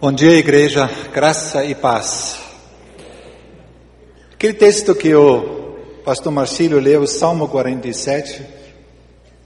Bom 0.00 0.12
dia, 0.12 0.38
igreja, 0.38 0.88
graça 1.12 1.62
e 1.62 1.74
paz. 1.74 2.40
Aquele 4.32 4.54
texto 4.54 4.94
que 4.94 5.14
o 5.14 5.76
pastor 6.02 6.32
Marcílio 6.32 6.80
leu, 6.80 7.06
Salmo 7.06 7.46
47, 7.46 8.42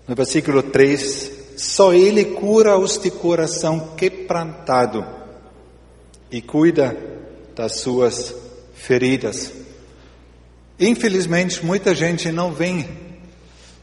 no 0.07 0.15
versículo 0.15 0.63
3, 0.63 1.57
só 1.57 1.93
ele 1.93 2.25
cura 2.27 2.79
os 2.79 2.97
de 2.99 3.11
coração 3.11 3.97
quebrantado 3.97 5.05
e 6.31 6.41
cuida 6.41 6.97
das 7.57 7.81
suas 7.81 8.33
feridas. 8.77 9.53
Infelizmente, 10.79 11.67
muita 11.67 11.97
gente 11.97 12.31
não 12.31 12.53
vem 12.53 12.89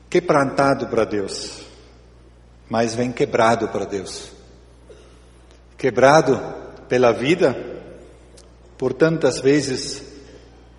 quebrantado 0.09 0.87
para 0.87 1.03
Deus, 1.03 1.63
mas 2.69 2.95
vem 2.95 3.11
quebrado 3.11 3.67
para 3.67 3.83
Deus. 3.83 4.39
Quebrado 5.81 6.39
pela 6.87 7.11
vida, 7.11 7.57
por 8.77 8.93
tantas 8.93 9.39
vezes 9.39 9.99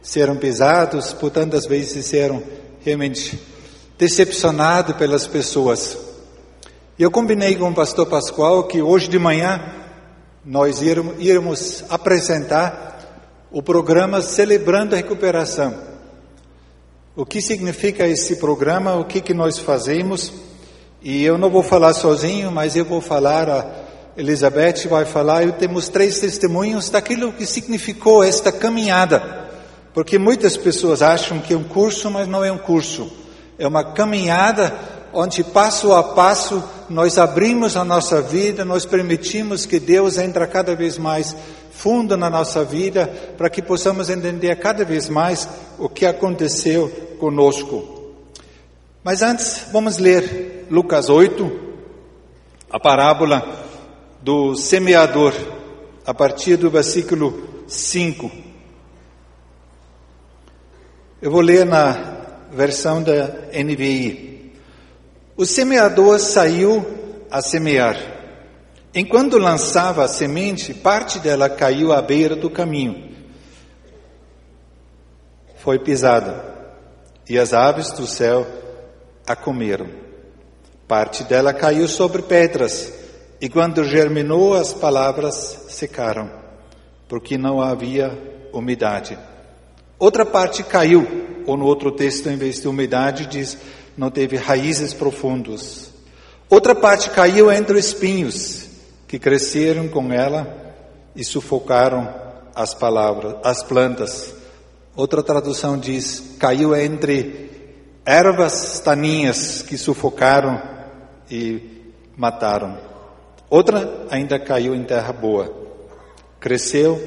serão 0.01 0.37
pesados, 0.37 1.13
por 1.13 1.29
tantas 1.29 1.67
vezes 1.67 2.07
serão 2.07 2.41
realmente 2.85 3.37
decepcionados 3.99 4.95
pelas 4.95 5.27
pessoas. 5.27 5.99
Eu 6.97 7.11
combinei 7.11 7.57
com 7.57 7.69
o 7.69 7.75
pastor 7.75 8.07
Pascoal 8.07 8.69
que 8.69 8.81
hoje 8.81 9.09
de 9.09 9.19
manhã 9.19 9.75
nós 10.45 10.81
íamos 10.81 11.83
apresentar 11.89 13.27
o 13.51 13.61
programa 13.61 14.23
Celebrando 14.23 14.95
a 14.95 14.99
Recuperação. 14.99 15.75
O 17.17 17.27
que 17.27 17.43
significa 17.43 18.07
esse 18.07 18.37
programa, 18.37 18.95
o 18.95 19.05
que, 19.05 19.21
que 19.21 19.35
nós 19.35 19.59
fazemos, 19.59 20.33
e 21.03 21.25
eu 21.25 21.37
não 21.37 21.51
vou 21.51 21.65
falar 21.65 21.93
sozinho, 21.93 22.53
mas 22.53 22.77
eu 22.77 22.85
vou 22.85 23.01
falar 23.01 23.51
a 23.51 23.82
Elizabeth 24.17 24.87
vai 24.89 25.05
falar, 25.05 25.45
e 25.45 25.53
temos 25.53 25.89
três 25.89 26.21
testemunhos 26.21 26.91
daquilo 26.91 27.33
que 27.33 27.47
significou 27.47 28.23
esta 28.23 28.53
caminhada. 28.53 29.51
Porque 29.95 30.19
muitas 30.19 30.57
pessoas 30.57 31.03
acham 31.03 31.39
que 31.39 31.55
é 31.55 31.57
um 31.57 31.65
curso, 31.65 32.11
mas 32.11 32.29
não 32.29 32.45
é 32.45 32.53
um 32.53 32.59
curso. 32.59 33.11
É 33.59 33.67
uma 33.67 33.85
caminhada 33.93 34.75
onde 35.13 35.45
passo 35.45 35.93
a 35.93 36.03
passo 36.03 36.63
nós 36.89 37.19
abrimos 37.19 37.77
a 37.77 37.85
nossa 37.85 38.21
vida, 38.21 38.65
nós 38.65 38.85
permitimos 38.85 39.65
que 39.65 39.79
Deus 39.79 40.19
entre 40.19 40.47
cada 40.47 40.75
vez 40.75 40.99
mais 40.99 41.35
fundo 41.71 42.17
na 42.17 42.29
nossa 42.29 42.65
vida, 42.65 43.07
para 43.37 43.49
que 43.49 43.63
possamos 43.63 44.11
entender 44.11 44.55
cada 44.57 44.85
vez 44.85 45.09
mais 45.09 45.49
o 45.79 45.89
que 45.89 46.05
aconteceu 46.05 46.89
conosco. 47.19 48.15
Mas 49.03 49.23
antes, 49.23 49.65
vamos 49.73 49.99
ler 49.99 50.67
Lucas 50.71 51.09
8, 51.09 51.51
a 52.71 52.79
parábola 52.79 53.72
do 54.23 54.55
semeador, 54.55 55.35
a 56.07 56.15
partir 56.15 56.57
do 56.57 56.71
versículo 56.71 57.65
5. 57.67 58.31
Eu 61.21 61.31
vou 61.31 61.41
ler 61.41 61.67
na 61.67 62.49
versão 62.53 63.03
da 63.03 63.27
NVI. 63.53 64.53
O 65.37 65.45
semeador 65.45 66.21
saiu 66.21 66.87
a 67.31 67.43
semear. 67.43 67.97
Enquanto 68.95 69.39
lançava 69.39 70.05
a 70.05 70.09
semente, 70.09 70.73
parte 70.73 71.19
dela 71.19 71.49
caiu 71.49 71.93
à 71.93 72.01
beira 72.01 72.37
do 72.37 72.51
caminho. 72.51 73.11
Foi 75.57 75.79
pisada, 75.79 76.45
e 77.29 77.39
as 77.39 77.53
aves 77.53 77.91
do 77.93 78.07
céu 78.07 78.47
a 79.27 79.35
comeram. 79.35 79.89
Parte 80.87 81.25
dela 81.25 81.55
caiu 81.55 81.89
sobre 81.89 82.23
pedras, 82.23 83.02
e 83.43 83.49
quando 83.49 83.83
germinou, 83.83 84.55
as 84.55 84.73
palavras 84.73 85.65
secaram, 85.69 86.31
porque 87.09 87.37
não 87.37 87.61
havia 87.61 88.17
umidade. 88.53 89.19
Outra 89.99 90.25
parte 90.25 90.63
caiu, 90.63 91.05
ou 91.45 91.57
no 91.57 91.65
outro 91.65 91.91
texto, 91.91 92.29
em 92.29 92.37
vez 92.37 92.61
de 92.61 92.69
umidade, 92.69 93.27
diz: 93.27 93.59
não 93.97 94.13
teve 94.13 94.37
raízes 94.37 94.95
profundas. 94.95 95.91
Outra 96.49 96.73
parte 96.73 97.11
caiu 97.11 97.51
entre 97.51 97.81
espinhos, 97.81 98.69
que 99.09 99.19
cresceram 99.19 99.89
com 99.89 100.13
ela 100.13 100.47
e 101.17 101.25
sufocaram 101.25 102.15
as 102.55 102.73
palavras, 102.75 103.39
as 103.43 103.61
plantas. 103.65 104.33
Outra 104.95 105.21
tradução 105.21 105.77
diz: 105.77 106.37
caiu 106.39 106.77
entre 106.77 107.51
ervas 108.07 108.79
taninhas 108.79 109.63
que 109.63 109.77
sufocaram 109.77 110.63
e 111.29 111.91
mataram. 112.17 112.92
Outra 113.53 114.07
ainda 114.09 114.39
caiu 114.39 114.75
em 114.75 114.83
terra 114.83 115.13
boa, 115.13 115.55
cresceu 116.41 116.99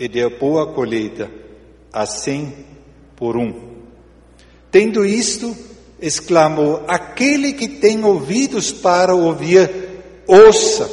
e 0.00 0.08
deu 0.08 0.36
boa 0.36 0.66
colheita, 0.72 1.30
assim 1.92 2.52
por 3.14 3.36
um. 3.36 3.78
Tendo 4.68 5.04
isto, 5.04 5.56
exclamou: 6.00 6.82
Aquele 6.88 7.52
que 7.52 7.68
tem 7.68 8.04
ouvidos 8.04 8.72
para 8.72 9.14
ouvir, 9.14 9.70
ouça. 10.26 10.90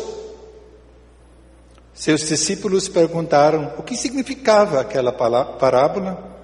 Seus 1.92 2.28
discípulos 2.28 2.88
perguntaram 2.88 3.74
o 3.80 3.82
que 3.82 3.98
significava 3.98 4.80
aquela 4.80 5.12
parábola. 5.12 6.40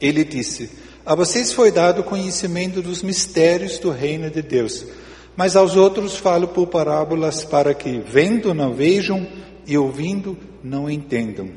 Ele 0.00 0.22
disse: 0.22 0.70
A 1.04 1.16
vocês 1.16 1.52
foi 1.52 1.72
dado 1.72 2.04
conhecimento 2.04 2.80
dos 2.80 3.02
mistérios 3.02 3.76
do 3.80 3.90
reino 3.90 4.30
de 4.30 4.40
Deus 4.40 4.86
mas 5.36 5.56
aos 5.56 5.76
outros 5.76 6.16
falo 6.16 6.48
por 6.48 6.68
parábolas 6.68 7.44
para 7.44 7.74
que, 7.74 7.98
vendo, 7.98 8.54
não 8.54 8.72
vejam 8.72 9.26
e 9.66 9.76
ouvindo, 9.76 10.38
não 10.62 10.88
entendam. 10.88 11.50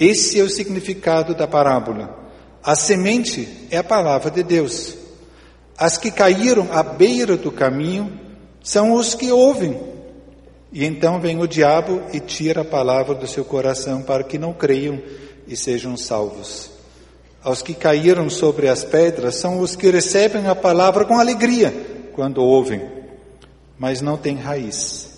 Esse 0.00 0.40
é 0.40 0.42
o 0.42 0.48
significado 0.48 1.34
da 1.34 1.46
parábola. 1.46 2.18
A 2.62 2.74
semente 2.74 3.48
é 3.70 3.78
a 3.78 3.84
palavra 3.84 4.30
de 4.30 4.42
Deus. 4.42 4.96
As 5.76 5.98
que 5.98 6.10
caíram 6.10 6.68
à 6.72 6.82
beira 6.82 7.36
do 7.36 7.50
caminho 7.50 8.20
são 8.62 8.94
os 8.94 9.14
que 9.14 9.30
ouvem. 9.30 9.78
E 10.72 10.84
então 10.86 11.20
vem 11.20 11.40
o 11.40 11.46
diabo 11.46 12.00
e 12.12 12.20
tira 12.20 12.62
a 12.62 12.64
palavra 12.64 13.14
do 13.14 13.26
seu 13.26 13.44
coração 13.44 14.00
para 14.02 14.24
que 14.24 14.38
não 14.38 14.54
creiam 14.54 14.98
e 15.46 15.54
sejam 15.54 15.96
salvos. 15.96 16.70
Aos 17.44 17.60
que 17.60 17.74
caíram 17.74 18.30
sobre 18.30 18.68
as 18.68 18.82
pedras 18.82 19.34
são 19.34 19.60
os 19.60 19.76
que 19.76 19.90
recebem 19.90 20.46
a 20.46 20.54
palavra 20.54 21.04
com 21.04 21.18
alegria 21.18 22.01
quando 22.14 22.42
ouvem, 22.42 22.82
mas 23.78 24.00
não 24.00 24.16
têm 24.16 24.36
raiz. 24.36 25.10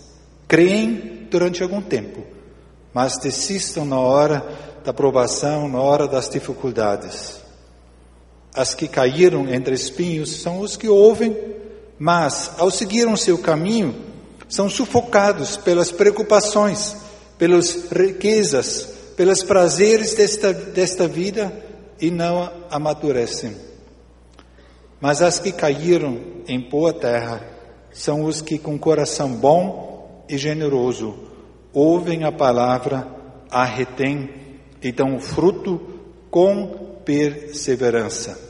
Creem 0.49 1.27
durante 1.31 1.63
algum 1.63 1.83
tempo, 1.83 2.23
mas 2.93 3.19
desistam 3.19 3.85
na 3.85 3.99
hora 3.99 4.47
da 4.85 4.93
provação, 4.93 5.69
na 5.69 5.81
hora 5.81 6.07
das 6.07 6.29
dificuldades. 6.29 7.41
As 8.55 8.75
que 8.75 8.87
caíram 8.87 9.49
entre 9.53 9.75
espinhos 9.75 10.41
são 10.43 10.61
os 10.61 10.77
que 10.77 10.89
ouvem, 10.89 11.37
mas 11.99 12.53
ao 12.59 12.71
seguir 12.71 13.09
o 13.09 13.17
seu 13.17 13.39
caminho, 13.39 13.95
são 14.49 14.69
sufocados 14.69 15.57
pelas 15.57 15.91
preocupações, 15.91 16.97
pelas 17.37 17.91
riquezas, 17.91 18.89
pelos 19.17 19.43
prazeres 19.43 20.15
desta, 20.15 20.53
desta 20.53 21.09
vida 21.09 21.53
e 22.01 22.11
não 22.11 22.51
amadurecem. 22.71 23.74
Mas 25.05 25.21
as 25.21 25.39
que 25.39 25.53
caíram 25.53 26.19
em 26.49 26.59
boa 26.59 26.91
terra 26.91 27.47
são 27.93 28.25
os 28.25 28.41
que, 28.41 28.59
com 28.59 28.79
coração 28.79 29.35
bom 29.35 30.25
e 30.27 30.39
generoso, 30.39 31.15
ouvem 31.75 32.25
a 32.25 32.33
palavra, 32.33 33.07
a 33.51 33.67
retêm 33.67 34.31
e 34.81 34.91
dão 34.91 35.21
fruto 35.21 35.79
com 36.31 37.01
perseverança. 37.05 38.41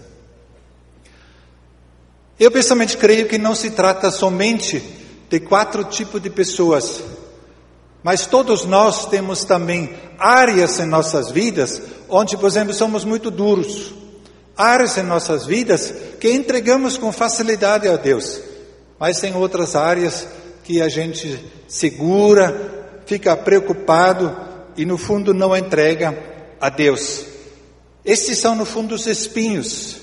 Eu 2.39 2.53
pessoalmente 2.53 2.97
creio 2.99 3.27
que 3.27 3.37
não 3.37 3.57
se 3.57 3.73
trata 3.73 4.09
somente 4.13 4.81
de 5.29 5.41
quatro 5.41 5.83
tipos 5.83 6.23
de 6.23 6.31
pessoas, 6.31 7.03
mas 8.01 8.27
todos 8.27 8.65
nós 8.65 9.07
temos 9.07 9.45
também 9.45 9.93
áreas 10.17 10.79
em 10.79 10.87
nossas 10.87 11.33
vidas 11.33 11.83
onde, 12.09 12.37
por 12.37 12.47
exemplo, 12.47 12.73
somos 12.73 13.05
muito 13.05 13.29
duros 13.29 14.04
áreas 14.57 14.97
em 14.97 15.03
nossas 15.03 15.47
vidas 15.47 15.93
que 16.21 16.31
entregamos 16.31 16.97
com 16.97 17.13
facilidade 17.13 17.89
a 17.89 17.97
Deus, 17.97 18.41
mas 18.99 19.21
tem 19.21 19.35
outras 19.35 19.75
áreas 19.75 20.27
que 20.63 20.81
a 20.81 20.89
gente 20.89 21.45
segura, 21.69 23.03
fica 23.07 23.37
preocupado 23.37 24.37
e 24.77 24.85
no 24.85 24.97
fundo 24.97 25.35
não 25.35 25.57
entrega 25.57 26.17
a 26.61 26.69
Deus. 26.69 27.25
Estes 28.05 28.39
são 28.39 28.55
no 28.55 28.65
fundo 28.65 28.95
os 28.95 29.07
espinhos 29.07 29.97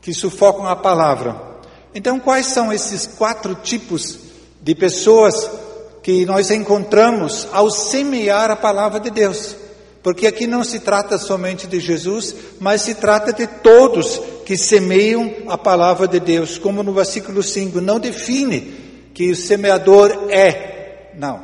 que 0.00 0.12
sufocam 0.12 0.66
a 0.66 0.76
palavra. 0.76 1.52
Então, 1.94 2.18
quais 2.18 2.46
são 2.46 2.72
esses 2.72 3.06
quatro 3.06 3.54
tipos 3.54 4.18
de 4.60 4.74
pessoas 4.74 5.50
que 6.02 6.26
nós 6.26 6.50
encontramos 6.50 7.46
ao 7.52 7.70
semear 7.70 8.50
a 8.50 8.56
palavra 8.56 8.98
de 8.98 9.10
Deus? 9.10 9.61
Porque 10.02 10.26
aqui 10.26 10.46
não 10.46 10.64
se 10.64 10.80
trata 10.80 11.16
somente 11.16 11.66
de 11.66 11.78
Jesus, 11.78 12.34
mas 12.58 12.82
se 12.82 12.94
trata 12.94 13.32
de 13.32 13.46
todos 13.46 14.20
que 14.44 14.56
semeiam 14.56 15.32
a 15.48 15.56
palavra 15.56 16.08
de 16.08 16.18
Deus, 16.18 16.58
como 16.58 16.82
no 16.82 16.92
versículo 16.92 17.42
5, 17.42 17.80
não 17.80 18.00
define 18.00 18.74
que 19.14 19.30
o 19.30 19.36
semeador 19.36 20.26
é. 20.28 21.10
Não. 21.14 21.40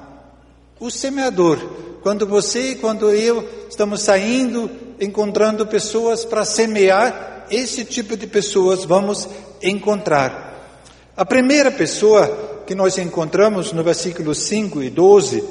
O 0.81 0.90
semeador 0.90 1.58
quando 2.02 2.26
você 2.26 2.70
e 2.70 2.75
quando 2.76 3.10
eu 3.10 3.46
estamos 3.69 4.02
saindo, 4.02 4.70
encontrando 5.00 5.66
pessoas 5.66 6.25
para 6.25 6.44
semear, 6.44 7.46
esse 7.50 7.84
tipo 7.84 8.16
de 8.16 8.26
pessoas 8.26 8.84
vamos 8.84 9.28
encontrar. 9.62 10.81
A 11.16 11.25
primeira 11.25 11.70
pessoa 11.70 12.62
que 12.66 12.75
nós 12.75 12.99
encontramos 12.99 13.72
no 13.72 13.82
versículo 13.82 14.34
5 14.34 14.82
e 14.82 14.90
12 14.90 15.44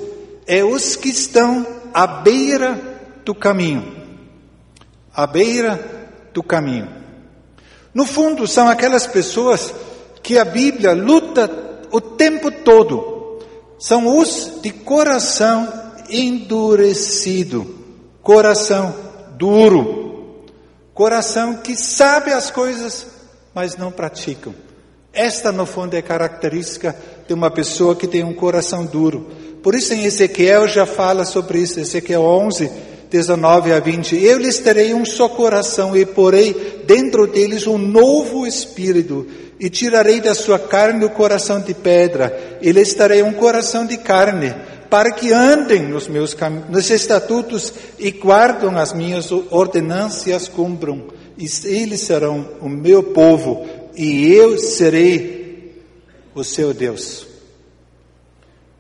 é 0.48 0.64
os 0.64 0.96
que 0.96 1.10
estão 1.10 1.66
à 1.94 2.08
beira 2.08 2.97
do 3.28 3.36
caminho. 3.36 3.86
À 5.14 5.28
beira 5.28 6.08
do 6.34 6.42
caminho. 6.42 6.88
No 7.94 8.06
fundo, 8.06 8.48
são 8.48 8.70
aquelas 8.70 9.06
pessoas 9.06 9.74
que 10.24 10.38
a 10.38 10.46
Bíblia 10.46 10.94
luta 10.94 11.52
o 11.92 12.00
tempo 12.00 12.50
todo. 12.50 13.42
São 13.78 14.18
os 14.18 14.62
de 14.62 14.72
coração 14.72 15.68
endurecido, 16.10 17.76
coração 18.22 18.96
duro, 19.38 20.46
coração 20.94 21.58
que 21.58 21.76
sabe 21.76 22.32
as 22.32 22.50
coisas, 22.50 23.08
mas 23.54 23.76
não 23.76 23.92
praticam. 23.92 24.56
Esta, 25.12 25.52
no 25.52 25.66
fundo, 25.66 25.96
é 25.96 26.02
característica 26.02 26.96
de 27.28 27.34
uma 27.34 27.52
pessoa 27.52 27.94
que 27.94 28.08
tem 28.08 28.24
um 28.24 28.34
coração 28.34 28.86
duro. 28.86 29.28
Por 29.62 29.76
isso, 29.76 29.94
em 29.94 30.06
Ezequiel 30.06 30.66
já 30.68 30.86
fala 30.86 31.26
sobre 31.26 31.60
isso, 31.60 31.78
Ezequiel 31.78 32.22
11, 32.22 32.72
19 33.10 33.72
a 33.72 33.80
20. 33.80 34.16
Eu 34.24 34.38
lhes 34.38 34.60
terei 34.60 34.94
um 34.94 35.06
só 35.06 35.30
coração 35.30 35.96
e 35.96 36.06
porei 36.06 36.84
dentro 36.86 37.28
deles 37.28 37.68
um 37.68 37.78
novo 37.78 38.46
espírito 38.46 39.26
e 39.60 39.70
tirarei 39.70 40.22
da 40.22 40.36
sua 40.36 40.60
carne 40.60 41.04
o 41.06 41.10
coração 41.10 41.60
de 41.60 41.74
pedra 41.74 42.60
e 42.62 42.72
lhes 42.72 42.94
darei 42.94 43.24
um 43.24 43.34
coração 43.34 43.86
de 43.86 43.98
carne 43.98 44.54
para 44.90 45.12
que 45.12 45.34
andem 45.34 45.84
nos 45.84 46.08
meus 46.08 46.36
nos 46.70 46.90
estatutos 46.90 47.74
e 48.00 48.12
guardam 48.12 48.78
as 48.78 48.94
minhas 48.94 49.32
ordenanças, 49.32 50.48
cumpram. 50.48 51.06
E 51.38 51.48
eles 51.66 52.02
serão 52.02 52.48
o 52.62 52.70
meu 52.70 53.04
povo 53.04 53.66
e 53.96 54.34
eu 54.34 54.58
serei 54.58 55.84
o 56.34 56.44
seu 56.44 56.74
Deus. 56.74 57.28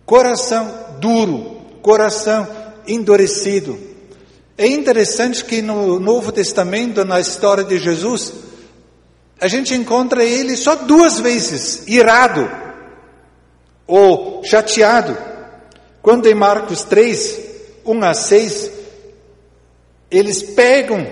Coração 0.06 0.73
duro, 1.00 1.57
coração 1.81 2.47
endurecido. 2.88 3.87
É 4.57 4.65
interessante 4.65 5.45
que 5.45 5.62
no 5.62 6.00
Novo 6.00 6.31
Testamento, 6.31 7.06
na 7.06 7.19
história 7.19 7.63
de 7.63 7.77
Jesus, 7.77 8.33
a 9.39 9.48
gente 9.48 9.75
encontra 9.75 10.24
ele 10.24 10.57
só 10.57 10.75
duas 10.75 11.19
vezes, 11.19 11.83
irado 11.88 12.50
ou 13.86 14.44
chateado. 14.44 15.15
Quando 16.01 16.27
em 16.27 16.33
Marcos 16.33 16.83
3, 16.83 17.39
1 17.86 18.04
a 18.04 18.13
6, 18.15 18.71
eles 20.09 20.42
pegam, 20.42 21.06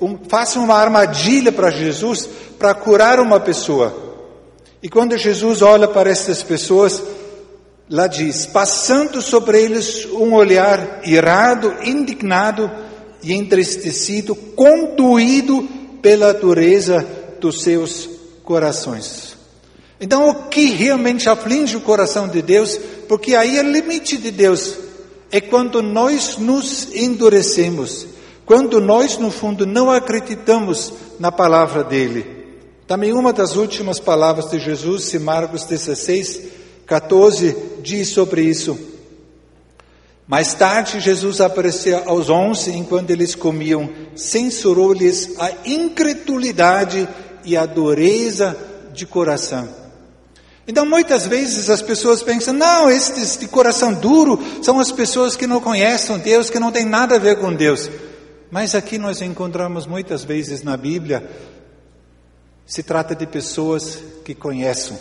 um, 0.00 0.16
fazem 0.28 0.62
uma 0.62 0.76
armadilha 0.76 1.50
para 1.50 1.70
Jesus 1.70 2.28
para 2.56 2.72
curar 2.72 3.18
uma 3.18 3.40
pessoa. 3.40 3.92
E 4.80 4.88
quando 4.88 5.18
Jesus 5.18 5.60
olha 5.60 5.88
para 5.88 6.08
essas 6.08 6.42
pessoas, 6.42 7.02
lá 7.90 8.06
diz: 8.06 8.46
passando 8.46 9.20
sobre 9.20 9.60
eles 9.60 10.06
um 10.06 10.34
olhar 10.34 11.00
irado, 11.04 11.74
indignado, 11.82 12.70
e 13.22 13.32
entristecido, 13.32 14.34
conduído 14.34 15.68
pela 16.00 16.32
dureza 16.34 17.06
dos 17.40 17.62
seus 17.62 18.08
corações. 18.44 19.36
Então, 20.00 20.28
o 20.28 20.34
que 20.48 20.66
realmente 20.66 21.28
aflige 21.28 21.76
o 21.76 21.80
coração 21.80 22.26
de 22.26 22.42
Deus, 22.42 22.78
porque 23.08 23.36
aí 23.36 23.56
é 23.56 23.62
o 23.62 23.70
limite 23.70 24.16
de 24.16 24.30
Deus, 24.32 24.76
é 25.30 25.40
quando 25.40 25.80
nós 25.80 26.36
nos 26.38 26.92
endurecemos, 26.94 28.06
quando 28.44 28.80
nós, 28.80 29.16
no 29.16 29.30
fundo, 29.30 29.64
não 29.64 29.90
acreditamos 29.90 30.92
na 31.20 31.30
palavra 31.30 31.84
dele. 31.84 32.26
Também 32.86 33.12
uma 33.12 33.32
das 33.32 33.54
últimas 33.54 34.00
palavras 34.00 34.50
de 34.50 34.58
Jesus, 34.58 35.14
em 35.14 35.20
Marcos 35.20 35.64
16, 35.64 36.42
14, 36.84 37.56
diz 37.82 38.08
sobre 38.08 38.42
isso. 38.42 38.76
Mais 40.32 40.54
tarde, 40.54 40.98
Jesus 40.98 41.42
apareceu 41.42 42.08
aos 42.08 42.30
onze, 42.30 42.70
enquanto 42.70 43.10
eles 43.10 43.34
comiam, 43.34 43.90
censurou-lhes 44.16 45.38
a 45.38 45.52
incredulidade 45.66 47.06
e 47.44 47.54
a 47.54 47.66
dureza 47.66 48.56
de 48.94 49.04
coração. 49.04 49.68
Então, 50.66 50.86
muitas 50.86 51.26
vezes 51.26 51.68
as 51.68 51.82
pessoas 51.82 52.22
pensam: 52.22 52.54
não, 52.54 52.90
estes 52.90 53.36
de 53.36 53.46
coração 53.46 53.92
duro 53.92 54.40
são 54.62 54.80
as 54.80 54.90
pessoas 54.90 55.36
que 55.36 55.46
não 55.46 55.60
conhecem 55.60 56.18
Deus, 56.20 56.48
que 56.48 56.58
não 56.58 56.72
têm 56.72 56.86
nada 56.86 57.16
a 57.16 57.18
ver 57.18 57.38
com 57.38 57.52
Deus. 57.52 57.90
Mas 58.50 58.74
aqui 58.74 58.96
nós 58.96 59.20
encontramos 59.20 59.86
muitas 59.86 60.24
vezes 60.24 60.62
na 60.62 60.78
Bíblia, 60.78 61.28
se 62.64 62.82
trata 62.82 63.14
de 63.14 63.26
pessoas 63.26 63.98
que 64.24 64.34
conhecem, 64.34 64.96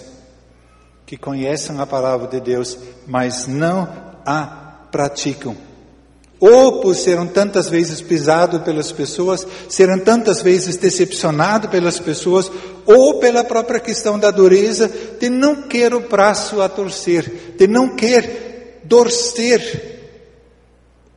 que 1.06 1.16
conhecem 1.16 1.80
a 1.80 1.86
palavra 1.86 2.28
de 2.28 2.42
Deus, 2.42 2.78
mas 3.08 3.48
não 3.48 3.88
a 4.26 4.71
praticam. 4.92 5.56
Ou 6.40 6.82
por 6.82 6.96
serem 6.96 7.28
tantas 7.28 7.70
vezes 7.70 8.02
pisados 8.02 8.64
pelas 8.64 8.92
pessoas, 8.92 9.46
serem 9.70 10.00
tantas 10.00 10.42
vezes 10.42 10.76
decepcionados 10.76 11.70
pelas 11.70 12.00
pessoas, 12.00 12.52
ou 12.86 13.20
pela 13.20 13.44
própria 13.44 13.80
questão 13.80 14.18
da 14.18 14.32
dureza, 14.32 14.92
de 15.20 15.30
não 15.30 15.64
querer 15.64 15.94
o 15.94 16.00
braço 16.10 16.60
a 16.60 16.68
torcer, 16.68 17.54
de 17.58 17.68
não 17.68 17.96
querer 17.96 18.82
torcer, 18.90 20.00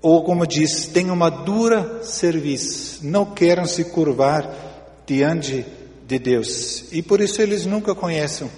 ou 0.02 0.22
como 0.22 0.46
diz, 0.46 0.86
tem 0.86 1.10
uma 1.10 1.30
dura 1.30 2.00
serviço, 2.02 2.98
não 3.02 3.24
querem 3.24 3.64
se 3.64 3.84
curvar 3.84 5.02
diante 5.06 5.64
de 6.06 6.18
Deus. 6.18 6.84
E 6.92 7.02
por 7.02 7.22
isso 7.22 7.40
eles 7.40 7.64
nunca 7.64 7.94
conhecem 7.94 8.50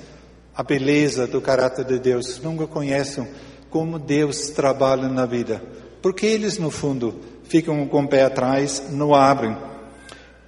a 0.52 0.64
beleza 0.64 1.26
do 1.26 1.40
caráter 1.40 1.84
de 1.84 2.00
Deus, 2.00 2.40
nunca 2.42 2.66
conhecem 2.66 3.28
como 3.70 3.98
Deus 3.98 4.50
trabalha 4.50 5.08
na 5.08 5.26
vida. 5.26 5.62
Porque 6.02 6.26
eles, 6.26 6.58
no 6.58 6.70
fundo, 6.70 7.20
ficam 7.44 7.86
com 7.86 8.04
o 8.04 8.08
pé 8.08 8.24
atrás, 8.24 8.84
não 8.90 9.14
abrem. 9.14 9.56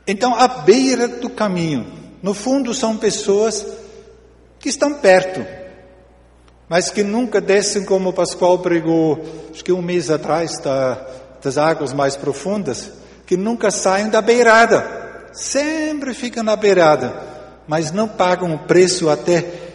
Então, 0.07 0.35
à 0.35 0.49
beira 0.49 1.07
do 1.07 1.29
caminho, 1.29 1.87
no 2.23 2.35
fundo, 2.35 2.73
são 2.73 2.97
pessoas 2.97 3.67
que 4.59 4.69
estão 4.69 4.95
perto, 4.95 5.45
mas 6.69 6.91
que 6.91 7.03
nunca 7.03 7.41
descem, 7.41 7.85
como 7.85 8.11
o 8.11 8.13
Pascoal 8.13 8.59
pregou, 8.59 9.23
acho 9.53 9.65
que 9.65 9.73
um 9.73 9.83
mês 9.83 10.11
atrás, 10.11 10.59
da, 10.59 11.07
das 11.43 11.57
águas 11.57 11.93
mais 11.93 12.17
profundas, 12.17 12.91
que 13.27 13.37
nunca 13.37 13.71
saem 13.71 14.09
da 14.09 14.21
beirada, 14.21 15.29
sempre 15.33 16.15
ficam 16.15 16.43
na 16.43 16.57
beirada, 16.57 17.15
mas 17.67 17.93
não 17.93 18.09
pagam 18.09 18.55
o 18.55 18.59
preço 18.61 19.09
até 19.09 19.68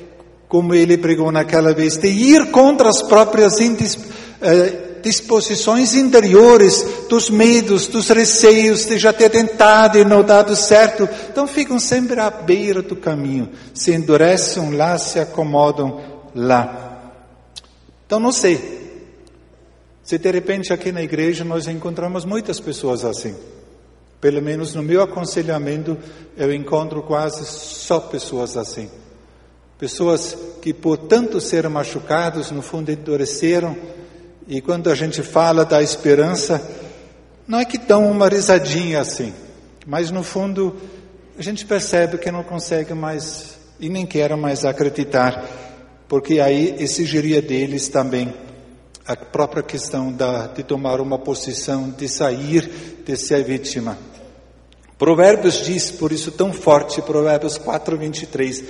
como 0.54 0.76
ele 0.76 1.00
pregou 1.00 1.32
naquela 1.32 1.74
vez, 1.74 1.98
de 1.98 2.10
ir 2.10 2.52
contra 2.52 2.88
as 2.88 3.02
próprias 3.02 3.60
eh, 3.60 5.00
disposições 5.02 5.96
interiores, 5.96 7.08
dos 7.10 7.28
medos, 7.28 7.88
dos 7.88 8.08
receios, 8.10 8.86
de 8.86 9.00
já 9.00 9.12
ter 9.12 9.32
tentado 9.32 9.98
e 9.98 10.06
não 10.06 10.22
dado 10.22 10.56
certo. 10.56 11.10
Então 11.28 11.48
ficam 11.48 11.80
sempre 11.80 12.20
à 12.20 12.30
beira 12.30 12.84
do 12.84 12.96
caminho, 12.96 13.50
se 13.74 13.96
endurecem 13.96 14.76
lá, 14.76 14.96
se 15.00 15.20
acomodam 15.20 16.00
lá. 16.36 17.02
Então 18.06 18.20
não 18.20 18.32
sei. 18.32 19.10
Se 20.04 20.20
de 20.20 20.30
repente 20.30 20.72
aqui 20.72 20.92
na 20.92 21.02
igreja 21.02 21.44
nós 21.44 21.68
encontramos 21.68 22.26
muitas 22.26 22.60
pessoas 22.60 23.04
assim. 23.04 23.36
Pelo 24.22 24.40
menos 24.40 24.76
no 24.76 24.84
meu 24.84 25.02
aconselhamento 25.02 25.98
eu 26.38 26.54
encontro 26.54 27.02
quase 27.02 27.44
só 27.44 28.00
pessoas 28.00 28.56
assim. 28.56 28.88
Pessoas 29.84 30.38
que 30.62 30.74
por 30.74 30.96
tanto 30.96 31.42
serem 31.42 31.70
machucados, 31.70 32.52
no 32.52 32.62
fundo 32.62 32.90
endureceram, 32.90 33.76
e 34.48 34.62
quando 34.62 34.90
a 34.90 34.96
gente 34.96 35.22
fala 35.22 35.66
da 35.66 35.84
esperança, 35.84 36.66
não 37.46 37.60
é 37.60 37.66
que 37.66 37.78
dão 37.78 38.10
uma 38.10 38.30
risadinha 38.30 39.02
assim, 39.02 39.34
mas 39.86 40.10
no 40.10 40.24
fundo 40.24 40.74
a 41.38 41.42
gente 41.42 41.66
percebe 41.66 42.18
que 42.18 42.32
não 42.32 42.44
consegue 42.44 42.94
mais 42.94 43.58
e 43.78 43.90
nem 43.90 44.06
quer 44.06 44.34
mais 44.38 44.64
acreditar, 44.64 45.46
porque 46.08 46.40
aí 46.40 46.82
exigiria 46.82 47.42
deles 47.42 47.90
também 47.90 48.34
a 49.06 49.18
própria 49.18 49.64
questão 49.64 50.14
da, 50.14 50.48
de 50.48 50.64
tomar 50.64 51.02
uma 51.02 51.20
posição, 51.20 51.90
de 51.90 52.08
sair, 52.08 53.02
de 53.06 53.18
ser 53.18 53.44
vítima. 53.44 53.98
Provérbios 54.98 55.56
diz, 55.66 55.92
por 55.92 56.14
isso 56.14 56.32
tão 56.32 56.54
forte, 56.54 57.02
Provérbios 57.02 57.58
4, 57.58 57.98
23, 57.98 58.64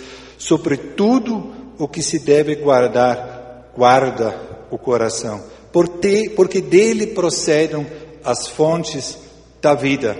sobre 0.43 0.75
tudo 0.75 1.53
o 1.79 1.87
que 1.87 2.03
se 2.03 2.19
deve 2.19 2.55
guardar, 2.55 3.71
guarda 3.73 4.37
o 4.69 4.77
coração, 4.77 5.41
porque 5.71 6.59
dele 6.59 7.07
procedem 7.07 7.87
as 8.25 8.47
fontes 8.49 9.17
da 9.61 9.73
vida. 9.73 10.17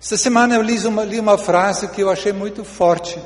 Esta 0.00 0.16
semana 0.16 0.56
eu 0.56 0.62
li 0.62 0.76
uma, 0.84 1.04
li 1.04 1.20
uma 1.20 1.38
frase 1.38 1.86
que 1.86 2.00
eu 2.00 2.10
achei 2.10 2.32
muito 2.32 2.64
forte. 2.64 3.16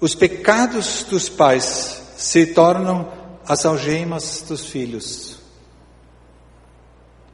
Os 0.00 0.16
pecados 0.16 1.06
dos 1.08 1.28
pais 1.28 2.02
se 2.16 2.46
tornam 2.46 3.12
as 3.46 3.64
algemas 3.64 4.44
dos 4.48 4.66
filhos. 4.66 5.36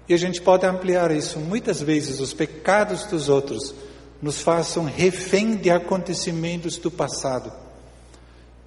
E 0.07 0.13
a 0.13 0.19
gente 0.19 0.43
pode 0.43 0.67
ampliar 0.67 1.11
isso. 1.11 1.39
Muitas 1.39 1.81
vezes 1.81 2.21
os 2.21 2.35
pecados 2.35 3.05
dos 3.07 3.31
outros 3.31 3.75
nos 4.21 4.41
façam 4.41 4.85
refém 4.85 5.57
de 5.57 5.71
acontecimentos 5.71 6.77
do 6.77 6.91
passado. 6.91 7.53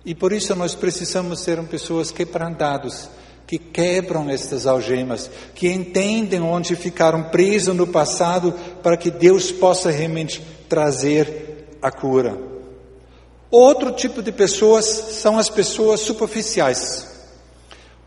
E 0.05 0.15
por 0.15 0.31
isso 0.31 0.55
nós 0.55 0.73
precisamos 0.73 1.41
ser 1.41 1.61
pessoas 1.63 2.11
quebrantadas, 2.11 3.09
que 3.45 3.59
quebram 3.59 4.29
estas 4.29 4.65
algemas, 4.65 5.29
que 5.53 5.69
entendem 5.69 6.41
onde 6.41 6.75
ficaram 6.75 7.23
presos 7.23 7.75
no 7.75 7.85
passado, 7.85 8.53
para 8.81 8.95
que 8.95 9.11
Deus 9.11 9.51
possa 9.51 9.91
realmente 9.91 10.41
trazer 10.69 11.67
a 11.81 11.91
cura. 11.91 12.37
Outro 13.51 13.91
tipo 13.91 14.23
de 14.23 14.31
pessoas 14.31 14.85
são 14.85 15.37
as 15.37 15.49
pessoas 15.49 15.99
superficiais. 15.99 17.09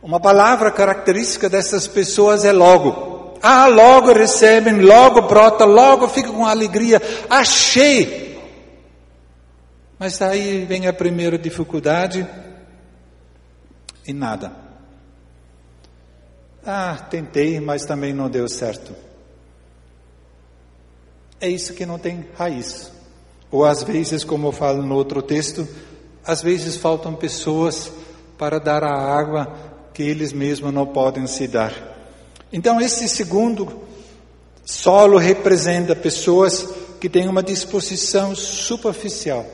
Uma 0.03 0.19
palavra 0.19 0.71
característica 0.71 1.49
dessas 1.49 1.87
pessoas 1.87 2.45
é 2.45 2.53
logo. 2.53 3.14
Ah, 3.47 3.67
logo 3.67 4.11
recebem, 4.11 4.81
logo 4.81 5.21
brota, 5.21 5.67
logo 5.67 6.09
fica 6.09 6.33
com 6.33 6.47
alegria. 6.47 6.99
Achei. 7.29 8.43
Mas 9.99 10.17
daí 10.17 10.65
vem 10.65 10.87
a 10.87 10.95
primeira 10.95 11.37
dificuldade 11.37 12.27
e 14.07 14.15
nada. 14.15 14.51
Ah, 16.65 16.97
tentei, 17.11 17.61
mas 17.61 17.85
também 17.85 18.15
não 18.15 18.31
deu 18.31 18.49
certo. 18.49 18.95
É 21.39 21.47
isso 21.47 21.75
que 21.75 21.85
não 21.85 21.99
tem 21.99 22.25
raiz. 22.39 22.91
Ou 23.51 23.63
às 23.63 23.83
vezes, 23.83 24.25
como 24.25 24.49
eu 24.49 24.53
falo 24.53 24.83
no 24.83 24.95
outro 24.95 25.21
texto, 25.21 25.69
às 26.25 26.41
vezes 26.41 26.77
faltam 26.77 27.15
pessoas 27.15 27.93
para 28.39 28.59
dar 28.59 28.83
a 28.83 28.95
água 28.95 29.55
que 29.93 30.03
eles 30.03 30.33
mesmos 30.33 30.73
não 30.73 30.87
podem 30.87 31.27
se 31.27 31.47
dar. 31.47 31.94
Então, 32.55 32.81
esse 32.81 33.09
segundo 33.09 33.81
solo 34.65 35.19
representa 35.19 35.97
pessoas 35.97 36.65
que 37.01 37.09
têm 37.09 37.29
uma 37.29 37.43
disposição 37.43 38.33
superficial, 38.37 39.45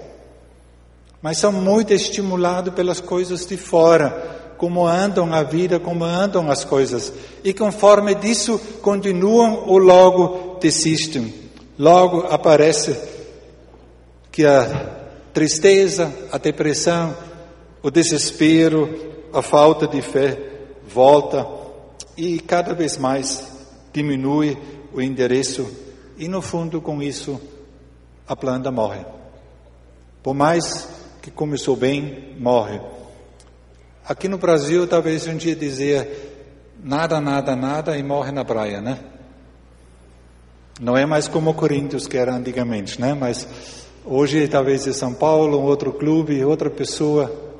mas 1.22 1.38
são 1.38 1.50
muito 1.50 1.94
estimulados 1.94 2.74
pelas 2.74 3.00
coisas 3.00 3.46
de 3.46 3.56
fora, 3.56 4.52
como 4.58 4.86
andam 4.86 5.32
a 5.32 5.42
vida, 5.42 5.80
como 5.80 6.04
andam 6.04 6.50
as 6.50 6.62
coisas, 6.62 7.10
e 7.42 7.54
conforme 7.54 8.14
disso 8.14 8.60
continuam 8.82 9.64
ou 9.66 9.78
logo 9.78 10.58
desistem. 10.60 11.32
Logo 11.78 12.26
aparece 12.28 12.94
que 14.30 14.44
a 14.44 14.90
tristeza, 15.32 16.12
a 16.30 16.36
depressão, 16.36 17.16
o 17.82 17.90
desespero, 17.90 18.94
a 19.32 19.40
falta 19.40 19.88
de 19.88 20.02
fé 20.02 20.38
volta 20.86 21.59
e 22.20 22.38
cada 22.38 22.74
vez 22.74 22.98
mais 22.98 23.50
diminui 23.92 24.58
o 24.92 25.00
endereço 25.00 25.70
e 26.18 26.28
no 26.28 26.42
fundo 26.42 26.80
com 26.80 27.02
isso 27.02 27.40
a 28.28 28.36
planta 28.36 28.70
morre. 28.70 29.04
Por 30.22 30.34
mais 30.34 30.88
que 31.22 31.30
começou 31.30 31.76
bem, 31.76 32.36
morre. 32.38 32.80
Aqui 34.06 34.28
no 34.28 34.38
Brasil 34.38 34.86
talvez 34.86 35.26
a 35.26 35.32
gente 35.32 35.48
ia 35.48 35.56
dizer 35.56 36.74
nada, 36.82 37.20
nada, 37.20 37.56
nada 37.56 37.96
e 37.96 38.02
morre 38.02 38.32
na 38.32 38.44
praia, 38.44 38.80
né? 38.80 38.98
Não 40.80 40.96
é 40.96 41.06
mais 41.06 41.28
como 41.28 41.50
o 41.50 41.54
Corinthians 41.54 42.06
que 42.06 42.16
era 42.16 42.34
antigamente, 42.34 43.00
né? 43.00 43.14
Mas 43.14 43.48
hoje 44.04 44.46
talvez 44.48 44.86
é 44.86 44.92
São 44.92 45.14
Paulo, 45.14 45.58
um 45.58 45.64
outro 45.64 45.92
clube, 45.92 46.44
outra 46.44 46.68
pessoa 46.68 47.50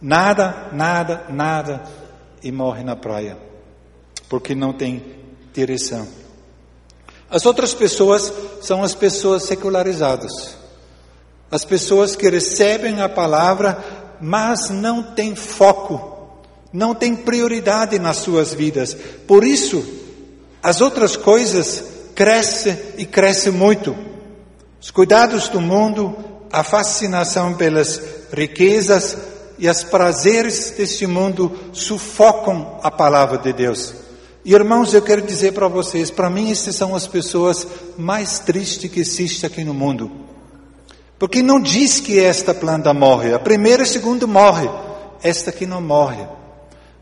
Nada, 0.00 0.68
nada, 0.72 1.24
nada 1.28 1.82
e 2.42 2.52
morre 2.52 2.84
na 2.84 2.94
praia, 2.94 3.36
porque 4.28 4.54
não 4.54 4.72
tem 4.72 5.02
direção. 5.52 6.06
As 7.30 7.44
outras 7.44 7.74
pessoas 7.74 8.32
são 8.62 8.82
as 8.82 8.94
pessoas 8.94 9.44
secularizadas, 9.44 10.56
as 11.50 11.64
pessoas 11.64 12.16
que 12.16 12.28
recebem 12.28 13.00
a 13.00 13.08
palavra, 13.08 14.16
mas 14.20 14.70
não 14.70 15.02
têm 15.02 15.34
foco, 15.34 16.18
não 16.72 16.94
têm 16.94 17.14
prioridade 17.14 17.98
nas 17.98 18.18
suas 18.18 18.52
vidas. 18.52 18.96
Por 19.26 19.44
isso, 19.44 19.84
as 20.62 20.80
outras 20.80 21.16
coisas 21.16 21.84
crescem 22.14 22.78
e 22.96 23.04
crescem 23.04 23.52
muito. 23.52 23.96
Os 24.80 24.90
cuidados 24.90 25.48
do 25.48 25.60
mundo, 25.60 26.16
a 26.52 26.62
fascinação 26.62 27.54
pelas 27.54 28.00
riquezas, 28.32 29.16
e 29.58 29.68
os 29.68 29.82
prazeres 29.82 30.70
deste 30.70 31.06
mundo 31.06 31.52
sufocam 31.72 32.78
a 32.82 32.90
palavra 32.90 33.38
de 33.38 33.52
Deus. 33.52 34.07
Irmãos, 34.54 34.94
eu 34.94 35.02
quero 35.02 35.20
dizer 35.20 35.52
para 35.52 35.68
vocês, 35.68 36.10
para 36.10 36.30
mim, 36.30 36.50
essas 36.50 36.74
são 36.74 36.94
as 36.94 37.06
pessoas 37.06 37.66
mais 37.98 38.38
tristes 38.38 38.90
que 38.90 38.98
existem 38.98 39.46
aqui 39.46 39.62
no 39.62 39.74
mundo. 39.74 40.10
Porque 41.18 41.42
não 41.42 41.60
diz 41.60 42.00
que 42.00 42.18
esta 42.18 42.54
planta 42.54 42.94
morre, 42.94 43.34
a 43.34 43.38
primeira 43.38 43.82
e 43.82 43.84
a 43.84 43.86
segunda 43.86 44.26
morre, 44.26 44.66
esta 45.22 45.52
que 45.52 45.66
não 45.66 45.82
morre. 45.82 46.26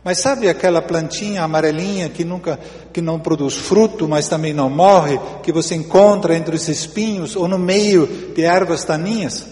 Mas 0.02 0.18
sabe 0.18 0.48
aquela 0.48 0.82
plantinha 0.82 1.44
amarelinha 1.44 2.08
que 2.08 2.24
nunca, 2.24 2.58
que 2.92 3.00
não 3.00 3.20
produz 3.20 3.54
fruto, 3.54 4.08
mas 4.08 4.26
também 4.26 4.52
não 4.52 4.68
morre, 4.68 5.20
que 5.44 5.52
você 5.52 5.76
encontra 5.76 6.34
entre 6.34 6.56
os 6.56 6.66
espinhos 6.66 7.36
ou 7.36 7.46
no 7.46 7.60
meio 7.60 8.08
de 8.34 8.42
ervas 8.42 8.82
daninhas? 8.82 9.46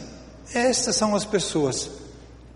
Estas 0.52 0.96
são 0.96 1.14
as 1.14 1.24
pessoas 1.24 1.88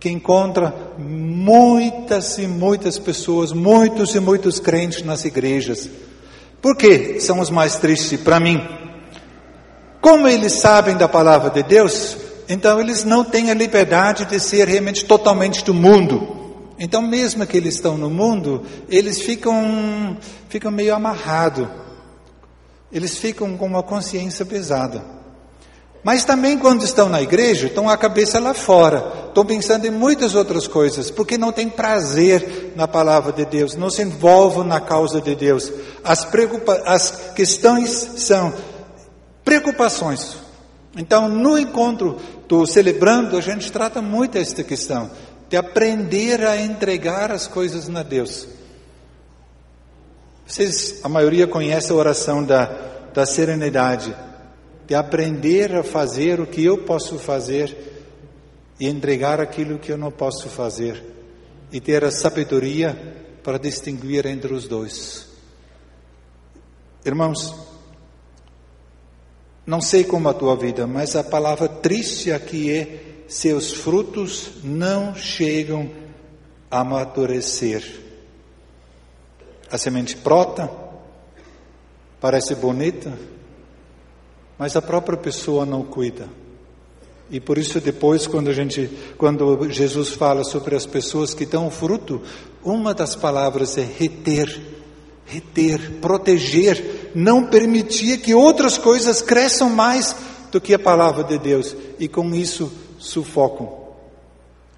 que 0.01 0.09
encontra 0.09 0.93
muitas 0.97 2.39
e 2.39 2.47
muitas 2.47 2.99
pessoas, 2.99 3.53
muitos 3.53 4.15
e 4.15 4.21
muitos 4.21 4.61
crentes 4.61 5.03
nas 5.03 5.25
igrejas. 5.25 5.89
Por 6.63 6.77
que 6.77 7.21
são 7.21 7.41
os 7.41 7.51
mais 7.51 7.77
tristes 7.77 8.21
para 8.21 8.39
mim? 8.39 8.61
Como 10.01 10.29
eles 10.29 10.53
sabem 10.53 10.97
da 10.97 11.09
palavra 11.09 11.51
de 11.51 11.63
Deus, 11.63 12.17
então 12.49 12.81
eles 12.81 13.05
não 13.05 13.25
têm 13.25 13.51
a 13.51 13.55
liberdade 13.55 14.25
de 14.25 14.39
ser 14.39 14.69
realmente 14.69 15.05
totalmente 15.05 15.65
do 15.65 15.75
mundo. 15.75 16.37
Então, 16.79 17.03
mesmo 17.03 17.45
que 17.45 17.57
eles 17.57 17.75
estão 17.75 17.99
no 17.99 18.09
mundo, 18.09 18.65
eles 18.89 19.21
ficam, 19.21 20.17
ficam 20.49 20.71
meio 20.71 20.95
amarrados. 20.95 21.67
Eles 22.93 23.19
ficam 23.19 23.57
com 23.57 23.67
uma 23.67 23.83
consciência 23.83 24.47
pesada. 24.47 25.18
Mas 26.09 26.25
também 26.25 26.57
quando 26.57 26.85
estão 26.85 27.07
na 27.07 27.21
igreja, 27.21 27.67
estão 27.67 27.87
a 27.87 27.95
cabeça 27.95 28.41
lá 28.41 28.55
fora, 28.55 29.27
estão 29.29 29.45
pensando 29.45 29.87
em 29.87 29.91
muitas 29.91 30.35
outras 30.35 30.67
coisas, 30.67 31.11
porque 31.11 31.37
não 31.37 31.53
tem 31.53 31.69
prazer 31.69 32.73
na 32.75 32.89
palavra 32.89 33.31
de 33.31 33.45
Deus, 33.45 33.77
não 33.77 33.91
se 33.91 34.01
envolvem 34.01 34.65
na 34.65 34.81
causa 34.81 35.21
de 35.21 35.35
Deus. 35.35 35.71
As, 36.03 36.25
preocupa 36.25 36.83
as 36.87 37.33
questões 37.35 37.91
são 37.91 38.55
preocupações. 39.45 40.39
Então, 40.97 41.29
no 41.29 41.59
encontro 41.59 42.17
do 42.49 42.65
celebrando, 42.65 43.37
a 43.37 43.43
gente 43.43 43.71
trata 43.71 44.01
muito 44.01 44.39
esta 44.39 44.65
questão, 44.65 45.11
de 45.51 45.59
aprender 45.59 46.43
a 46.43 46.57
entregar 46.57 47.31
as 47.31 47.47
coisas 47.47 47.87
na 47.87 48.03
Deus. 48.03 48.49
Vocês, 50.47 51.01
a 51.05 51.09
maioria 51.11 51.47
conhece 51.47 51.93
a 51.93 51.95
oração 51.95 52.43
da, 52.43 52.65
da 53.13 53.27
serenidade 53.27 54.17
de 54.89 54.95
aprender 54.95 55.75
a 55.75 55.85
fazer 55.85 56.41
o 56.41 56.47
que 56.47 56.65
eu 56.65 56.79
posso 56.79 57.19
fazer 57.19 57.77
e 58.81 58.89
entregar 58.89 59.39
aquilo 59.39 59.79
que 59.79 59.93
eu 59.93 59.99
não 59.99 60.11
posso 60.11 60.49
fazer, 60.49 61.05
e 61.71 61.79
ter 61.79 62.05
a 62.05 62.11
sabedoria 62.11 62.97
para 63.43 63.59
distinguir 63.59 64.25
entre 64.25 64.55
os 64.55 64.67
dois. 64.67 65.29
Irmãos, 67.05 67.55
não 69.67 69.83
sei 69.83 70.05
como 70.05 70.29
a 70.31 70.35
tua 70.35 70.57
vida, 70.57 70.87
mas 70.87 71.15
a 71.15 71.23
palavra 71.23 71.69
triste 71.69 72.33
aqui 72.33 72.73
é: 72.73 73.23
seus 73.29 73.73
frutos 73.73 74.53
não 74.65 75.15
chegam 75.15 75.91
a 76.71 76.81
amadurecer. 76.81 77.85
A 79.71 79.77
semente 79.77 80.17
brota, 80.17 80.71
parece 82.21 82.55
bonita, 82.55 83.13
mas 84.59 84.75
a 84.75 84.83
própria 84.83 85.17
pessoa 85.17 85.65
não 85.65 85.83
cuida. 85.83 86.29
E 87.31 87.39
por 87.39 87.59
isso 87.59 87.81
depois 87.81 88.27
quando 88.27 88.49
a 88.49 88.53
gente, 88.53 88.91
quando 89.17 89.71
Jesus 89.71 90.11
fala 90.11 90.43
sobre 90.45 90.75
as 90.75 90.87
pessoas 90.87 91.35
que 91.35 91.45
dão 91.45 91.71
fruto, 91.71 92.23
uma 92.65 92.95
das 92.95 93.15
palavras 93.15 93.77
é 93.77 93.83
reter, 93.83 94.61
reter, 95.27 95.93
proteger, 96.01 97.13
não 97.15 97.45
permitir 97.45 98.19
que 98.19 98.35
outras 98.35 98.79
coisas 98.79 99.21
cresçam 99.21 99.69
mais 99.69 100.17
do 100.51 100.61
que 100.61 100.73
a 100.73 100.79
palavra 100.79 101.23
de 101.23 101.39
Deus 101.39 101.77
e 101.99 102.09
com 102.09 102.35
isso 102.35 102.73
sufocam. 102.99 103.77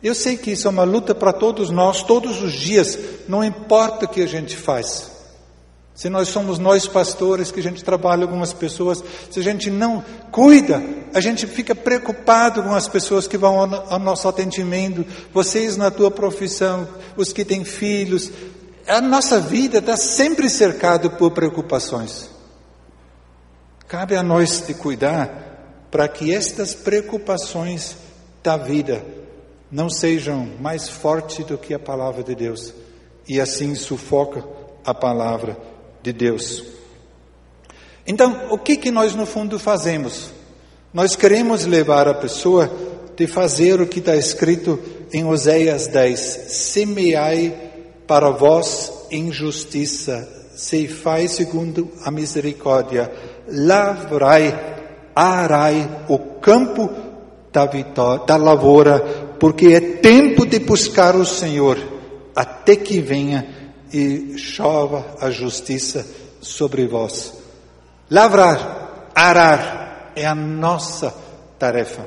Eu 0.02 0.14
sei 0.14 0.36
que 0.36 0.50
isso 0.50 0.66
é 0.66 0.70
uma 0.70 0.82
luta 0.82 1.14
para 1.14 1.32
todos 1.32 1.70
nós, 1.70 2.02
todos 2.02 2.42
os 2.42 2.52
dias, 2.52 2.98
não 3.28 3.44
importa 3.44 4.06
o 4.06 4.08
que 4.08 4.22
a 4.22 4.26
gente 4.26 4.56
faz. 4.56 5.19
Se 6.00 6.08
nós 6.08 6.28
somos 6.28 6.58
nós 6.58 6.86
pastores 6.86 7.52
que 7.52 7.60
a 7.60 7.62
gente 7.62 7.84
trabalha 7.84 8.26
com 8.26 8.42
as 8.42 8.54
pessoas, 8.54 9.04
se 9.30 9.38
a 9.38 9.42
gente 9.42 9.68
não 9.68 10.02
cuida, 10.32 10.82
a 11.12 11.20
gente 11.20 11.46
fica 11.46 11.74
preocupado 11.74 12.62
com 12.62 12.74
as 12.74 12.88
pessoas 12.88 13.28
que 13.28 13.36
vão 13.36 13.60
ao 13.60 13.98
nosso 13.98 14.26
atendimento, 14.26 15.04
vocês 15.30 15.76
na 15.76 15.90
tua 15.90 16.10
profissão, 16.10 16.88
os 17.18 17.34
que 17.34 17.44
têm 17.44 17.66
filhos, 17.66 18.30
a 18.88 18.98
nossa 19.02 19.38
vida 19.40 19.76
está 19.76 19.94
sempre 19.94 20.48
cercada 20.48 21.10
por 21.10 21.32
preocupações. 21.32 22.30
Cabe 23.86 24.16
a 24.16 24.22
nós 24.22 24.66
de 24.66 24.72
cuidar 24.72 25.84
para 25.90 26.08
que 26.08 26.34
estas 26.34 26.72
preocupações 26.72 27.94
da 28.42 28.56
vida 28.56 29.04
não 29.70 29.90
sejam 29.90 30.48
mais 30.62 30.88
fortes 30.88 31.44
do 31.44 31.58
que 31.58 31.74
a 31.74 31.78
palavra 31.78 32.22
de 32.22 32.34
Deus. 32.34 32.72
E 33.28 33.38
assim 33.38 33.74
sufoca 33.74 34.42
a 34.82 34.94
palavra 34.94 35.68
de 36.02 36.12
Deus. 36.12 36.64
Então, 38.06 38.48
o 38.50 38.58
que 38.58 38.76
que 38.76 38.90
nós 38.90 39.14
no 39.14 39.26
fundo 39.26 39.58
fazemos? 39.58 40.30
Nós 40.92 41.14
queremos 41.14 41.64
levar 41.66 42.08
a 42.08 42.14
pessoa 42.14 42.70
de 43.16 43.26
fazer 43.26 43.80
o 43.80 43.86
que 43.86 43.98
está 44.00 44.16
escrito 44.16 44.78
em 45.12 45.24
Oséias 45.24 45.86
10: 45.86 46.18
semeai 46.48 47.54
para 48.06 48.30
vós 48.30 48.92
em 49.10 49.30
justiça, 49.30 50.28
ceifai 50.56 51.28
segundo 51.28 51.90
a 52.04 52.10
misericórdia, 52.10 53.12
lavrai, 53.46 54.58
arai 55.14 56.04
o 56.08 56.18
campo 56.18 56.90
da, 57.52 57.66
vitória, 57.66 58.24
da 58.26 58.36
lavoura, 58.36 59.00
porque 59.38 59.68
é 59.68 59.80
tempo 59.80 60.46
de 60.46 60.58
buscar 60.58 61.14
o 61.14 61.24
Senhor, 61.24 61.78
até 62.34 62.74
que 62.74 63.00
venha 63.00 63.59
e 63.92 64.38
chova 64.38 65.16
a 65.20 65.30
justiça 65.30 66.06
sobre 66.40 66.86
vós. 66.86 67.34
Lavrar, 68.10 69.10
arar, 69.14 70.12
é 70.16 70.26
a 70.26 70.34
nossa 70.34 71.14
tarefa. 71.58 72.06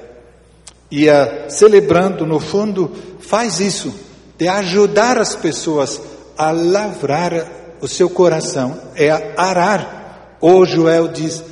E 0.91 1.09
a, 1.09 1.49
celebrando, 1.49 2.25
no 2.25 2.39
fundo, 2.39 2.91
faz 3.19 3.59
isso 3.59 3.93
de 4.37 4.47
ajudar 4.47 5.17
as 5.17 5.35
pessoas 5.35 6.01
a 6.37 6.51
lavrar 6.51 7.47
o 7.81 7.87
seu 7.87 8.09
coração, 8.09 8.79
é 8.95 9.09
arar. 9.37 10.37
O 10.41 10.65
Joel 10.65 11.07
diz, 11.07 11.43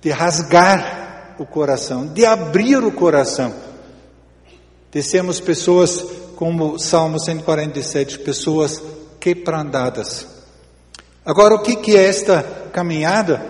de 0.00 0.10
rasgar 0.10 1.34
o 1.38 1.46
coração, 1.46 2.06
de 2.06 2.26
abrir 2.26 2.84
o 2.84 2.92
coração. 2.92 3.54
De 4.90 5.02
pessoas, 5.40 6.04
como 6.36 6.78
Salmo 6.78 7.18
147, 7.18 8.18
pessoas 8.18 8.82
quebrantadas. 9.20 10.26
Agora, 11.24 11.54
o 11.54 11.58
que, 11.60 11.96
é 11.96 12.08
esta 12.08 12.42
caminhada? 12.72 13.40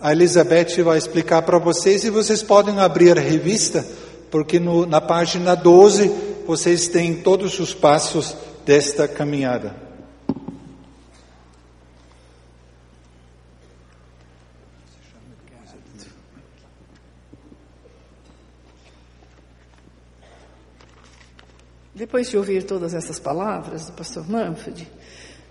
A 0.00 0.12
Elizabeth 0.12 0.82
vai 0.82 0.98
explicar 0.98 1.42
para 1.42 1.58
vocês 1.58 2.04
e 2.04 2.10
vocês 2.10 2.42
podem 2.42 2.80
abrir 2.80 3.16
a 3.16 3.20
revista, 3.20 3.86
porque 4.30 4.58
no, 4.58 4.84
na 4.84 5.00
página 5.00 5.54
12 5.54 6.10
vocês 6.46 6.88
têm 6.88 7.14
todos 7.14 7.60
os 7.60 7.72
passos 7.72 8.36
desta 8.66 9.06
caminhada. 9.06 9.91
Depois 22.02 22.28
de 22.28 22.36
ouvir 22.36 22.64
todas 22.64 22.94
essas 22.94 23.20
palavras 23.20 23.86
do 23.86 23.92
pastor 23.92 24.28
Manfred, 24.28 24.88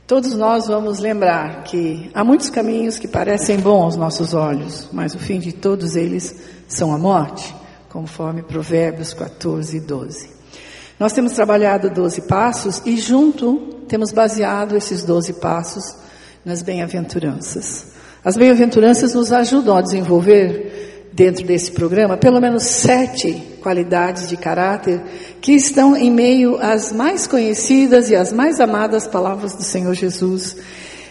todos 0.06 0.34
nós 0.34 0.68
vamos 0.68 1.00
lembrar 1.00 1.64
que 1.64 2.12
há 2.14 2.26
muitos 2.26 2.50
caminhos 2.50 3.00
que 3.00 3.08
parecem 3.08 3.58
bons 3.58 3.84
aos 3.84 3.96
nossos 3.96 4.34
olhos, 4.34 4.90
mas 4.92 5.16
o 5.16 5.18
fim 5.18 5.40
de 5.40 5.54
todos 5.54 5.96
eles 5.96 6.36
são 6.68 6.94
a 6.94 6.98
morte, 6.98 7.56
conforme 7.88 8.44
Provérbios 8.44 9.14
14 9.14 9.78
e 9.78 9.80
12. 9.80 10.30
Nós 11.00 11.14
temos 11.14 11.32
trabalhado 11.32 11.90
12 11.90 12.24
passos 12.24 12.82
e 12.86 12.98
junto 12.98 13.86
temos 13.88 14.12
baseado 14.12 14.76
esses 14.76 15.06
12 15.06 15.36
passos 15.36 15.96
nas 16.44 16.62
bem-aventuranças. 16.62 17.94
As 18.26 18.36
bem-aventuranças 18.36 19.14
nos 19.14 19.32
ajudam 19.32 19.78
a 19.78 19.82
desenvolver 19.82 21.08
dentro 21.14 21.46
desse 21.46 21.72
programa 21.72 22.18
pelo 22.18 22.42
menos 22.42 22.64
sete 22.64 23.51
qualidades 23.62 24.28
de 24.28 24.36
caráter 24.36 25.00
que 25.40 25.54
estão 25.54 25.96
em 25.96 26.12
meio 26.12 26.58
às 26.60 26.92
mais 26.92 27.28
conhecidas 27.28 28.10
e 28.10 28.16
às 28.16 28.34
mais 28.34 28.60
amadas 28.60 29.08
palavras 29.08 29.56
do 29.56 29.64
Senhor 29.64 29.94
Jesus. 29.94 30.58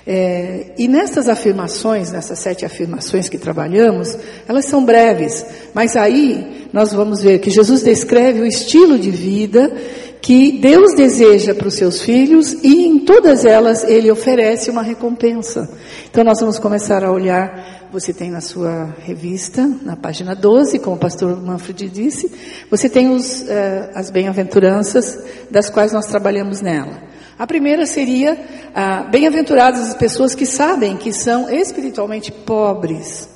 É, 0.06 0.72
e 0.76 0.88
nessas 0.88 1.28
afirmações, 1.28 2.10
nessas 2.10 2.38
sete 2.38 2.64
afirmações 2.64 3.28
que 3.28 3.38
trabalhamos, 3.38 4.16
elas 4.48 4.64
são 4.64 4.84
breves, 4.84 5.44
mas 5.72 5.94
aí 5.96 6.66
nós 6.72 6.92
vamos 6.92 7.22
ver 7.22 7.38
que 7.38 7.50
Jesus 7.50 7.82
descreve 7.82 8.40
o 8.40 8.46
estilo 8.46 8.98
de 8.98 9.10
vida 9.10 9.72
que 10.20 10.52
Deus 10.52 10.94
deseja 10.94 11.54
para 11.54 11.68
os 11.68 11.74
seus 11.74 12.02
filhos 12.02 12.52
e 12.52 12.86
em 12.86 13.00
todas 13.00 13.44
elas 13.44 13.84
ele 13.84 14.10
oferece 14.10 14.70
uma 14.70 14.82
recompensa. 14.82 15.70
Então 16.10 16.22
nós 16.22 16.40
vamos 16.40 16.58
começar 16.58 17.02
a 17.02 17.10
olhar, 17.10 17.88
você 17.90 18.12
tem 18.12 18.30
na 18.30 18.40
sua 18.40 18.94
revista, 19.02 19.66
na 19.82 19.96
página 19.96 20.34
12, 20.34 20.78
como 20.78 20.96
o 20.96 20.98
pastor 20.98 21.40
Manfred 21.40 21.88
disse, 21.88 22.30
você 22.70 22.88
tem 22.88 23.08
os, 23.08 23.42
uh, 23.42 23.46
as 23.94 24.10
bem-aventuranças 24.10 25.18
das 25.50 25.70
quais 25.70 25.92
nós 25.92 26.06
trabalhamos 26.06 26.60
nela. 26.60 27.10
A 27.38 27.46
primeira 27.46 27.86
seria, 27.86 28.38
ah, 28.74 29.04
bem-aventuradas 29.04 29.88
as 29.88 29.94
pessoas 29.94 30.34
que 30.34 30.44
sabem 30.44 30.98
que 30.98 31.10
são 31.10 31.48
espiritualmente 31.48 32.30
pobres. 32.30 33.30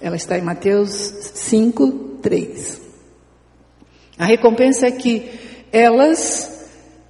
Ela 0.00 0.16
está 0.16 0.36
em 0.36 0.42
Mateus 0.42 1.30
5, 1.32 2.18
3. 2.20 2.80
A 4.18 4.24
recompensa 4.24 4.88
é 4.88 4.90
que 4.90 5.45
elas, 5.76 6.50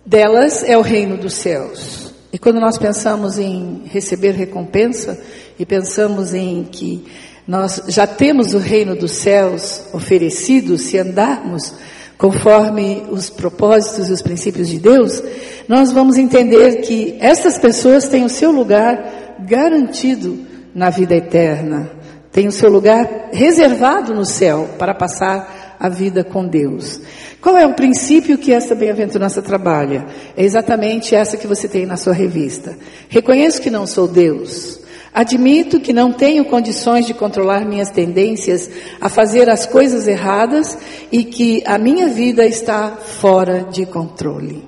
delas 0.05 0.65
é 0.65 0.77
o 0.77 0.83
reino 0.83 1.17
dos 1.17 1.35
céus. 1.35 2.13
E 2.33 2.39
quando 2.39 2.59
nós 2.59 2.77
pensamos 2.77 3.39
em 3.39 3.83
receber 3.87 4.33
recompensa 4.33 5.19
e 5.57 5.65
pensamos 5.65 6.35
em 6.35 6.65
que 6.65 7.07
nós 7.47 7.81
já 7.87 8.09
temos 8.09 8.55
o 8.55 8.59
reino 8.59 8.97
dos 8.97 9.13
céus 9.13 9.83
oferecido 9.93 10.77
se 10.77 10.99
andarmos 10.99 11.75
conforme 12.19 13.05
os 13.09 13.31
propósitos 13.31 14.09
e 14.09 14.13
os 14.13 14.21
princípios 14.21 14.69
de 14.69 14.81
Deus, 14.81 15.23
nós 15.69 15.93
vamos 15.93 16.17
entender 16.17 16.81
que 16.81 17.17
essas 17.21 17.59
pessoas 17.59 18.09
têm 18.09 18.25
o 18.25 18.29
seu 18.29 18.51
lugar 18.51 19.37
garantido 19.47 20.45
na 20.75 20.91
vida 20.91 21.15
eterna, 21.15 21.89
têm 22.33 22.49
o 22.49 22.53
seu 22.53 22.69
lugar 22.69 23.29
reservado 23.33 24.13
no 24.13 24.25
céu 24.25 24.71
para 24.77 24.95
passar 24.95 25.56
a 25.79 25.89
vida 25.89 26.25
com 26.25 26.47
Deus. 26.47 27.01
Qual 27.41 27.57
é 27.57 27.67
o 27.67 27.75
princípio 27.75 28.39
que 28.39 28.53
essa 28.53 28.75
bem-aventurança 28.75 29.41
trabalha? 29.43 30.07
É 30.37 30.45
exatamente 30.45 31.15
essa 31.15 31.37
que 31.37 31.47
você 31.47 31.69
tem 31.69 31.87
na 31.87 31.97
sua 31.97 32.13
revista. 32.13 32.77
Reconheço 33.09 33.61
que 33.61 33.71
não 33.71 33.87
sou 33.87 34.09
Deus. 34.09 34.81
Admito 35.15 35.81
que 35.81 35.95
não 35.95 36.13
tenho 36.13 36.45
condições 36.45 37.07
de 37.07 37.15
controlar 37.15 37.65
minhas 37.65 37.89
tendências 37.89 38.69
a 39.01 39.09
fazer 39.09 39.49
as 39.49 39.65
coisas 39.65 40.07
erradas 40.07 40.77
e 41.11 41.25
que 41.25 41.63
a 41.65 41.79
minha 41.79 42.09
vida 42.09 42.45
está 42.45 42.91
fora 42.91 43.67
de 43.73 43.87
controle. 43.87 44.63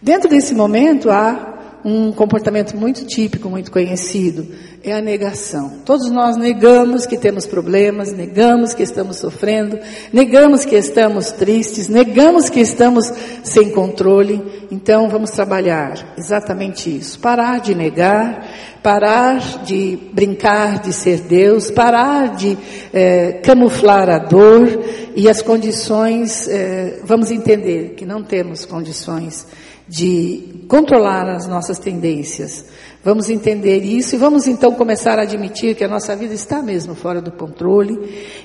Dentro 0.00 0.28
desse 0.28 0.54
momento 0.54 1.10
há 1.10 1.80
um 1.84 2.12
comportamento 2.12 2.76
muito 2.76 3.04
típico, 3.06 3.48
muito 3.48 3.72
conhecido, 3.72 4.46
é 4.90 4.94
a 4.94 5.00
negação. 5.00 5.80
Todos 5.84 6.08
nós 6.10 6.36
negamos 6.36 7.06
que 7.06 7.16
temos 7.16 7.44
problemas, 7.44 8.12
negamos 8.12 8.72
que 8.72 8.84
estamos 8.84 9.16
sofrendo, 9.16 9.78
negamos 10.12 10.64
que 10.64 10.76
estamos 10.76 11.32
tristes, 11.32 11.88
negamos 11.88 12.48
que 12.48 12.60
estamos 12.60 13.12
sem 13.42 13.70
controle. 13.70 14.40
Então 14.70 15.08
vamos 15.08 15.30
trabalhar 15.30 16.14
exatamente 16.16 16.96
isso. 16.96 17.18
Parar 17.18 17.58
de 17.58 17.74
negar, 17.74 18.46
parar 18.80 19.64
de 19.64 19.98
brincar 20.12 20.78
de 20.80 20.92
ser 20.92 21.22
Deus, 21.22 21.68
parar 21.68 22.36
de 22.36 22.56
é, 22.92 23.32
camuflar 23.42 24.08
a 24.08 24.18
dor 24.18 24.68
e 25.16 25.28
as 25.28 25.42
condições. 25.42 26.46
É, 26.46 27.00
vamos 27.02 27.32
entender 27.32 27.94
que 27.96 28.06
não 28.06 28.22
temos 28.22 28.64
condições 28.64 29.46
de 29.88 30.64
controlar 30.68 31.28
as 31.28 31.46
nossas 31.46 31.78
tendências. 31.78 32.64
Vamos 33.04 33.30
entender 33.30 33.84
isso 33.84 34.16
e 34.16 34.18
vamos 34.18 34.48
então 34.48 34.72
começar 34.72 35.18
a 35.18 35.22
admitir 35.22 35.76
que 35.76 35.84
a 35.84 35.88
nossa 35.88 36.16
vida 36.16 36.34
está 36.34 36.60
mesmo 36.60 36.94
fora 36.94 37.20
do 37.20 37.30
controle 37.30 37.96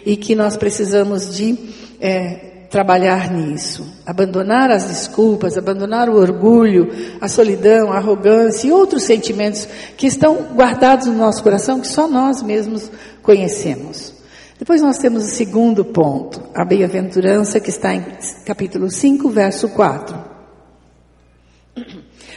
e 0.05 0.15
que 0.15 0.35
nós 0.35 0.55
precisamos 0.55 1.35
de 1.35 1.57
é, 1.99 2.65
trabalhar 2.69 3.31
nisso. 3.31 3.85
Abandonar 4.05 4.69
as 4.69 4.85
desculpas, 4.85 5.57
abandonar 5.57 6.09
o 6.09 6.15
orgulho, 6.15 6.89
a 7.19 7.27
solidão, 7.27 7.91
a 7.91 7.97
arrogância 7.97 8.67
e 8.67 8.71
outros 8.71 9.03
sentimentos 9.03 9.67
que 9.97 10.05
estão 10.05 10.53
guardados 10.53 11.07
no 11.07 11.13
nosso 11.13 11.41
coração 11.41 11.79
que 11.79 11.87
só 11.87 12.07
nós 12.07 12.43
mesmos 12.43 12.91
conhecemos. 13.23 14.13
Depois 14.59 14.79
nós 14.79 14.99
temos 14.99 15.25
o 15.25 15.27
segundo 15.27 15.83
ponto, 15.83 16.39
a 16.53 16.63
bem-aventurança 16.63 17.59
que 17.59 17.71
está 17.71 17.95
em 17.95 18.05
capítulo 18.45 18.91
5, 18.91 19.27
verso 19.27 19.67
4. 19.69 20.20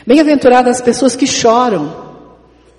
Bem-aventuradas 0.07 0.77
as 0.77 0.83
pessoas 0.83 1.17
que 1.17 1.27
choram. 1.27 2.05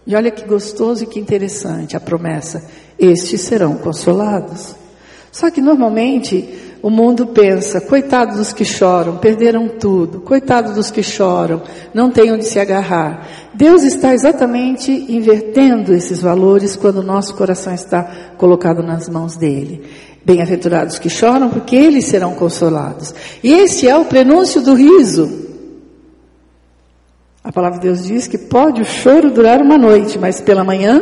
E 0.06 0.16
olha 0.16 0.30
que 0.30 0.46
gostoso 0.46 1.04
e 1.04 1.08
que 1.08 1.20
interessante 1.20 1.98
a 1.98 2.00
promessa. 2.00 2.64
Estes 3.00 3.42
serão 3.42 3.76
consolados. 3.76 4.76
Só 5.32 5.50
que 5.50 5.60
normalmente 5.60 6.78
o 6.84 6.90
mundo 6.92 7.26
pensa, 7.26 7.82
coitado 7.82 8.38
dos 8.38 8.54
que 8.54 8.64
choram, 8.64 9.18
perderam 9.18 9.68
tudo, 9.68 10.22
coitado 10.22 10.72
dos 10.74 10.92
que 10.92 11.02
choram, 11.02 11.64
não 11.92 12.12
têm 12.12 12.32
onde 12.32 12.46
se 12.46 12.60
agarrar. 12.60 13.28
Deus 13.52 13.82
está 13.82 14.14
exatamente 14.14 14.92
invertendo 15.10 15.94
esses 15.94 16.22
valores 16.22 16.76
quando 16.76 16.98
o 17.00 17.04
nosso 17.04 17.34
coração 17.34 17.74
está 17.74 18.04
colocado 18.38 18.84
nas 18.84 19.10
mãos 19.10 19.36
dele. 19.36 19.82
Bem-aventurados 20.24 21.00
que 21.00 21.10
choram, 21.10 21.50
porque 21.50 21.76
eles 21.76 22.06
serão 22.06 22.36
consolados. 22.36 23.16
E 23.44 23.52
esse 23.52 23.88
é 23.88 23.98
o 23.98 24.06
prenúncio 24.06 24.62
do 24.62 24.76
riso. 24.76 25.45
A 27.46 27.52
palavra 27.52 27.78
de 27.78 27.86
Deus 27.86 28.04
diz 28.08 28.26
que 28.26 28.40
pode 28.40 28.82
o 28.82 28.86
choro 28.86 29.30
durar 29.30 29.62
uma 29.62 29.78
noite, 29.78 30.18
mas 30.18 30.42
pela 30.42 30.64
manhã 30.64 31.00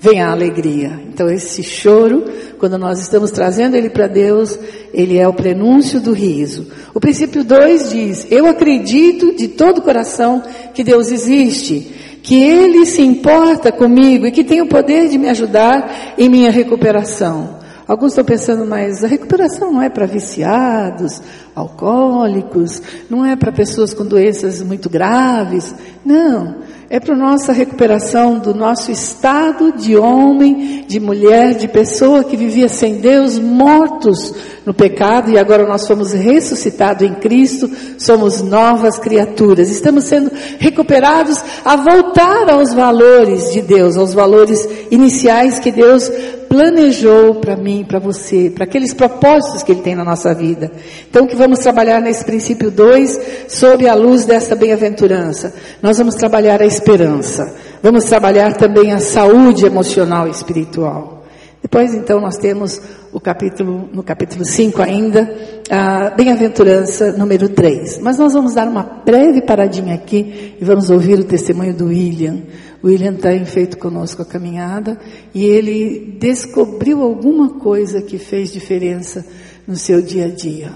vem 0.00 0.20
a 0.20 0.32
alegria. 0.32 0.98
Então, 1.06 1.30
esse 1.30 1.62
choro, 1.62 2.24
quando 2.58 2.76
nós 2.76 2.98
estamos 2.98 3.30
trazendo 3.30 3.76
ele 3.76 3.88
para 3.88 4.08
Deus, 4.08 4.58
ele 4.92 5.16
é 5.16 5.28
o 5.28 5.32
prenúncio 5.32 6.00
do 6.00 6.12
riso. 6.12 6.66
O 6.92 6.98
princípio 6.98 7.44
2 7.44 7.90
diz: 7.90 8.26
Eu 8.32 8.48
acredito 8.48 9.32
de 9.36 9.46
todo 9.46 9.78
o 9.78 9.82
coração 9.82 10.42
que 10.74 10.82
Deus 10.82 11.12
existe, 11.12 12.18
que 12.20 12.42
Ele 12.42 12.84
se 12.84 13.02
importa 13.02 13.70
comigo 13.70 14.26
e 14.26 14.32
que 14.32 14.42
tem 14.42 14.60
o 14.60 14.66
poder 14.66 15.08
de 15.08 15.18
me 15.18 15.28
ajudar 15.28 16.14
em 16.18 16.28
minha 16.28 16.50
recuperação. 16.50 17.59
Alguns 17.90 18.12
estão 18.12 18.24
pensando, 18.24 18.64
mas 18.64 19.02
a 19.02 19.08
recuperação 19.08 19.72
não 19.72 19.82
é 19.82 19.88
para 19.88 20.06
viciados, 20.06 21.20
alcoólicos, 21.56 22.80
não 23.10 23.26
é 23.26 23.34
para 23.34 23.50
pessoas 23.50 23.92
com 23.92 24.06
doenças 24.06 24.62
muito 24.62 24.88
graves. 24.88 25.74
Não 26.04 26.54
é 26.88 26.98
para 26.98 27.16
nossa 27.16 27.52
recuperação 27.52 28.40
do 28.40 28.52
nosso 28.52 28.90
estado 28.90 29.72
de 29.72 29.96
homem, 29.96 30.84
de 30.88 30.98
mulher, 30.98 31.54
de 31.54 31.68
pessoa 31.68 32.24
que 32.24 32.36
vivia 32.36 32.68
sem 32.68 32.96
Deus, 32.98 33.38
mortos 33.38 34.34
no 34.66 34.74
pecado 34.74 35.30
e 35.30 35.38
agora 35.38 35.66
nós 35.68 35.86
fomos 35.86 36.12
ressuscitados 36.12 37.08
em 37.08 37.14
Cristo, 37.14 37.70
somos 37.96 38.42
novas 38.42 38.98
criaturas. 38.98 39.70
Estamos 39.70 40.04
sendo 40.04 40.32
recuperados 40.58 41.42
a 41.64 41.76
voltar 41.76 42.50
aos 42.50 42.74
valores 42.74 43.52
de 43.52 43.62
Deus, 43.62 43.96
aos 43.96 44.12
valores 44.12 44.68
iniciais 44.90 45.60
que 45.60 45.70
Deus 45.70 46.10
planejou 46.50 47.36
para 47.36 47.56
mim, 47.56 47.84
para 47.86 48.00
você, 48.00 48.50
para 48.52 48.64
aqueles 48.64 48.92
propósitos 48.92 49.62
que 49.62 49.70
Ele 49.70 49.82
tem 49.82 49.94
na 49.94 50.04
nossa 50.04 50.34
vida. 50.34 50.72
Então, 51.08 51.24
que 51.24 51.36
vamos 51.36 51.60
trabalhar 51.60 52.00
nesse 52.00 52.24
princípio 52.24 52.72
2, 52.72 53.46
sob 53.46 53.88
a 53.88 53.94
luz 53.94 54.24
dessa 54.24 54.56
bem-aventurança. 54.56 55.54
Nós 55.80 55.96
vamos 55.98 56.16
trabalhar 56.16 56.60
a 56.60 56.66
esperança. 56.66 57.54
Vamos 57.80 58.04
trabalhar 58.06 58.54
também 58.54 58.92
a 58.92 58.98
saúde 58.98 59.64
emocional 59.64 60.26
e 60.26 60.32
espiritual. 60.32 61.24
Depois, 61.62 61.94
então, 61.94 62.20
nós 62.20 62.36
temos 62.36 62.82
o 63.12 63.20
capítulo, 63.20 63.88
no 63.92 64.02
capítulo 64.02 64.44
5 64.44 64.82
ainda, 64.82 65.32
a 65.70 66.10
bem-aventurança 66.10 67.12
número 67.12 67.48
3. 67.48 68.00
Mas 68.00 68.18
nós 68.18 68.32
vamos 68.32 68.54
dar 68.54 68.66
uma 68.66 68.82
breve 68.82 69.40
paradinha 69.42 69.94
aqui 69.94 70.56
e 70.60 70.64
vamos 70.64 70.90
ouvir 70.90 71.20
o 71.20 71.24
testemunho 71.24 71.74
do 71.74 71.86
William. 71.86 72.38
William 72.82 73.14
tem 73.14 73.44
feito 73.44 73.76
conosco 73.76 74.22
a 74.22 74.24
caminhada 74.24 74.98
e 75.34 75.44
ele 75.44 76.16
descobriu 76.18 77.02
alguma 77.02 77.58
coisa 77.58 78.00
que 78.00 78.18
fez 78.18 78.52
diferença 78.52 79.26
no 79.66 79.76
seu 79.76 80.00
dia 80.00 80.24
a 80.24 80.28
dia. 80.28 80.72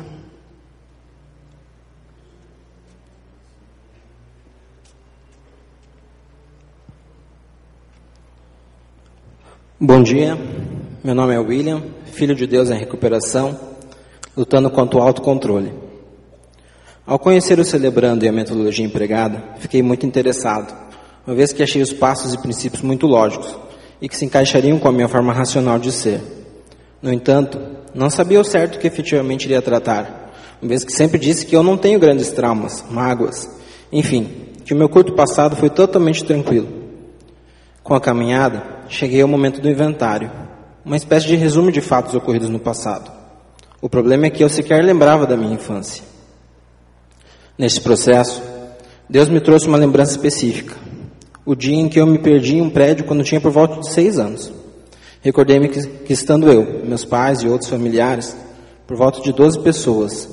Bom 9.80 10.02
dia, 10.02 10.38
meu 11.02 11.14
nome 11.14 11.34
é 11.34 11.38
William, 11.38 11.82
filho 12.06 12.34
de 12.34 12.46
Deus 12.46 12.70
em 12.70 12.78
recuperação, 12.78 13.58
lutando 14.36 14.70
contra 14.70 14.98
o 14.98 15.02
autocontrole. 15.02 15.72
Ao 17.06 17.18
conhecer 17.18 17.58
o 17.58 17.64
Celebrando 17.64 18.24
e 18.24 18.28
a 18.28 18.32
metodologia 18.32 18.84
empregada, 18.84 19.42
fiquei 19.58 19.82
muito 19.82 20.06
interessado 20.06 20.84
uma 21.26 21.34
vez 21.34 21.52
que 21.52 21.62
achei 21.62 21.80
os 21.80 21.92
passos 21.92 22.34
e 22.34 22.38
princípios 22.38 22.82
muito 22.82 23.06
lógicos 23.06 23.56
e 24.00 24.08
que 24.08 24.16
se 24.16 24.24
encaixariam 24.24 24.78
com 24.78 24.88
a 24.88 24.92
minha 24.92 25.08
forma 25.08 25.32
racional 25.32 25.78
de 25.78 25.90
ser. 25.90 26.20
No 27.00 27.12
entanto, 27.12 27.58
não 27.94 28.10
sabia 28.10 28.40
o 28.40 28.44
certo 28.44 28.78
que 28.78 28.86
efetivamente 28.86 29.44
iria 29.44 29.62
tratar, 29.62 30.32
uma 30.60 30.68
vez 30.68 30.84
que 30.84 30.92
sempre 30.92 31.18
disse 31.18 31.46
que 31.46 31.54
eu 31.54 31.62
não 31.62 31.76
tenho 31.76 31.98
grandes 31.98 32.30
traumas, 32.30 32.84
mágoas, 32.90 33.48
enfim, 33.92 34.48
que 34.64 34.72
o 34.72 34.76
meu 34.76 34.88
curto 34.88 35.12
passado 35.14 35.56
foi 35.56 35.70
totalmente 35.70 36.24
tranquilo. 36.24 36.84
Com 37.82 37.94
a 37.94 38.00
caminhada, 38.00 38.62
cheguei 38.88 39.20
ao 39.20 39.28
momento 39.28 39.60
do 39.60 39.68
inventário, 39.68 40.30
uma 40.84 40.96
espécie 40.96 41.26
de 41.26 41.36
resumo 41.36 41.70
de 41.70 41.80
fatos 41.80 42.14
ocorridos 42.14 42.48
no 42.48 42.58
passado. 42.58 43.10
O 43.80 43.88
problema 43.88 44.26
é 44.26 44.30
que 44.30 44.42
eu 44.42 44.48
sequer 44.48 44.82
lembrava 44.82 45.26
da 45.26 45.36
minha 45.36 45.54
infância. 45.54 46.02
Neste 47.58 47.80
processo, 47.82 48.42
Deus 49.08 49.28
me 49.28 49.40
trouxe 49.40 49.68
uma 49.68 49.76
lembrança 49.76 50.12
específica, 50.12 50.74
o 51.46 51.54
dia 51.54 51.76
em 51.76 51.88
que 51.88 52.00
eu 52.00 52.06
me 52.06 52.18
perdi 52.18 52.56
em 52.56 52.62
um 52.62 52.70
prédio 52.70 53.04
quando 53.04 53.22
tinha 53.22 53.40
por 53.40 53.50
volta 53.50 53.80
de 53.80 53.92
seis 53.92 54.18
anos. 54.18 54.52
Recordei-me 55.20 55.68
que, 55.68 55.86
que, 55.86 56.12
estando 56.12 56.50
eu, 56.50 56.84
meus 56.84 57.04
pais 57.04 57.40
e 57.40 57.48
outros 57.48 57.70
familiares, 57.70 58.36
por 58.86 58.96
volta 58.96 59.20
de 59.20 59.32
12 59.32 59.60
pessoas, 59.60 60.28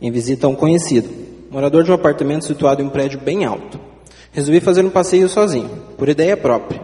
em 0.00 0.10
visita 0.10 0.46
a 0.46 0.50
um 0.50 0.54
conhecido, 0.54 1.08
morador 1.50 1.84
de 1.84 1.90
um 1.90 1.94
apartamento 1.94 2.44
situado 2.44 2.82
em 2.82 2.86
um 2.86 2.90
prédio 2.90 3.20
bem 3.20 3.44
alto. 3.44 3.78
Resolvi 4.32 4.60
fazer 4.60 4.84
um 4.84 4.90
passeio 4.90 5.28
sozinho, 5.28 5.70
por 5.96 6.08
ideia 6.08 6.36
própria. 6.36 6.80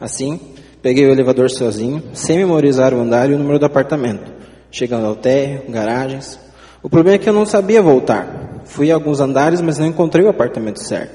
Assim, 0.00 0.40
peguei 0.80 1.06
o 1.06 1.10
elevador 1.10 1.50
sozinho, 1.50 2.02
sem 2.12 2.38
memorizar 2.38 2.94
o 2.94 3.00
andar 3.00 3.28
e 3.30 3.34
o 3.34 3.38
número 3.38 3.58
do 3.58 3.66
apartamento, 3.66 4.32
chegando 4.70 5.06
ao 5.06 5.16
térreo, 5.16 5.70
garagens. 5.70 6.38
O 6.82 6.88
problema 6.88 7.16
é 7.16 7.18
que 7.18 7.28
eu 7.28 7.32
não 7.32 7.44
sabia 7.44 7.82
voltar. 7.82 8.62
Fui 8.64 8.90
a 8.90 8.94
alguns 8.94 9.20
andares, 9.20 9.60
mas 9.60 9.78
não 9.78 9.86
encontrei 9.86 10.24
o 10.24 10.28
apartamento 10.28 10.82
certo. 10.82 11.12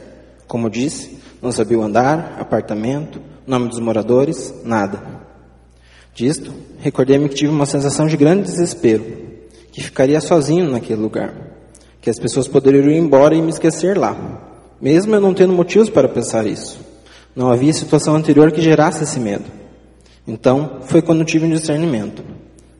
Como 0.48 0.70
disse, 0.70 1.18
não 1.42 1.52
sabia 1.52 1.80
o 1.80 1.84
andar, 1.84 2.38
apartamento, 2.40 3.20
nome 3.48 3.68
dos 3.68 3.80
moradores, 3.80 4.54
nada. 4.64 5.02
Disto, 6.14 6.54
recordei-me 6.80 7.28
que 7.30 7.36
tive 7.36 7.52
uma 7.52 7.66
sensação 7.66 8.06
de 8.06 8.16
grande 8.16 8.44
desespero, 8.44 9.04
que 9.72 9.82
ficaria 9.82 10.22
sozinho 10.22 10.70
naquele 10.70 11.02
lugar, 11.02 11.34
que 12.00 12.10
as 12.10 12.20
pessoas 12.20 12.48
poderiam 12.48 12.90
ir 12.90 12.98
embora 12.98 13.36
e 13.36 13.42
me 13.42 13.50
esquecer 13.50 13.98
lá, 13.98 14.50
mesmo 14.80 15.16
eu 15.16 15.22
não 15.22 15.34
tendo 15.34 15.54
motivos 15.54 15.90
para 15.90 16.08
pensar 16.08 16.46
isso. 16.46 16.80
Não 17.36 17.50
havia 17.50 17.74
situação 17.74 18.16
anterior 18.16 18.52
que 18.52 18.62
gerasse 18.62 19.04
esse 19.04 19.20
medo. 19.20 19.46
Então, 20.28 20.80
foi 20.86 21.02
quando 21.02 21.24
tive 21.24 21.46
um 21.46 21.50
discernimento. 21.50 22.24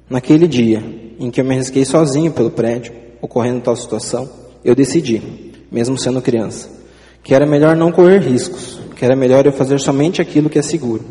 Naquele 0.10 0.48
dia, 0.48 0.84
em 1.18 1.32
que 1.32 1.40
eu 1.40 1.46
me 1.46 1.54
arrisquei 1.56 1.86
sozinho 1.86 2.32
pelo 2.32 2.52
prédio, 2.52 2.94
ocorrendo 3.22 3.62
tal 3.62 3.76
situação, 3.76 4.30
eu 4.64 4.76
decidi, 4.76 5.54
mesmo 5.72 5.98
sendo 5.98 6.22
criança, 6.22 6.81
que 7.24 7.34
era 7.34 7.46
melhor 7.46 7.76
não 7.76 7.92
correr 7.92 8.20
riscos, 8.20 8.80
que 8.96 9.06
era 9.06 9.16
melhor 9.16 9.46
eu 9.46 9.52
fazer 9.52 9.80
somente 9.80 10.22
aquilo 10.22 10.50
que 10.50 10.60
é 10.60 10.62
seguro. 10.62 11.04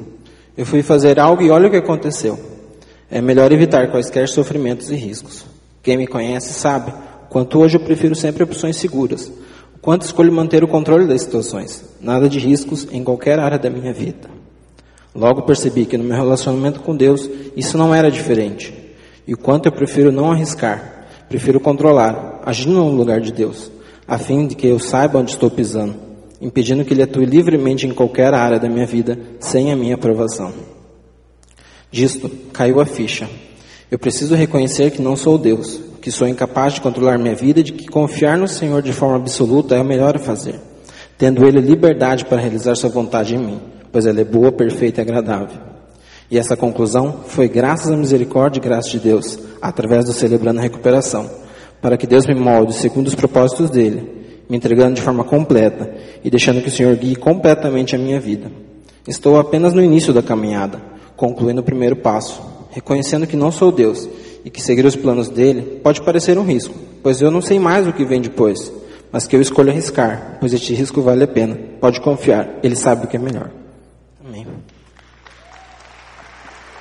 Eu 0.57 0.67
fui 0.67 0.83
fazer 0.83 1.19
algo 1.19 1.43
e 1.43 1.51
olha 1.51 1.69
o 1.69 1.71
que 1.71 1.77
aconteceu. 1.77 2.39
É 3.11 3.21
melhor 3.21 3.51
evitar 3.53 3.91
quaisquer 3.91 4.29
sofrimentos 4.29 4.91
e 4.91 4.95
riscos. 4.95 5.45
Quem 5.83 5.97
me 5.97 6.07
conhece 6.07 6.53
sabe 6.53 6.93
quanto 7.29 7.59
hoje 7.59 7.77
eu 7.77 7.81
prefiro 7.81 8.15
sempre 8.15 8.43
opções 8.43 8.77
seguras, 8.77 9.33
quanto 9.81 10.03
escolho 10.03 10.33
manter 10.33 10.63
o 10.63 10.69
controle 10.69 11.07
das 11.07 11.23
situações, 11.23 11.85
nada 12.01 12.29
de 12.29 12.39
riscos 12.39 12.87
em 12.93 13.03
qualquer 13.03 13.39
área 13.39 13.59
da 13.59 13.71
minha 13.71 13.93
vida. 13.93 14.29
Logo 15.15 15.43
percebi 15.43 15.87
que 15.87 15.97
no 15.97 16.05
meu 16.05 16.17
relacionamento 16.17 16.81
com 16.81 16.95
Deus 16.95 17.29
isso 17.57 17.79
não 17.79 17.95
era 17.95 18.11
diferente, 18.11 18.75
e 19.27 19.35
o 19.35 19.39
quanto 19.39 19.67
eu 19.67 19.73
prefiro 19.73 20.13
não 20.13 20.31
arriscar, 20.31 21.07
prefiro 21.29 21.59
controlar, 21.59 22.43
agindo 22.45 22.75
no 22.75 22.91
lugar 22.91 23.21
de 23.21 23.33
Deus, 23.33 23.71
a 24.11 24.19
fim 24.19 24.45
de 24.45 24.57
que 24.57 24.67
eu 24.67 24.81
saiba 24.81 25.21
onde 25.21 25.31
estou 25.31 25.49
pisando, 25.49 25.95
impedindo 26.41 26.85
que 26.85 26.93
Ele 26.93 27.05
atue 27.05 27.25
livremente 27.25 27.87
em 27.87 27.95
qualquer 27.95 28.35
área 28.35 28.59
da 28.59 28.69
minha 28.69 28.85
vida 28.85 29.17
sem 29.39 29.71
a 29.71 29.77
minha 29.77 29.95
aprovação. 29.95 30.53
Disto 31.93 32.29
caiu 32.53 32.81
a 32.81 32.87
ficha. 32.87 33.31
Eu 33.89 34.01
preciso 34.01 34.35
reconhecer 34.35 34.91
que 34.91 35.01
não 35.01 35.15
sou 35.15 35.39
Deus, 35.39 35.81
que 36.03 36.11
sou 36.11 36.27
incapaz 36.27 36.75
de 36.75 36.81
controlar 36.81 37.19
minha 37.19 37.37
vida 37.37 37.61
e 37.61 37.63
de 37.63 37.73
que 37.73 37.87
confiar 37.87 38.37
no 38.37 38.49
Senhor 38.49 38.83
de 38.83 38.93
forma 38.93 39.15
absoluta 39.15 39.77
é 39.77 39.81
o 39.81 39.85
melhor 39.85 40.17
a 40.17 40.19
fazer, 40.19 40.57
tendo 41.17 41.47
Ele 41.47 41.61
liberdade 41.61 42.25
para 42.25 42.41
realizar 42.41 42.75
Sua 42.75 42.91
vontade 42.91 43.37
em 43.37 43.39
mim, 43.39 43.61
pois 43.93 44.07
ela 44.07 44.21
é 44.21 44.25
boa, 44.25 44.51
perfeita 44.51 45.01
e 45.01 45.03
agradável. 45.03 45.57
E 46.29 46.37
essa 46.37 46.57
conclusão 46.57 47.21
foi 47.29 47.47
graças 47.47 47.93
à 47.93 47.97
misericórdia 47.97 48.59
e 48.59 48.63
graça 48.63 48.91
de 48.91 48.99
Deus, 48.99 49.39
através 49.63 50.07
do 50.07 50.13
Celebrando 50.13 50.59
a 50.59 50.63
Recuperação 50.63 51.31
para 51.81 51.97
que 51.97 52.07
Deus 52.07 52.27
me 52.27 52.35
molde 52.35 52.75
segundo 52.75 53.07
os 53.07 53.15
propósitos 53.15 53.71
dele, 53.71 54.45
me 54.49 54.57
entregando 54.57 54.95
de 54.95 55.03
forma 55.03 55.25
completa 55.25 55.95
e 56.25 56.31
deixando 56.31 56.61
que 56.61 56.69
o 56.69 56.73
Senhor 56.73 56.95
guie 56.97 57.17
completamente 57.17 57.95
a 57.95 57.99
minha 57.99 58.21
vida. 58.21 58.51
Estou 59.07 59.39
apenas 59.39 59.73
no 59.73 59.83
início 59.83 60.13
da 60.13 60.23
caminhada, 60.23 60.81
concluindo 61.17 61.61
o 61.61 61.65
primeiro 61.65 61.97
passo, 61.97 62.43
reconhecendo 62.71 63.27
que 63.27 63.37
não 63.37 63.51
sou 63.51 63.73
Deus 63.73 64.09
e 64.45 64.51
que 64.51 64.63
seguir 64.63 64.85
os 64.85 64.97
planos 64.97 65.29
dele 65.29 65.81
pode 65.83 66.03
parecer 66.03 66.39
um 66.39 66.45
risco, 66.45 66.75
pois 67.03 67.21
eu 67.21 67.31
não 67.31 67.41
sei 67.41 67.59
mais 67.59 67.87
o 67.87 67.93
que 67.93 68.05
vem 68.05 68.21
depois, 68.21 68.73
mas 69.13 69.27
que 69.27 69.35
eu 69.35 69.41
escolho 69.41 69.71
arriscar, 69.71 70.37
pois 70.39 70.53
este 70.53 70.75
risco 70.75 71.03
vale 71.03 71.25
a 71.25 71.29
pena. 71.29 71.59
Pode 71.81 72.01
confiar, 72.01 72.49
ele 72.63 72.77
sabe 72.77 73.07
o 73.07 73.09
que 73.09 73.17
é 73.17 73.21
melhor. 73.21 73.51
Amém. 74.25 74.47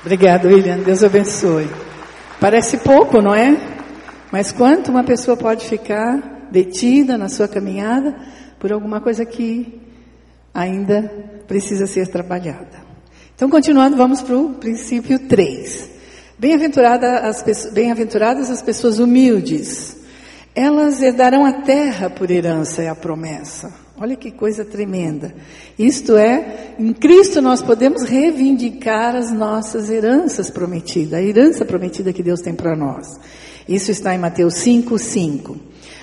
Obrigado, 0.01 0.47
William. 0.47 0.77
Deus 0.77 1.03
abençoe. 1.03 1.67
Parece 2.39 2.77
pouco, 2.77 3.21
não 3.21 3.35
é? 3.35 3.78
Mas 4.31 4.51
quanto 4.51 4.91
uma 4.91 5.03
pessoa 5.03 5.35
pode 5.35 5.65
ficar 5.65 6.47
detida 6.51 7.17
na 7.17 7.29
sua 7.29 7.47
caminhada 7.47 8.15
por 8.59 8.71
alguma 8.71 9.01
coisa 9.01 9.25
que 9.25 9.79
ainda 10.53 11.03
precisa 11.47 11.87
ser 11.87 12.07
trabalhada. 12.07 12.89
Então, 13.35 13.49
continuando, 13.49 13.95
vamos 13.95 14.21
para 14.21 14.37
o 14.37 14.53
princípio 14.53 15.17
3. 15.17 15.89
Bem-aventuradas 16.37 17.23
as, 17.23 17.73
bem 17.73 17.91
as 17.91 18.61
pessoas 18.61 18.99
humildes. 18.99 19.97
Elas 20.53 21.01
herdarão 21.01 21.45
a 21.45 21.61
terra 21.61 22.09
por 22.09 22.29
herança, 22.29 22.81
é 22.81 22.89
a 22.89 22.95
promessa. 22.95 23.73
Olha 23.97 24.15
que 24.15 24.31
coisa 24.31 24.63
tremenda. 24.63 25.33
Isto 25.77 26.17
é, 26.17 26.75
em 26.79 26.93
Cristo 26.93 27.41
nós 27.41 27.61
podemos 27.61 28.03
reivindicar 28.03 29.15
as 29.15 29.31
nossas 29.31 29.89
heranças 29.89 30.49
prometidas, 30.49 31.13
a 31.13 31.21
herança 31.21 31.65
prometida 31.65 32.13
que 32.13 32.23
Deus 32.23 32.41
tem 32.41 32.53
para 32.53 32.75
nós. 32.75 33.07
Isso 33.69 33.91
está 33.91 34.15
em 34.15 34.17
Mateus 34.17 34.55
5, 34.55 34.97
5. 34.97 35.55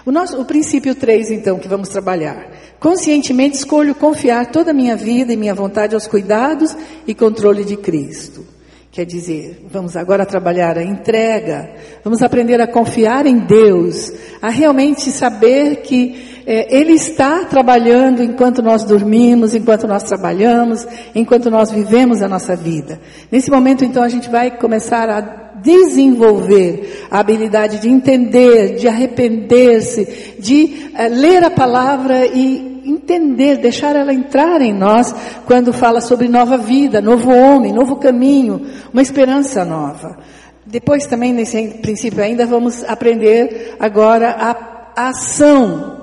O, 0.06 0.12
nosso, 0.12 0.40
o 0.40 0.44
princípio 0.44 0.94
3, 0.94 1.32
então, 1.32 1.58
que 1.58 1.66
vamos 1.66 1.88
trabalhar. 1.88 2.46
Conscientemente 2.78 3.56
escolho 3.56 3.92
confiar 3.92 4.52
toda 4.52 4.70
a 4.70 4.74
minha 4.74 4.94
vida 4.94 5.32
e 5.32 5.36
minha 5.36 5.52
vontade 5.52 5.92
aos 5.92 6.06
cuidados 6.06 6.76
e 7.08 7.12
controle 7.12 7.64
de 7.64 7.76
Cristo. 7.76 8.46
Quer 8.92 9.04
dizer, 9.04 9.66
vamos 9.68 9.96
agora 9.96 10.24
trabalhar 10.24 10.78
a 10.78 10.82
entrega, 10.84 11.68
vamos 12.04 12.22
aprender 12.22 12.60
a 12.60 12.68
confiar 12.68 13.26
em 13.26 13.40
Deus, 13.40 14.12
a 14.40 14.48
realmente 14.48 15.10
saber 15.10 15.82
que 15.82 16.42
é, 16.46 16.72
Ele 16.72 16.92
está 16.92 17.46
trabalhando 17.46 18.22
enquanto 18.22 18.62
nós 18.62 18.84
dormimos, 18.84 19.56
enquanto 19.56 19.88
nós 19.88 20.04
trabalhamos, 20.04 20.86
enquanto 21.16 21.50
nós 21.50 21.72
vivemos 21.72 22.22
a 22.22 22.28
nossa 22.28 22.54
vida. 22.54 23.00
Nesse 23.30 23.50
momento, 23.50 23.84
então, 23.84 24.04
a 24.04 24.08
gente 24.08 24.30
vai 24.30 24.56
começar 24.56 25.10
a 25.10 25.45
desenvolver 25.66 27.08
a 27.10 27.18
habilidade 27.18 27.80
de 27.80 27.88
entender, 27.88 28.76
de 28.76 28.86
arrepender-se, 28.86 30.36
de 30.38 30.90
uh, 30.94 31.12
ler 31.12 31.42
a 31.42 31.50
palavra 31.50 32.24
e 32.24 32.82
entender, 32.86 33.56
deixar 33.56 33.96
ela 33.96 34.14
entrar 34.14 34.62
em 34.62 34.72
nós 34.72 35.12
quando 35.44 35.72
fala 35.72 36.00
sobre 36.00 36.28
nova 36.28 36.56
vida, 36.56 37.00
novo 37.00 37.30
homem, 37.30 37.72
novo 37.72 37.96
caminho, 37.96 38.64
uma 38.92 39.02
esperança 39.02 39.64
nova. 39.64 40.18
Depois 40.64 41.06
também 41.06 41.32
nesse 41.32 41.78
princípio 41.82 42.22
ainda 42.22 42.46
vamos 42.46 42.84
aprender 42.84 43.74
agora 43.80 44.30
a 44.30 45.08
ação 45.08 45.96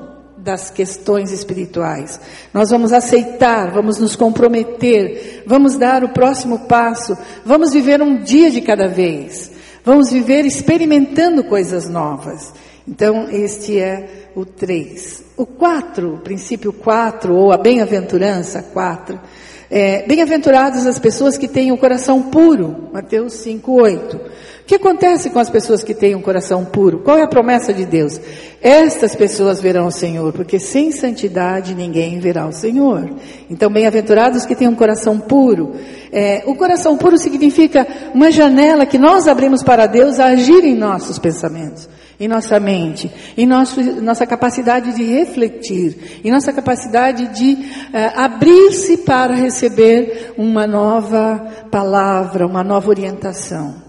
das 0.43 0.69
questões 0.69 1.31
espirituais. 1.31 2.19
Nós 2.53 2.69
vamos 2.69 2.91
aceitar, 2.91 3.71
vamos 3.71 3.97
nos 3.97 4.15
comprometer, 4.15 5.43
vamos 5.47 5.77
dar 5.77 6.03
o 6.03 6.09
próximo 6.09 6.59
passo, 6.67 7.17
vamos 7.45 7.71
viver 7.71 8.01
um 8.01 8.17
dia 8.17 8.51
de 8.51 8.59
cada 8.59 8.87
vez, 8.87 9.52
vamos 9.83 10.11
viver 10.11 10.45
experimentando 10.45 11.43
coisas 11.43 11.89
novas. 11.89 12.53
Então, 12.87 13.29
este 13.29 13.79
é 13.79 14.29
o 14.35 14.45
3. 14.45 15.23
O 15.37 15.45
4, 15.45 16.15
o 16.15 16.17
princípio 16.19 16.73
4, 16.73 17.33
ou 17.33 17.51
a 17.51 17.57
bem-aventurança 17.57 18.61
4, 18.61 19.19
é, 19.69 20.05
bem-aventuradas 20.05 20.85
as 20.85 20.99
pessoas 20.99 21.37
que 21.37 21.47
têm 21.47 21.71
o 21.71 21.77
coração 21.77 22.21
puro, 22.23 22.89
Mateus 22.93 23.33
5, 23.33 23.71
8. 23.71 24.19
O 24.63 24.65
que 24.65 24.75
acontece 24.75 25.29
com 25.29 25.39
as 25.39 25.49
pessoas 25.49 25.83
que 25.83 25.93
têm 25.93 26.15
um 26.15 26.21
coração 26.21 26.63
puro? 26.63 26.99
Qual 26.99 27.17
é 27.17 27.21
a 27.21 27.27
promessa 27.27 27.73
de 27.73 27.85
Deus? 27.85 28.17
Estas 28.61 29.13
pessoas 29.13 29.59
verão 29.59 29.87
o 29.87 29.91
Senhor, 29.91 30.31
porque 30.31 30.57
sem 30.57 30.89
santidade 30.89 31.75
ninguém 31.75 32.17
verá 32.21 32.47
o 32.47 32.53
Senhor. 32.53 33.13
Então, 33.49 33.69
bem-aventurados 33.69 34.45
que 34.45 34.55
têm 34.55 34.69
um 34.69 34.75
coração 34.75 35.19
puro. 35.19 35.75
É, 36.13 36.43
o 36.45 36.55
coração 36.55 36.97
puro 36.97 37.17
significa 37.17 37.85
uma 38.13 38.31
janela 38.31 38.85
que 38.85 38.97
nós 38.97 39.27
abrimos 39.27 39.61
para 39.61 39.85
Deus 39.85 40.17
agir 40.17 40.63
em 40.63 40.75
nossos 40.75 41.19
pensamentos, 41.19 41.89
em 42.17 42.29
nossa 42.29 42.57
mente, 42.57 43.11
em 43.37 43.45
nosso, 43.45 43.81
nossa 44.01 44.25
capacidade 44.25 44.93
de 44.93 45.03
refletir, 45.03 46.21
em 46.23 46.31
nossa 46.31 46.53
capacidade 46.53 47.27
de 47.33 47.57
é, 47.91 48.13
abrir-se 48.15 48.99
para 48.99 49.35
receber 49.35 50.33
uma 50.37 50.65
nova 50.65 51.67
palavra, 51.69 52.47
uma 52.47 52.63
nova 52.63 52.87
orientação. 52.87 53.82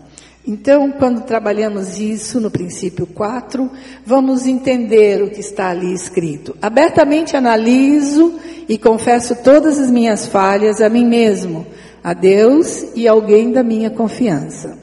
Então, 0.46 0.92
quando 0.92 1.22
trabalhamos 1.22 1.98
isso 1.98 2.38
no 2.38 2.50
princípio 2.50 3.06
4, 3.06 3.70
vamos 4.04 4.46
entender 4.46 5.22
o 5.22 5.30
que 5.30 5.40
está 5.40 5.70
ali 5.70 5.94
escrito. 5.94 6.54
Abertamente 6.60 7.34
analiso 7.34 8.38
e 8.68 8.76
confesso 8.76 9.36
todas 9.42 9.78
as 9.78 9.90
minhas 9.90 10.26
falhas 10.26 10.82
a 10.82 10.88
mim 10.90 11.06
mesmo, 11.06 11.66
a 12.02 12.12
Deus 12.12 12.84
e 12.94 13.08
a 13.08 13.12
alguém 13.12 13.52
da 13.52 13.62
minha 13.62 13.88
confiança. 13.88 14.78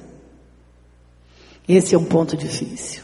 Esse 1.68 1.94
é 1.94 1.98
um 1.98 2.06
ponto 2.06 2.36
difícil. 2.36 3.04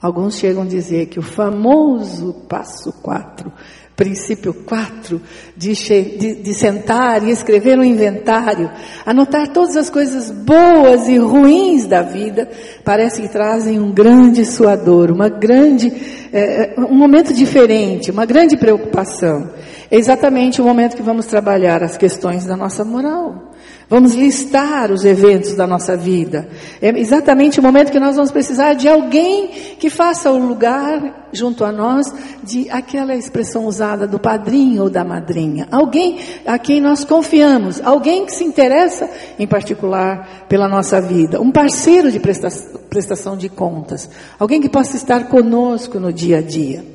Alguns 0.00 0.36
chegam 0.36 0.64
a 0.64 0.66
dizer 0.66 1.06
que 1.06 1.20
o 1.20 1.22
famoso 1.22 2.34
passo 2.48 2.92
4 3.00 3.52
princípio 3.96 4.54
4, 4.54 5.20
de, 5.56 5.72
de, 5.74 6.34
de, 6.42 6.54
sentar 6.54 7.22
e 7.22 7.30
escrever 7.30 7.78
um 7.78 7.84
inventário, 7.84 8.70
anotar 9.04 9.48
todas 9.48 9.76
as 9.76 9.90
coisas 9.90 10.30
boas 10.30 11.08
e 11.08 11.18
ruins 11.18 11.86
da 11.86 12.02
vida, 12.02 12.48
parece 12.84 13.22
que 13.22 13.28
trazem 13.28 13.78
um 13.78 13.92
grande 13.92 14.44
suador, 14.44 15.10
uma 15.10 15.28
grande, 15.28 15.92
é, 16.32 16.74
um 16.78 16.96
momento 16.96 17.34
diferente, 17.34 18.10
uma 18.10 18.24
grande 18.24 18.56
preocupação. 18.56 19.50
É 19.90 19.96
exatamente 19.96 20.60
o 20.60 20.64
momento 20.64 20.96
que 20.96 21.02
vamos 21.02 21.26
trabalhar 21.26 21.82
as 21.82 21.96
questões 21.98 22.46
da 22.46 22.56
nossa 22.56 22.84
moral. 22.84 23.51
Vamos 23.92 24.14
listar 24.14 24.90
os 24.90 25.04
eventos 25.04 25.52
da 25.52 25.66
nossa 25.66 25.94
vida. 25.94 26.48
É 26.80 26.88
exatamente 26.98 27.60
o 27.60 27.62
momento 27.62 27.92
que 27.92 28.00
nós 28.00 28.16
vamos 28.16 28.30
precisar 28.30 28.72
de 28.72 28.88
alguém 28.88 29.48
que 29.78 29.90
faça 29.90 30.32
o 30.32 30.38
lugar 30.38 31.28
junto 31.30 31.62
a 31.62 31.70
nós 31.70 32.06
de 32.42 32.70
aquela 32.70 33.14
expressão 33.14 33.66
usada 33.66 34.06
do 34.06 34.18
padrinho 34.18 34.84
ou 34.84 34.88
da 34.88 35.04
madrinha. 35.04 35.68
Alguém 35.70 36.20
a 36.46 36.58
quem 36.58 36.80
nós 36.80 37.04
confiamos, 37.04 37.82
alguém 37.84 38.24
que 38.24 38.32
se 38.32 38.44
interessa 38.44 39.10
em 39.38 39.46
particular 39.46 40.46
pela 40.48 40.66
nossa 40.66 40.98
vida, 40.98 41.38
um 41.38 41.52
parceiro 41.52 42.10
de 42.10 42.18
prestação 42.18 43.36
de 43.36 43.50
contas, 43.50 44.08
alguém 44.38 44.58
que 44.58 44.70
possa 44.70 44.96
estar 44.96 45.28
conosco 45.28 46.00
no 46.00 46.10
dia 46.10 46.38
a 46.38 46.40
dia. 46.40 46.91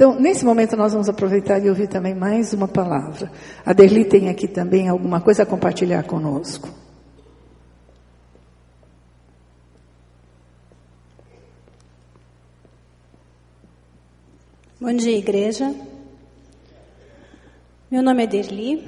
Então, 0.00 0.18
nesse 0.18 0.46
momento, 0.46 0.78
nós 0.78 0.94
vamos 0.94 1.10
aproveitar 1.10 1.62
e 1.62 1.68
ouvir 1.68 1.86
também 1.86 2.14
mais 2.14 2.54
uma 2.54 2.66
palavra. 2.66 3.30
A 3.66 3.74
Derli 3.74 4.02
tem 4.02 4.30
aqui 4.30 4.48
também 4.48 4.88
alguma 4.88 5.20
coisa 5.20 5.42
a 5.42 5.46
compartilhar 5.46 6.04
conosco. 6.04 6.70
Bom 14.80 14.90
dia, 14.94 15.18
igreja. 15.18 15.70
Meu 17.90 18.02
nome 18.02 18.24
é 18.24 18.26
Derli, 18.26 18.82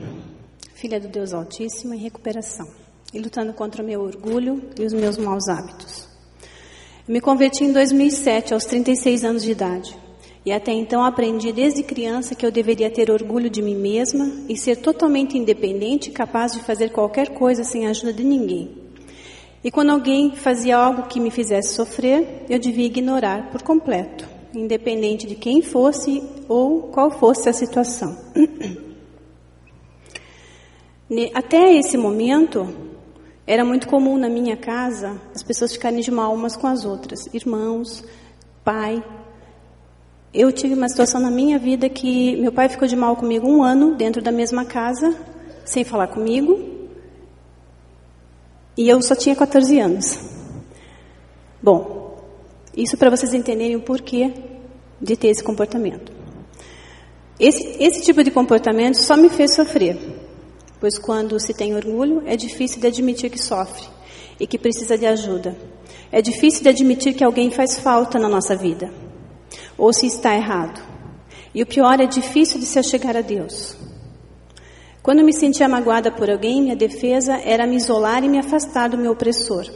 filha 0.72 0.98
do 0.98 1.08
Deus 1.08 1.34
Altíssimo 1.34 1.92
em 1.92 1.98
recuperação 1.98 2.66
e 3.12 3.18
lutando 3.18 3.52
contra 3.52 3.82
o 3.82 3.86
meu 3.86 4.00
orgulho 4.00 4.62
e 4.78 4.86
os 4.86 4.94
meus 4.94 5.18
maus 5.18 5.46
hábitos. 5.46 6.08
Eu 7.06 7.12
me 7.12 7.20
converti 7.20 7.64
em 7.64 7.72
2007, 7.74 8.54
aos 8.54 8.64
36 8.64 9.24
anos 9.24 9.42
de 9.42 9.50
idade. 9.50 10.02
E 10.44 10.50
até 10.50 10.72
então 10.72 11.04
aprendi 11.04 11.52
desde 11.52 11.84
criança 11.84 12.34
que 12.34 12.44
eu 12.44 12.50
deveria 12.50 12.90
ter 12.90 13.10
orgulho 13.10 13.48
de 13.48 13.62
mim 13.62 13.76
mesma 13.76 14.28
e 14.48 14.56
ser 14.56 14.76
totalmente 14.76 15.38
independente 15.38 16.10
e 16.10 16.12
capaz 16.12 16.52
de 16.52 16.60
fazer 16.60 16.90
qualquer 16.90 17.28
coisa 17.30 17.62
sem 17.62 17.86
a 17.86 17.90
ajuda 17.90 18.12
de 18.12 18.24
ninguém. 18.24 18.82
E 19.62 19.70
quando 19.70 19.90
alguém 19.90 20.34
fazia 20.34 20.76
algo 20.76 21.04
que 21.04 21.20
me 21.20 21.30
fizesse 21.30 21.74
sofrer, 21.74 22.44
eu 22.50 22.58
devia 22.58 22.86
ignorar 22.86 23.52
por 23.52 23.62
completo, 23.62 24.28
independente 24.52 25.28
de 25.28 25.36
quem 25.36 25.62
fosse 25.62 26.20
ou 26.48 26.88
qual 26.88 27.12
fosse 27.12 27.48
a 27.48 27.52
situação. 27.52 28.18
Até 31.32 31.74
esse 31.74 31.96
momento, 31.96 32.66
era 33.46 33.64
muito 33.64 33.86
comum 33.86 34.18
na 34.18 34.28
minha 34.28 34.56
casa 34.56 35.20
as 35.32 35.44
pessoas 35.44 35.72
ficarem 35.72 36.00
de 36.00 36.10
mal 36.10 36.34
umas 36.34 36.56
com 36.56 36.66
as 36.66 36.84
outras, 36.84 37.32
irmãos, 37.32 38.02
pai, 38.64 39.04
eu 40.34 40.50
tive 40.50 40.72
uma 40.72 40.88
situação 40.88 41.20
na 41.20 41.30
minha 41.30 41.58
vida 41.58 41.90
que 41.90 42.36
meu 42.36 42.50
pai 42.50 42.66
ficou 42.66 42.88
de 42.88 42.96
mal 42.96 43.14
comigo 43.16 43.46
um 43.46 43.62
ano 43.62 43.94
dentro 43.94 44.22
da 44.22 44.32
mesma 44.32 44.64
casa, 44.64 45.14
sem 45.62 45.84
falar 45.84 46.06
comigo. 46.06 46.58
E 48.74 48.88
eu 48.88 49.02
só 49.02 49.14
tinha 49.14 49.36
14 49.36 49.78
anos. 49.78 50.18
Bom, 51.62 52.16
isso 52.74 52.96
para 52.96 53.10
vocês 53.10 53.34
entenderem 53.34 53.76
o 53.76 53.82
porquê 53.82 54.32
de 54.98 55.16
ter 55.16 55.28
esse 55.28 55.44
comportamento. 55.44 56.10
Esse, 57.38 57.76
esse 57.78 58.00
tipo 58.02 58.24
de 58.24 58.30
comportamento 58.30 58.94
só 58.94 59.18
me 59.18 59.28
fez 59.28 59.54
sofrer, 59.54 59.98
pois 60.80 60.98
quando 60.98 61.38
se 61.38 61.52
tem 61.52 61.74
orgulho, 61.74 62.22
é 62.24 62.36
difícil 62.36 62.80
de 62.80 62.86
admitir 62.86 63.28
que 63.28 63.38
sofre 63.38 63.84
e 64.40 64.46
que 64.46 64.58
precisa 64.58 64.96
de 64.96 65.04
ajuda. 65.04 65.54
É 66.10 66.22
difícil 66.22 66.62
de 66.62 66.70
admitir 66.70 67.12
que 67.12 67.24
alguém 67.24 67.50
faz 67.50 67.78
falta 67.78 68.18
na 68.18 68.30
nossa 68.30 68.56
vida 68.56 69.11
ou 69.76 69.92
se 69.92 70.06
está 70.06 70.34
errado. 70.34 70.80
E 71.54 71.62
o 71.62 71.66
pior 71.66 72.00
é 72.00 72.06
difícil 72.06 72.58
de 72.58 72.66
se 72.66 72.78
achegar 72.78 73.16
a 73.16 73.20
Deus. 73.20 73.76
Quando 75.02 75.24
me 75.24 75.32
sentia 75.32 75.68
magoada 75.68 76.12
por 76.12 76.30
alguém, 76.30 76.62
minha 76.62 76.76
defesa 76.76 77.34
era 77.44 77.66
me 77.66 77.76
isolar 77.76 78.22
e 78.22 78.28
me 78.28 78.38
afastar 78.38 78.88
do 78.88 78.96
meu 78.96 79.12
opressor. 79.12 79.66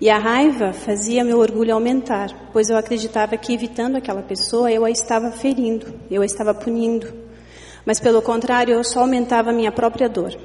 E 0.00 0.10
a 0.10 0.18
raiva 0.18 0.72
fazia 0.72 1.24
meu 1.24 1.38
orgulho 1.38 1.72
aumentar, 1.74 2.50
pois 2.52 2.68
eu 2.68 2.76
acreditava 2.76 3.36
que 3.36 3.52
evitando 3.52 3.96
aquela 3.96 4.22
pessoa 4.22 4.70
eu 4.70 4.84
a 4.84 4.90
estava 4.90 5.30
ferindo, 5.30 5.86
eu 6.10 6.22
a 6.22 6.26
estava 6.26 6.52
punindo. 6.52 7.06
Mas 7.86 7.98
pelo 7.98 8.20
contrário, 8.20 8.74
eu 8.74 8.84
só 8.84 9.00
aumentava 9.00 9.52
minha 9.52 9.72
própria 9.72 10.08
dor. 10.08 10.36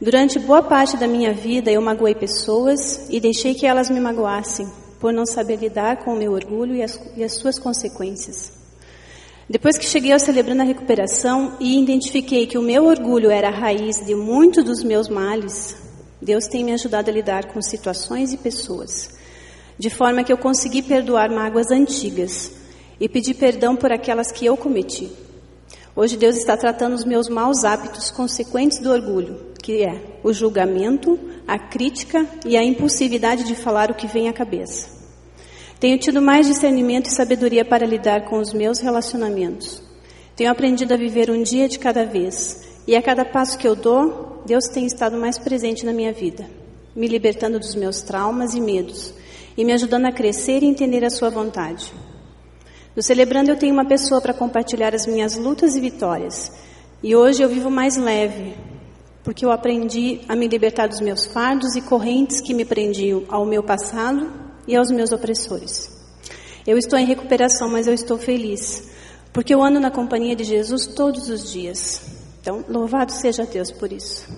Durante 0.00 0.38
boa 0.38 0.62
parte 0.62 0.96
da 0.96 1.06
minha 1.06 1.32
vida 1.32 1.70
eu 1.70 1.80
magoei 1.80 2.14
pessoas 2.14 3.06
e 3.08 3.18
deixei 3.20 3.54
que 3.54 3.66
elas 3.66 3.88
me 3.88 4.00
magoassem, 4.00 4.66
por 5.00 5.12
não 5.12 5.26
saber 5.26 5.56
lidar 5.56 6.04
com 6.04 6.14
o 6.14 6.16
meu 6.16 6.32
orgulho 6.32 6.74
e 6.74 6.82
as, 6.82 7.00
e 7.16 7.22
as 7.24 7.34
suas 7.34 7.58
consequências. 7.58 8.52
Depois 9.48 9.76
que 9.76 9.84
cheguei 9.84 10.12
ao 10.12 10.18
Celebrando 10.18 10.62
a 10.62 10.64
Recuperação 10.64 11.56
e 11.60 11.82
identifiquei 11.82 12.46
que 12.46 12.56
o 12.56 12.62
meu 12.62 12.86
orgulho 12.86 13.30
era 13.30 13.48
a 13.48 13.54
raiz 13.54 14.04
de 14.04 14.14
muitos 14.14 14.64
dos 14.64 14.82
meus 14.82 15.08
males, 15.08 15.76
Deus 16.20 16.46
tem 16.46 16.64
me 16.64 16.72
ajudado 16.72 17.10
a 17.10 17.12
lidar 17.12 17.52
com 17.52 17.60
situações 17.60 18.32
e 18.32 18.38
pessoas, 18.38 19.10
de 19.78 19.90
forma 19.90 20.24
que 20.24 20.32
eu 20.32 20.38
consegui 20.38 20.80
perdoar 20.80 21.30
mágoas 21.30 21.70
antigas 21.70 22.52
e 22.98 23.08
pedir 23.08 23.34
perdão 23.34 23.76
por 23.76 23.92
aquelas 23.92 24.32
que 24.32 24.46
eu 24.46 24.56
cometi. 24.56 25.12
Hoje 25.94 26.16
Deus 26.16 26.36
está 26.36 26.56
tratando 26.56 26.94
os 26.94 27.04
meus 27.04 27.28
maus 27.28 27.62
hábitos 27.64 28.10
consequentes 28.10 28.78
do 28.78 28.90
orgulho, 28.90 29.53
que 29.64 29.82
é 29.82 30.18
o 30.22 30.30
julgamento, 30.30 31.18
a 31.48 31.58
crítica 31.58 32.28
e 32.44 32.54
a 32.54 32.62
impulsividade 32.62 33.44
de 33.44 33.54
falar 33.54 33.90
o 33.90 33.94
que 33.94 34.06
vem 34.06 34.28
à 34.28 34.32
cabeça. 34.32 34.86
Tenho 35.80 35.98
tido 35.98 36.20
mais 36.20 36.46
discernimento 36.46 37.06
e 37.06 37.14
sabedoria 37.14 37.64
para 37.64 37.86
lidar 37.86 38.26
com 38.26 38.36
os 38.36 38.52
meus 38.52 38.80
relacionamentos. 38.80 39.82
Tenho 40.36 40.50
aprendido 40.50 40.92
a 40.92 40.98
viver 40.98 41.30
um 41.30 41.42
dia 41.42 41.66
de 41.66 41.78
cada 41.78 42.04
vez, 42.04 42.62
e 42.86 42.94
a 42.94 43.00
cada 43.00 43.24
passo 43.24 43.56
que 43.56 43.66
eu 43.66 43.74
dou, 43.74 44.42
Deus 44.44 44.66
tem 44.66 44.84
estado 44.84 45.16
mais 45.16 45.38
presente 45.38 45.86
na 45.86 45.94
minha 45.94 46.12
vida, 46.12 46.46
me 46.94 47.08
libertando 47.08 47.58
dos 47.58 47.74
meus 47.74 48.02
traumas 48.02 48.52
e 48.52 48.60
medos 48.60 49.14
e 49.56 49.64
me 49.64 49.72
ajudando 49.72 50.04
a 50.04 50.12
crescer 50.12 50.62
e 50.62 50.66
entender 50.66 51.02
a 51.06 51.10
Sua 51.10 51.30
vontade. 51.30 51.90
No 52.94 53.02
Celebrando, 53.02 53.50
eu 53.50 53.56
tenho 53.56 53.72
uma 53.72 53.86
pessoa 53.86 54.20
para 54.20 54.34
compartilhar 54.34 54.94
as 54.94 55.06
minhas 55.06 55.38
lutas 55.38 55.74
e 55.74 55.80
vitórias. 55.80 56.52
E 57.02 57.16
hoje 57.16 57.42
eu 57.42 57.48
vivo 57.48 57.70
mais 57.70 57.96
leve, 57.96 58.54
porque 59.24 59.44
eu 59.44 59.50
aprendi 59.50 60.20
a 60.28 60.36
me 60.36 60.46
libertar 60.46 60.86
dos 60.86 61.00
meus 61.00 61.24
fardos 61.24 61.74
e 61.74 61.80
correntes 61.80 62.42
que 62.42 62.52
me 62.52 62.64
prendiam 62.64 63.24
ao 63.28 63.46
meu 63.46 63.62
passado 63.62 64.30
e 64.68 64.76
aos 64.76 64.90
meus 64.90 65.12
opressores. 65.12 65.90
Eu 66.66 66.76
estou 66.76 66.98
em 66.98 67.06
recuperação, 67.06 67.70
mas 67.70 67.86
eu 67.86 67.94
estou 67.94 68.18
feliz, 68.18 68.90
porque 69.32 69.54
eu 69.54 69.62
ando 69.62 69.80
na 69.80 69.90
companhia 69.90 70.36
de 70.36 70.44
Jesus 70.44 70.86
todos 70.86 71.30
os 71.30 71.50
dias. 71.50 72.02
Então, 72.40 72.62
louvado 72.68 73.12
seja 73.12 73.46
Deus 73.46 73.70
por 73.70 73.90
isso. 73.90 74.28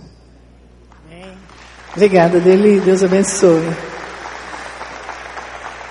Obrigada, 1.92 2.38
Deli. 2.38 2.78
Deus 2.80 3.02
abençoe. 3.02 3.62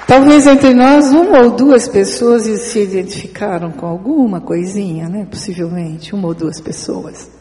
Talvez 0.08 0.45
entre 0.47 0.73
nós 0.73 1.12
uma 1.12 1.41
ou 1.41 1.51
duas 1.51 1.89
pessoas 1.89 2.43
se 2.43 2.79
identificaram 2.79 3.71
com 3.71 3.88
alguma 3.88 4.39
coisinha, 4.39 5.10
né? 5.10 5.25
Possivelmente, 5.29 6.13
uma 6.13 6.27
ou 6.27 6.34
duas 6.34 6.62
pessoas. 6.62 7.35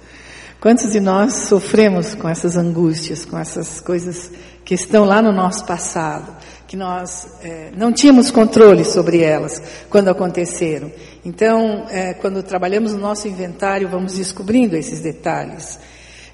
Quantos 0.65 0.91
de 0.91 0.99
nós 0.99 1.35
sofremos 1.47 2.15
com 2.15 2.27
essas 2.27 2.57
angústias, 2.57 3.27
com 3.27 3.39
essas 3.39 3.83
coisas 3.83 4.31
que 4.65 4.73
estão 4.73 5.05
lá 5.05 5.21
no 5.21 5.31
nosso 5.31 5.67
passado, 5.67 6.35
que 6.67 6.75
nós 6.75 7.29
é, 7.43 7.69
não 7.77 7.93
tínhamos 7.93 8.31
controle 8.31 8.83
sobre 8.83 9.21
elas 9.21 9.61
quando 9.91 10.09
aconteceram? 10.09 10.91
Então, 11.23 11.85
é, 11.91 12.15
quando 12.15 12.43
trabalhamos 12.43 12.95
no 12.95 12.99
nosso 12.99 13.29
inventário, 13.29 13.91
vamos 13.91 14.15
descobrindo 14.15 14.75
esses 14.75 15.01
detalhes. 15.01 15.79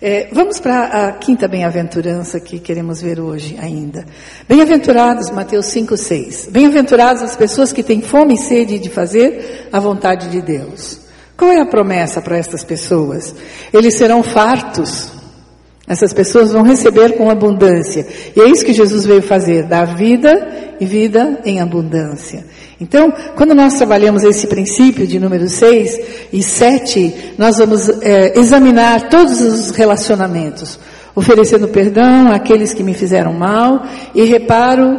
É, 0.01 0.29
vamos 0.31 0.61
para 0.61 1.09
a 1.09 1.13
quinta 1.15 1.49
bem-aventurança 1.49 2.39
que 2.39 2.61
queremos 2.61 3.03
ver 3.03 3.19
hoje 3.19 3.59
ainda. 3.61 4.07
Bem-aventurados, 4.49 5.29
Mateus 5.31 5.67
5, 5.67 5.97
6. 5.97 6.51
Bem-aventurados 6.53 7.21
as 7.21 7.35
pessoas 7.35 7.73
que 7.73 7.83
têm 7.83 8.01
fome 8.01 8.35
e 8.35 8.39
sede 8.39 8.79
de 8.79 8.91
fazer 8.91 9.69
a 9.73 9.81
vontade 9.81 10.29
de 10.31 10.41
Deus. 10.41 11.10
Qual 11.41 11.51
é 11.51 11.59
a 11.59 11.65
promessa 11.65 12.21
para 12.21 12.37
estas 12.37 12.63
pessoas? 12.63 13.35
Eles 13.73 13.95
serão 13.95 14.23
fartos. 14.23 15.11
Essas 15.89 16.13
pessoas 16.13 16.53
vão 16.53 16.63
receber 16.63 17.17
com 17.17 17.31
abundância. 17.31 18.07
E 18.37 18.41
é 18.43 18.47
isso 18.47 18.63
que 18.63 18.75
Jesus 18.75 19.07
veio 19.07 19.23
fazer: 19.23 19.63
dar 19.63 19.97
vida 19.97 20.77
e 20.79 20.85
vida 20.85 21.41
em 21.47 21.59
abundância. 21.59 22.45
Então, 22.79 23.11
quando 23.37 23.55
nós 23.55 23.73
trabalhamos 23.73 24.23
esse 24.23 24.49
princípio 24.49 25.07
de 25.07 25.19
número 25.19 25.49
6 25.49 26.01
e 26.31 26.43
7, 26.43 27.33
nós 27.39 27.57
vamos 27.57 27.89
é, 27.89 28.39
examinar 28.39 29.09
todos 29.09 29.41
os 29.41 29.71
relacionamentos 29.71 30.79
oferecendo 31.21 31.69
perdão 31.69 32.33
àqueles 32.33 32.73
que 32.73 32.83
me 32.83 32.95
fizeram 32.95 33.35
mal 33.35 33.83
e 34.15 34.25
reparo, 34.25 34.99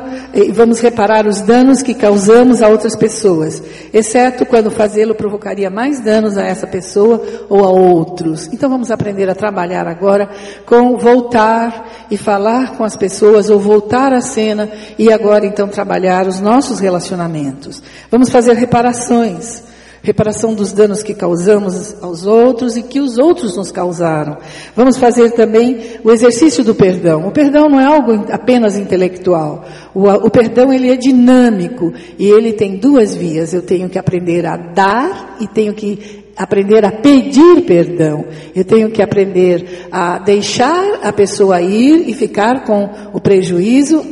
vamos 0.54 0.80
reparar 0.80 1.26
os 1.26 1.42
danos 1.42 1.82
que 1.82 1.96
causamos 1.96 2.62
a 2.62 2.68
outras 2.68 2.96
pessoas, 2.96 3.62
exceto 3.92 4.46
quando 4.46 4.70
fazê-lo 4.70 5.16
provocaria 5.16 5.70
mais 5.70 6.00
danos 6.00 6.38
a 6.38 6.44
essa 6.44 6.68
pessoa 6.68 7.22
ou 7.50 7.66
a 7.66 7.70
outros. 7.70 8.48
Então 8.54 8.70
vamos 8.70 8.92
aprender 8.92 9.28
a 9.30 9.36
trabalhar 9.36 9.88
agora 9.88 10.30
com 10.66 10.96
voltar 10.96 12.06
e 12.12 12.18
falar 12.18 12.78
com 12.78 12.84
as 12.84 12.96
pessoas 12.96 13.50
ou 13.50 13.60
voltar 13.60 14.14
à 14.14 14.22
cena 14.22 14.70
e 15.00 15.12
agora 15.12 15.46
então 15.46 15.68
trabalhar 15.68 16.28
os 16.28 16.40
nossos 16.40 16.80
relacionamentos. 16.80 17.82
Vamos 18.12 18.30
fazer 18.30 18.54
reparações 18.54 19.64
reparação 20.04 20.54
dos 20.54 20.72
danos 20.74 21.04
que 21.04 21.14
causamos 21.14 21.96
aos 22.02 22.26
outros 22.26 22.76
e 22.76 22.82
que 22.82 23.00
os 23.00 23.18
outros 23.18 23.56
nos 23.56 23.72
causaram. 23.72 24.38
Vamos 24.76 24.98
fazer 24.98 25.32
também 25.32 26.00
o 26.04 26.12
exercício 26.12 26.64
do 26.64 26.74
perdão. 26.74 27.28
O 27.28 27.32
perdão 27.32 27.70
não 27.70 27.80
é 27.80 27.86
algo 27.86 28.26
apenas 28.32 28.78
intelectual. 28.78 29.64
O, 29.94 30.08
o 30.10 30.30
perdão 30.30 30.74
ele 30.74 30.92
é 30.92 30.96
dinâmico 30.96 31.94
e 32.18 32.28
ele 32.28 32.54
tem 32.54 32.78
duas 32.78 33.16
vias. 33.16 33.54
Eu 33.54 33.62
tenho 33.62 33.90
que 33.90 34.00
aprender 34.00 34.46
a 34.46 34.58
dar 34.58 35.38
e 35.40 35.48
tenho 35.48 35.74
que 35.74 36.22
aprender 36.36 36.84
a 36.84 36.92
pedir 36.92 37.62
perdão. 37.68 38.26
Eu 38.56 38.66
tenho 38.66 38.90
que 38.90 39.02
aprender 39.02 39.88
a 39.92 40.18
deixar 40.18 41.00
a 41.04 41.14
pessoa 41.14 41.62
ir 41.62 42.10
e 42.10 42.14
ficar 42.14 42.64
com 42.66 42.90
o 43.14 43.20
prejuízo 43.20 44.04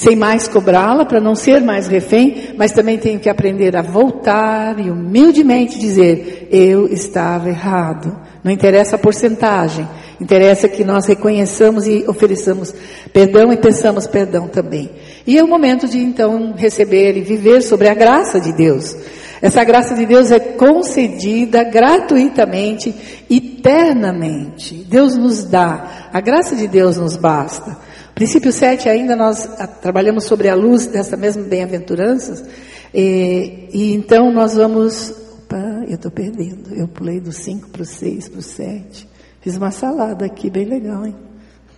sem 0.00 0.16
mais 0.16 0.48
cobrá-la, 0.48 1.04
para 1.04 1.20
não 1.20 1.34
ser 1.34 1.60
mais 1.60 1.86
refém, 1.86 2.54
mas 2.56 2.72
também 2.72 2.96
tenho 2.96 3.20
que 3.20 3.28
aprender 3.28 3.76
a 3.76 3.82
voltar 3.82 4.80
e 4.80 4.90
humildemente 4.90 5.78
dizer: 5.78 6.48
eu 6.50 6.86
estava 6.86 7.50
errado. 7.50 8.16
Não 8.42 8.50
interessa 8.50 8.96
a 8.96 8.98
porcentagem, 8.98 9.86
interessa 10.18 10.70
que 10.70 10.82
nós 10.84 11.04
reconheçamos 11.04 11.86
e 11.86 12.06
ofereçamos 12.08 12.74
perdão 13.12 13.52
e 13.52 13.58
pensamos 13.58 14.06
perdão 14.06 14.48
também. 14.48 14.90
E 15.26 15.36
é 15.36 15.44
o 15.44 15.48
momento 15.48 15.86
de 15.86 15.98
então 15.98 16.54
receber 16.56 17.18
e 17.18 17.20
viver 17.20 17.60
sobre 17.60 17.86
a 17.86 17.92
graça 17.92 18.40
de 18.40 18.54
Deus. 18.54 18.96
Essa 19.42 19.62
graça 19.64 19.94
de 19.94 20.06
Deus 20.06 20.30
é 20.30 20.40
concedida 20.40 21.62
gratuitamente, 21.62 22.94
eternamente. 23.28 24.76
Deus 24.88 25.14
nos 25.14 25.44
dá, 25.44 26.08
a 26.10 26.20
graça 26.22 26.56
de 26.56 26.66
Deus 26.66 26.96
nos 26.96 27.16
basta. 27.16 27.89
Princípio 28.20 28.52
7 28.52 28.86
ainda 28.86 29.16
nós 29.16 29.48
trabalhamos 29.80 30.24
sobre 30.24 30.50
a 30.50 30.54
luz 30.54 30.86
dessa 30.86 31.16
mesma 31.16 31.42
bem-aventuranças. 31.42 32.44
E, 32.92 33.70
e, 33.72 33.94
então 33.94 34.30
nós 34.30 34.56
vamos. 34.56 35.08
Opa, 35.38 35.86
eu 35.88 35.94
estou 35.94 36.10
perdendo. 36.10 36.74
Eu 36.74 36.86
pulei 36.86 37.18
do 37.18 37.32
5 37.32 37.70
para 37.70 37.80
o 37.80 37.84
6, 37.86 38.28
para 38.28 38.38
o 38.40 38.42
7. 38.42 39.08
Fiz 39.40 39.56
uma 39.56 39.70
salada 39.70 40.26
aqui, 40.26 40.50
bem 40.50 40.66
legal, 40.66 41.06
hein? 41.06 41.16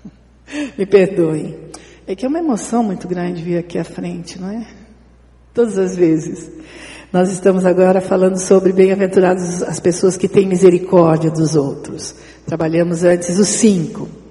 Me 0.77 0.85
perdoem. 0.85 1.57
É 2.09 2.17
que 2.17 2.27
é 2.27 2.29
uma 2.29 2.41
emoção 2.41 2.83
muito 2.83 3.07
grande 3.07 3.41
vir 3.41 3.59
aqui 3.59 3.79
à 3.79 3.85
frente, 3.85 4.41
não 4.41 4.51
é? 4.51 4.67
Todas 5.55 5.79
as 5.79 5.95
vezes. 5.95 6.51
Nós 7.13 7.31
estamos 7.31 7.65
agora 7.65 8.01
falando 8.01 8.37
sobre 8.37 8.73
bem-aventurados 8.73 9.63
as 9.63 9.79
pessoas 9.79 10.17
que 10.17 10.27
têm 10.27 10.49
misericórdia 10.49 11.31
dos 11.31 11.55
outros. 11.55 12.17
Trabalhamos 12.45 13.05
antes 13.05 13.39
os 13.39 13.47
5 13.47 14.22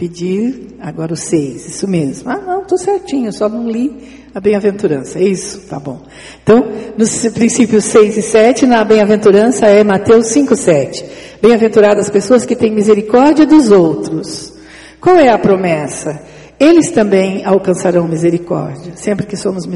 pedir, 0.00 0.78
agora 0.80 1.12
o 1.12 1.16
seis, 1.16 1.68
isso 1.68 1.86
mesmo. 1.86 2.30
Ah, 2.30 2.38
não, 2.38 2.62
estou 2.62 2.78
certinho, 2.78 3.30
só 3.30 3.50
não 3.50 3.68
li 3.68 4.24
a 4.34 4.40
bem-aventurança. 4.40 5.18
É 5.18 5.24
isso? 5.24 5.60
Tá 5.68 5.78
bom. 5.78 6.00
Então, 6.42 6.66
nos 6.96 7.28
princípios 7.28 7.84
6 7.84 8.16
e 8.16 8.22
7, 8.22 8.64
na 8.64 8.82
bem-aventurança 8.82 9.66
é 9.66 9.84
Mateus 9.84 10.28
5, 10.28 10.56
7. 10.56 11.04
Bem-aventuradas 11.42 12.06
as 12.06 12.10
pessoas 12.10 12.46
que 12.46 12.56
têm 12.56 12.72
misericórdia 12.72 13.44
dos 13.44 13.70
outros. 13.70 14.54
Qual 14.98 15.16
é 15.16 15.28
a 15.28 15.36
promessa? 15.38 16.18
Eles 16.58 16.90
também 16.90 17.44
alcançarão 17.44 18.08
misericórdia. 18.08 18.96
Sempre 18.96 19.26
que 19.26 19.36
somos 19.36 19.66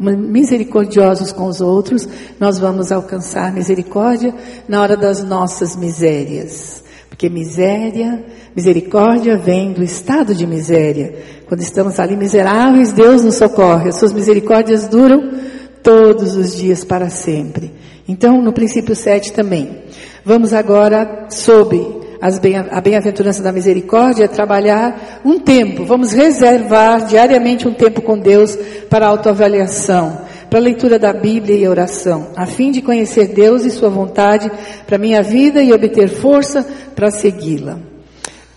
misericordiosos 0.00 1.30
com 1.30 1.44
os 1.46 1.60
outros, 1.60 2.08
nós 2.40 2.58
vamos 2.58 2.90
alcançar 2.90 3.52
misericórdia 3.52 4.34
na 4.66 4.80
hora 4.80 4.96
das 4.96 5.22
nossas 5.22 5.76
misérias. 5.76 6.85
Porque 7.08 7.28
miséria, 7.28 8.24
misericórdia 8.54 9.36
vem 9.36 9.72
do 9.72 9.82
estado 9.82 10.34
de 10.34 10.46
miséria. 10.46 11.14
Quando 11.48 11.60
estamos 11.60 11.98
ali 11.98 12.16
miseráveis, 12.16 12.92
Deus 12.92 13.22
nos 13.22 13.36
socorre. 13.36 13.88
As 13.88 13.96
suas 13.96 14.12
misericórdias 14.12 14.86
duram 14.86 15.30
todos 15.82 16.36
os 16.36 16.56
dias 16.56 16.84
para 16.84 17.08
sempre. 17.08 17.72
Então, 18.08 18.42
no 18.42 18.52
princípio 18.52 18.94
7 18.94 19.32
também. 19.32 19.82
Vamos 20.24 20.52
agora 20.52 21.26
sobre 21.30 22.06
a 22.20 22.80
bem-aventurança 22.80 23.42
da 23.42 23.52
misericórdia 23.52 24.28
trabalhar 24.28 25.20
um 25.24 25.38
tempo. 25.38 25.84
Vamos 25.84 26.12
reservar 26.12 27.06
diariamente 27.06 27.68
um 27.68 27.74
tempo 27.74 28.00
com 28.00 28.18
Deus 28.18 28.56
para 28.90 29.06
autoavaliação, 29.06 30.20
para 30.48 30.58
a 30.58 30.62
leitura 30.62 30.98
da 30.98 31.12
Bíblia 31.12 31.56
e 31.56 31.68
oração, 31.68 32.28
a 32.36 32.46
fim 32.46 32.70
de 32.70 32.82
conhecer 32.82 33.28
Deus 33.28 33.64
e 33.64 33.70
Sua 33.70 33.88
vontade 33.88 34.50
para 34.86 34.96
a 34.96 34.98
minha 34.98 35.22
vida 35.22 35.62
e 35.62 35.72
obter 35.72 36.08
força 36.08 36.66
para 36.94 37.10
segui-la. 37.10 37.78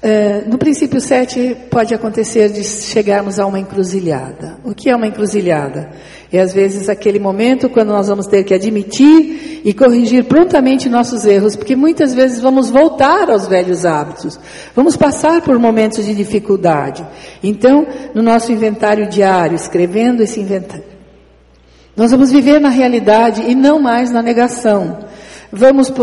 É, 0.01 0.45
no 0.47 0.57
princípio 0.57 1.01
7 1.01 1.57
pode 1.69 1.93
acontecer 1.93 2.47
de 2.49 2.63
chegarmos 2.63 3.37
a 3.37 3.45
uma 3.45 3.59
encruzilhada. 3.59 4.57
O 4.63 4.73
que 4.73 4.89
é 4.89 4.95
uma 4.95 5.07
encruzilhada? 5.07 5.89
É 6.31 6.39
às 6.39 6.53
vezes 6.53 6.87
aquele 6.87 7.19
momento 7.19 7.69
quando 7.69 7.89
nós 7.89 8.07
vamos 8.07 8.25
ter 8.25 8.45
que 8.45 8.53
admitir 8.53 9.61
e 9.65 9.73
corrigir 9.73 10.23
prontamente 10.23 10.87
nossos 10.87 11.25
erros, 11.25 11.57
porque 11.57 11.75
muitas 11.75 12.13
vezes 12.13 12.39
vamos 12.39 12.69
voltar 12.69 13.29
aos 13.29 13.45
velhos 13.45 13.85
hábitos, 13.85 14.39
vamos 14.73 14.95
passar 14.95 15.41
por 15.41 15.59
momentos 15.59 16.05
de 16.05 16.15
dificuldade. 16.15 17.05
Então, 17.43 17.85
no 18.13 18.23
nosso 18.23 18.53
inventário 18.53 19.09
diário, 19.09 19.55
escrevendo 19.55 20.23
esse 20.23 20.39
inventário, 20.39 20.98
nós 21.99 22.11
vamos 22.11 22.31
viver 22.31 22.61
na 22.61 22.69
realidade 22.69 23.41
e 23.41 23.53
não 23.53 23.77
mais 23.77 24.09
na 24.09 24.21
negação. 24.21 24.99
Vamos 25.51 25.89
uh, 25.89 25.93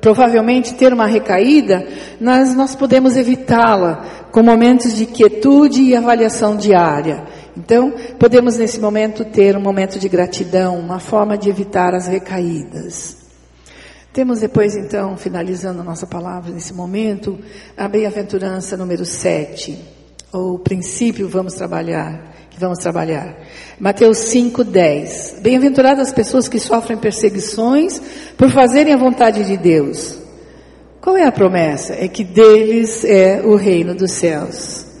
provavelmente 0.00 0.74
ter 0.74 0.92
uma 0.92 1.06
recaída, 1.06 1.86
mas 2.20 2.52
nós 2.56 2.74
podemos 2.74 3.16
evitá-la 3.16 4.04
com 4.32 4.42
momentos 4.42 4.96
de 4.96 5.06
quietude 5.06 5.82
e 5.82 5.94
avaliação 5.94 6.56
diária. 6.56 7.22
Então, 7.56 7.94
podemos 8.18 8.56
nesse 8.56 8.80
momento 8.80 9.24
ter 9.24 9.56
um 9.56 9.60
momento 9.60 10.00
de 10.00 10.08
gratidão, 10.08 10.80
uma 10.80 10.98
forma 10.98 11.38
de 11.38 11.48
evitar 11.48 11.94
as 11.94 12.08
recaídas. 12.08 13.18
Temos 14.12 14.40
depois, 14.40 14.74
então, 14.76 15.16
finalizando 15.16 15.84
nossa 15.84 16.08
palavra 16.08 16.50
nesse 16.52 16.74
momento, 16.74 17.38
a 17.76 17.86
bem-aventurança 17.86 18.76
número 18.76 19.04
7, 19.04 19.78
ou 20.32 20.58
princípio 20.58 21.28
vamos 21.28 21.54
trabalhar 21.54 22.31
vamos 22.62 22.78
trabalhar. 22.78 23.36
Mateus 23.78 24.18
5:10. 24.18 25.40
Bem-aventuradas 25.40 26.08
as 26.08 26.14
pessoas 26.14 26.48
que 26.48 26.58
sofrem 26.58 26.96
perseguições 26.96 28.00
por 28.36 28.50
fazerem 28.50 28.92
a 28.94 28.96
vontade 28.96 29.44
de 29.44 29.56
Deus. 29.56 30.16
Qual 31.00 31.16
é 31.16 31.24
a 31.24 31.32
promessa? 31.32 31.94
É 31.94 32.08
que 32.08 32.24
deles 32.24 33.04
é 33.04 33.42
o 33.44 33.56
reino 33.56 33.94
dos 33.94 34.12
céus. 34.12 34.91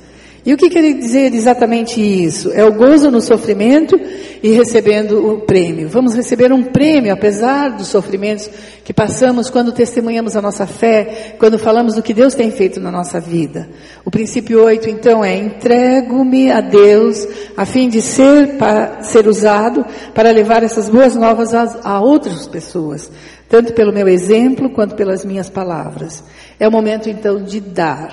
E 0.44 0.52
o 0.52 0.56
que 0.56 0.68
quer 0.68 0.82
dizer 0.94 1.32
exatamente 1.32 2.00
isso? 2.00 2.50
É 2.52 2.64
o 2.64 2.72
gozo 2.72 3.12
no 3.12 3.20
sofrimento 3.20 3.98
e 4.42 4.50
recebendo 4.50 5.24
o 5.24 5.40
prêmio. 5.42 5.88
Vamos 5.88 6.16
receber 6.16 6.52
um 6.52 6.64
prêmio, 6.64 7.12
apesar 7.12 7.70
dos 7.70 7.86
sofrimentos 7.86 8.50
que 8.84 8.92
passamos 8.92 9.48
quando 9.48 9.70
testemunhamos 9.70 10.34
a 10.34 10.42
nossa 10.42 10.66
fé, 10.66 11.36
quando 11.38 11.60
falamos 11.60 11.94
do 11.94 12.02
que 12.02 12.12
Deus 12.12 12.34
tem 12.34 12.50
feito 12.50 12.80
na 12.80 12.90
nossa 12.90 13.20
vida. 13.20 13.68
O 14.04 14.10
princípio 14.10 14.64
8, 14.64 14.90
então, 14.90 15.24
é 15.24 15.36
entrego-me 15.36 16.50
a 16.50 16.60
Deus 16.60 17.24
a 17.56 17.64
fim 17.64 17.88
de 17.88 18.02
ser, 18.02 18.56
para, 18.56 19.00
ser 19.04 19.28
usado 19.28 19.86
para 20.12 20.32
levar 20.32 20.64
essas 20.64 20.88
boas 20.88 21.14
novas 21.14 21.54
a, 21.54 21.78
a 21.84 22.00
outras 22.00 22.48
pessoas, 22.48 23.08
tanto 23.48 23.72
pelo 23.74 23.92
meu 23.92 24.08
exemplo 24.08 24.70
quanto 24.70 24.96
pelas 24.96 25.24
minhas 25.24 25.48
palavras. 25.48 26.24
É 26.58 26.66
o 26.66 26.72
momento, 26.72 27.08
então, 27.08 27.40
de 27.40 27.60
dar. 27.60 28.12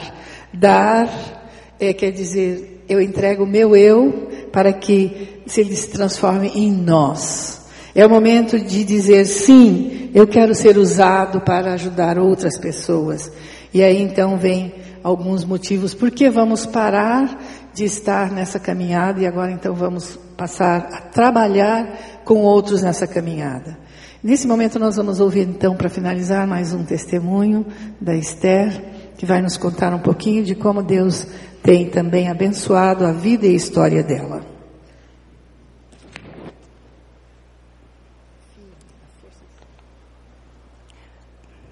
Dar 0.54 1.39
é, 1.80 1.94
quer 1.94 2.12
dizer, 2.12 2.84
eu 2.90 3.02
entrego 3.02 3.44
o 3.44 3.48
meu 3.48 3.76
eu 3.76 4.30
para 4.52 4.74
que 4.74 5.42
se 5.46 5.62
ele 5.62 5.76
se 5.76 5.90
transforme 5.90 6.52
em 6.56 6.72
nós. 6.72 7.62
É 7.96 8.06
o 8.06 8.10
momento 8.10 8.60
de 8.60 8.84
dizer 8.84 9.26
sim, 9.26 10.10
eu 10.14 10.28
quero 10.28 10.54
ser 10.54 10.78
usado 10.78 11.42
para 11.42 11.74
ajudar 11.74 12.18
outras 12.20 12.58
pessoas. 12.58 13.32
E 13.74 13.84
aí 13.84 14.02
então 14.02 14.38
vem 14.38 14.74
alguns 15.04 15.44
motivos 15.44 15.94
por 15.94 16.12
que 16.12 16.30
vamos 16.30 16.66
parar 16.66 17.42
de 17.74 17.86
estar 17.86 18.32
nessa 18.32 18.60
caminhada 18.60 19.22
e 19.22 19.28
agora 19.28 19.52
então 19.52 19.74
vamos 19.74 20.20
passar 20.36 20.90
a 20.92 21.02
trabalhar 21.02 22.22
com 22.26 22.40
outros 22.40 22.82
nessa 22.82 23.08
caminhada. 23.08 23.78
Nesse 24.22 24.48
momento 24.48 24.78
nós 24.78 24.98
vamos 24.98 25.20
ouvir 25.20 25.48
então 25.48 25.76
para 25.76 25.90
finalizar 25.90 26.46
mais 26.46 26.74
um 26.74 26.84
testemunho 26.84 27.66
da 28.02 28.16
Esther, 28.16 28.99
que 29.20 29.26
vai 29.26 29.42
nos 29.42 29.58
contar 29.58 29.94
um 29.94 30.00
pouquinho 30.00 30.46
de 30.46 30.56
como 30.56 30.82
Deus 30.82 31.28
tem 31.62 31.90
também 31.90 32.30
abençoado 32.30 33.06
a 33.06 33.12
vida 33.12 33.46
e 33.46 33.50
a 33.50 33.54
história 33.54 34.02
dela. 34.02 34.42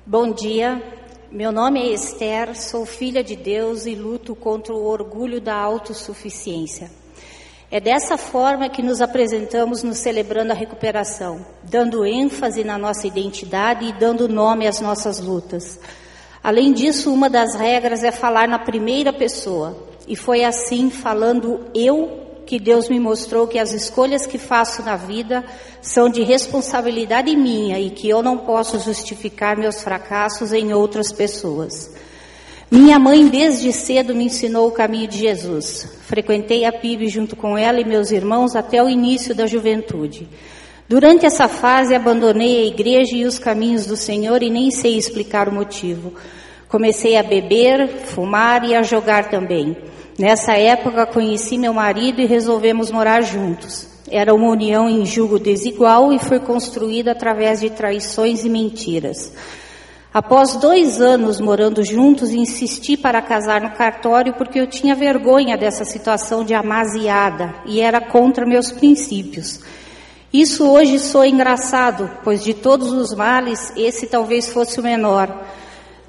Bom 0.05 0.33
dia, 0.33 0.83
meu 1.31 1.53
nome 1.53 1.79
é 1.79 1.93
Esther, 1.93 2.53
sou 2.53 2.85
filha 2.85 3.23
de 3.23 3.37
Deus 3.37 3.85
e 3.85 3.95
luto 3.95 4.35
contra 4.35 4.73
o 4.73 4.85
orgulho 4.85 5.39
da 5.39 5.55
autossuficiência. 5.55 6.91
É 7.71 7.79
dessa 7.79 8.17
forma 8.17 8.67
que 8.67 8.83
nos 8.83 8.99
apresentamos 8.99 9.83
no 9.83 9.93
Celebrando 9.93 10.51
a 10.51 10.55
Recuperação, 10.55 11.45
dando 11.63 12.05
ênfase 12.05 12.65
na 12.65 12.77
nossa 12.77 13.07
identidade 13.07 13.85
e 13.85 13.93
dando 13.93 14.27
nome 14.27 14.67
às 14.67 14.81
nossas 14.81 15.21
lutas. 15.21 15.79
Além 16.43 16.73
disso, 16.73 17.13
uma 17.13 17.29
das 17.29 17.55
regras 17.55 18.03
é 18.03 18.11
falar 18.11 18.47
na 18.47 18.59
primeira 18.59 19.11
pessoa. 19.11 19.77
E 20.07 20.15
foi 20.15 20.43
assim, 20.43 20.89
falando 20.89 21.65
eu, 21.75 22.27
que 22.45 22.57
Deus 22.57 22.87
me 22.87 22.99
mostrou 22.99 23.45
que 23.45 23.59
as 23.59 23.73
escolhas 23.73 24.25
que 24.25 24.37
faço 24.37 24.81
na 24.81 24.95
vida 24.95 25.43
são 25.81 26.09
de 26.09 26.23
responsabilidade 26.23 27.35
minha 27.35 27.77
e 27.77 27.89
que 27.89 28.07
eu 28.07 28.23
não 28.23 28.37
posso 28.37 28.79
justificar 28.79 29.57
meus 29.57 29.83
fracassos 29.83 30.53
em 30.53 30.73
outras 30.73 31.11
pessoas. 31.11 31.93
Minha 32.71 32.97
mãe 32.97 33.27
desde 33.27 33.71
cedo 33.73 34.15
me 34.15 34.25
ensinou 34.25 34.67
o 34.67 34.71
caminho 34.71 35.07
de 35.07 35.17
Jesus. 35.17 35.89
Frequentei 36.05 36.65
a 36.65 36.71
PIB 36.71 37.07
junto 37.09 37.35
com 37.35 37.57
ela 37.57 37.79
e 37.79 37.85
meus 37.85 38.11
irmãos 38.11 38.55
até 38.55 38.81
o 38.81 38.89
início 38.89 39.35
da 39.35 39.45
juventude. 39.45 40.27
Durante 40.89 41.25
essa 41.25 41.49
fase 41.49 41.93
abandonei 41.93 42.63
a 42.63 42.65
igreja 42.65 43.13
e 43.13 43.25
os 43.25 43.37
caminhos 43.37 43.85
do 43.85 43.97
Senhor 43.97 44.41
e 44.41 44.49
nem 44.49 44.71
sei 44.71 44.97
explicar 44.97 45.49
o 45.49 45.53
motivo. 45.53 46.13
Comecei 46.69 47.17
a 47.17 47.23
beber, 47.23 47.89
fumar 48.05 48.63
e 48.63 48.73
a 48.73 48.81
jogar 48.81 49.29
também. 49.29 49.75
Nessa 50.17 50.53
época 50.53 51.05
conheci 51.05 51.57
meu 51.57 51.73
marido 51.73 52.21
e 52.21 52.25
resolvemos 52.25 52.89
morar 52.89 53.21
juntos. 53.21 53.85
Era 54.09 54.33
uma 54.33 54.49
união 54.49 54.89
em 54.89 55.05
julgo 55.05 55.37
desigual 55.37 56.13
e 56.13 56.19
foi 56.19 56.39
construída 56.39 57.11
através 57.11 57.59
de 57.59 57.69
traições 57.69 58.45
e 58.45 58.49
mentiras. 58.49 59.33
Após 60.13 60.55
dois 60.55 61.01
anos 61.01 61.41
morando 61.41 61.83
juntos, 61.83 62.31
insisti 62.31 62.95
para 62.95 63.21
casar 63.21 63.59
no 63.59 63.71
cartório 63.71 64.33
porque 64.35 64.57
eu 64.57 64.65
tinha 64.65 64.95
vergonha 64.95 65.57
dessa 65.57 65.83
situação 65.83 66.45
de 66.45 66.53
amaziada 66.53 67.53
e 67.65 67.81
era 67.81 67.99
contra 67.99 68.45
meus 68.45 68.71
princípios. 68.71 69.59
Isso 70.31 70.69
hoje 70.69 70.99
soa 70.99 71.27
engraçado, 71.27 72.09
pois 72.23 72.43
de 72.43 72.53
todos 72.53 72.91
os 72.91 73.13
males, 73.13 73.71
esse 73.77 74.07
talvez 74.07 74.49
fosse 74.49 74.79
o 74.79 74.83
menor. 74.83 75.45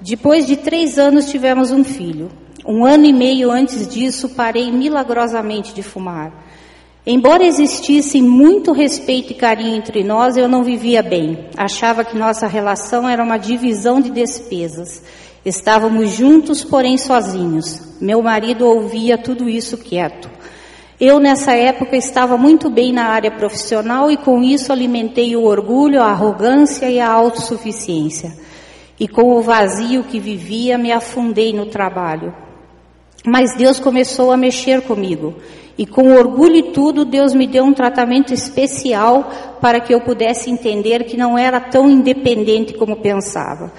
Depois 0.01 0.47
de 0.47 0.57
três 0.57 0.99
anos 0.99 1.31
tivemos 1.31 1.71
um 1.71 1.85
filho. 1.85 2.29
Um 2.67 2.85
ano 2.85 3.05
e 3.05 3.13
meio 3.13 3.51
antes 3.51 3.87
disso, 3.87 4.31
parei 4.31 4.71
milagrosamente 4.73 5.73
de 5.73 5.83
fumar. 5.83 6.33
Embora 7.07 7.43
existisse 7.43 8.21
muito 8.21 8.73
respeito 8.73 9.33
e 9.33 9.35
carinho 9.35 9.77
entre 9.77 10.05
nós, 10.05 10.37
eu 10.37 10.47
não 10.47 10.63
vivia 10.63 11.03
bem. 11.03 11.47
Achava 11.57 12.05
que 12.05 12.19
nossa 12.19 12.47
relação 12.47 13.09
era 13.09 13.23
uma 13.23 13.39
divisão 13.39 14.01
de 14.01 14.11
despesas. 14.11 15.03
Estávamos 15.45 16.11
juntos, 16.11 16.63
porém 16.63 16.99
sozinhos. 16.99 17.97
Meu 18.01 18.21
marido 18.21 18.67
ouvia 18.67 19.17
tudo 19.17 19.49
isso 19.49 19.79
quieto. 19.79 20.29
Eu, 21.01 21.21
nessa 21.21 21.55
época, 21.55 21.97
estava 21.97 22.37
muito 22.37 22.69
bem 22.69 22.93
na 22.93 23.05
área 23.05 23.31
profissional 23.31 24.11
e 24.11 24.17
com 24.17 24.43
isso 24.43 24.73
alimentei 24.73 25.37
o 25.37 25.45
orgulho, 25.45 26.03
a 26.03 26.11
arrogância 26.11 26.91
e 26.91 26.99
a 26.99 27.11
autossuficiência 27.11 28.33
e 29.01 29.07
com 29.07 29.37
o 29.37 29.43
vazio 29.43 30.03
que 30.03 30.19
vivia 30.19 30.77
me 30.77 30.91
afundei 30.91 31.53
no 31.53 31.67
trabalho. 31.67 32.35
Mas 33.25 33.55
Deus 33.55 33.79
começou 33.79 34.33
a 34.33 34.37
mexer 34.37 34.83
comigo. 34.83 35.35
E 35.77 35.87
com 35.87 36.13
orgulho 36.13 36.57
e 36.57 36.73
tudo, 36.73 37.05
Deus 37.05 37.33
me 37.33 37.47
deu 37.47 37.63
um 37.65 37.73
tratamento 37.73 38.35
especial 38.35 39.31
para 39.61 39.79
que 39.79 39.95
eu 39.95 40.01
pudesse 40.01 40.51
entender 40.51 41.05
que 41.05 41.17
não 41.17 41.39
era 41.39 41.61
tão 41.61 41.89
independente 41.89 42.75
como 42.75 42.97
pensava. 42.97 43.73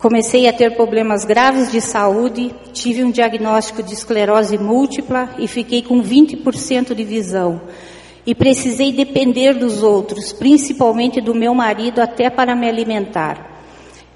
Comecei 0.00 0.48
a 0.48 0.52
ter 0.54 0.74
problemas 0.76 1.26
graves 1.26 1.70
de 1.70 1.78
saúde, 1.78 2.54
tive 2.72 3.04
um 3.04 3.10
diagnóstico 3.10 3.82
de 3.82 3.92
esclerose 3.92 4.56
múltipla 4.56 5.28
e 5.38 5.46
fiquei 5.46 5.82
com 5.82 6.02
20% 6.02 6.94
de 6.94 7.04
visão. 7.04 7.60
E 8.26 8.34
precisei 8.34 8.92
depender 8.92 9.52
dos 9.52 9.82
outros, 9.82 10.32
principalmente 10.32 11.20
do 11.20 11.34
meu 11.34 11.54
marido, 11.54 12.00
até 12.00 12.30
para 12.30 12.56
me 12.56 12.66
alimentar. 12.66 13.62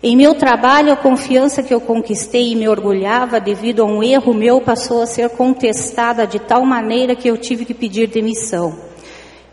Em 0.02 0.16
meu 0.16 0.34
trabalho, 0.34 0.90
a 0.90 0.96
confiança 0.96 1.62
que 1.62 1.74
eu 1.74 1.82
conquistei 1.82 2.52
e 2.52 2.56
me 2.56 2.66
orgulhava 2.66 3.38
devido 3.38 3.82
a 3.82 3.86
um 3.86 4.02
erro 4.02 4.32
meu 4.32 4.62
passou 4.62 5.02
a 5.02 5.06
ser 5.06 5.28
contestada 5.30 6.26
de 6.26 6.38
tal 6.38 6.64
maneira 6.64 7.14
que 7.14 7.28
eu 7.28 7.36
tive 7.36 7.66
que 7.66 7.74
pedir 7.74 8.06
demissão. 8.06 8.74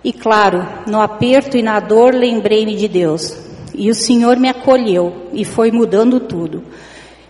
E 0.01 0.13
claro, 0.13 0.65
no 0.87 1.01
aperto 1.01 1.57
e 1.57 1.61
na 1.61 1.81
dor, 1.81 2.13
lembrei-me 2.13 2.77
de 2.77 2.87
Deus. 2.87 3.50
E 3.73 3.89
o 3.89 3.95
Senhor 3.95 4.37
me 4.37 4.49
acolheu 4.49 5.27
e 5.33 5.45
foi 5.45 5.71
mudando 5.71 6.19
tudo. 6.19 6.63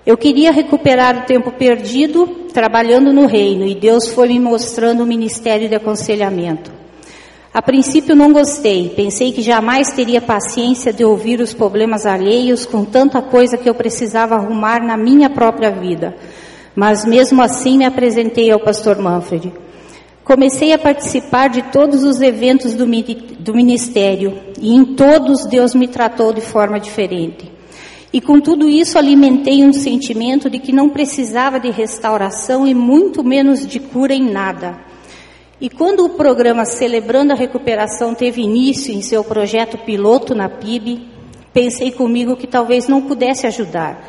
Eu 0.05 0.17
queria 0.17 0.51
recuperar 0.51 1.17
o 1.17 1.25
tempo 1.25 1.51
perdido 1.51 2.27
trabalhando 2.51 3.13
no 3.13 3.25
reino 3.27 3.65
e 3.65 3.75
Deus 3.75 4.09
foi 4.09 4.29
me 4.29 4.39
mostrando 4.39 5.03
o 5.03 5.07
ministério 5.07 5.69
de 5.69 5.75
aconselhamento. 5.75 6.71
A 7.53 7.61
princípio 7.61 8.15
não 8.15 8.31
gostei, 8.31 8.89
pensei 8.95 9.31
que 9.33 9.41
jamais 9.41 9.91
teria 9.91 10.21
paciência 10.21 10.93
de 10.93 11.03
ouvir 11.03 11.41
os 11.41 11.53
problemas 11.53 12.05
alheios 12.05 12.65
com 12.65 12.85
tanta 12.85 13.21
coisa 13.21 13.57
que 13.57 13.69
eu 13.69 13.75
precisava 13.75 14.35
arrumar 14.35 14.81
na 14.81 14.95
minha 14.95 15.29
própria 15.29 15.69
vida. 15.69 16.15
Mas 16.73 17.05
mesmo 17.05 17.41
assim 17.41 17.77
me 17.77 17.85
apresentei 17.85 18.49
ao 18.49 18.59
pastor 18.59 18.97
Manfred. 18.97 19.51
Comecei 20.23 20.71
a 20.71 20.77
participar 20.77 21.49
de 21.49 21.63
todos 21.63 22.03
os 22.03 22.21
eventos 22.21 22.75
do, 22.75 22.85
do 22.85 23.55
ministério 23.55 24.39
e 24.59 24.73
em 24.73 24.95
todos 24.95 25.45
Deus 25.45 25.73
me 25.73 25.87
tratou 25.87 26.31
de 26.31 26.41
forma 26.41 26.79
diferente. 26.79 27.51
E 28.13 28.21
com 28.21 28.39
tudo 28.39 28.67
isso 28.67 28.97
alimentei 28.97 29.63
um 29.63 29.73
sentimento 29.73 30.49
de 30.49 30.59
que 30.59 30.71
não 30.71 30.89
precisava 30.89 31.59
de 31.59 31.71
restauração 31.71 32.67
e 32.67 32.73
muito 32.73 33.23
menos 33.23 33.65
de 33.65 33.79
cura 33.79 34.13
em 34.13 34.29
nada. 34.29 34.77
E 35.59 35.69
quando 35.69 36.05
o 36.05 36.09
programa 36.09 36.65
Celebrando 36.65 37.33
a 37.33 37.35
Recuperação 37.35 38.13
teve 38.13 38.41
início 38.41 38.93
em 38.93 39.01
seu 39.01 39.23
projeto 39.23 39.77
piloto 39.77 40.35
na 40.35 40.49
PIB, 40.49 41.07
pensei 41.53 41.91
comigo 41.91 42.35
que 42.35 42.47
talvez 42.47 42.87
não 42.87 43.01
pudesse 43.01 43.47
ajudar, 43.47 44.03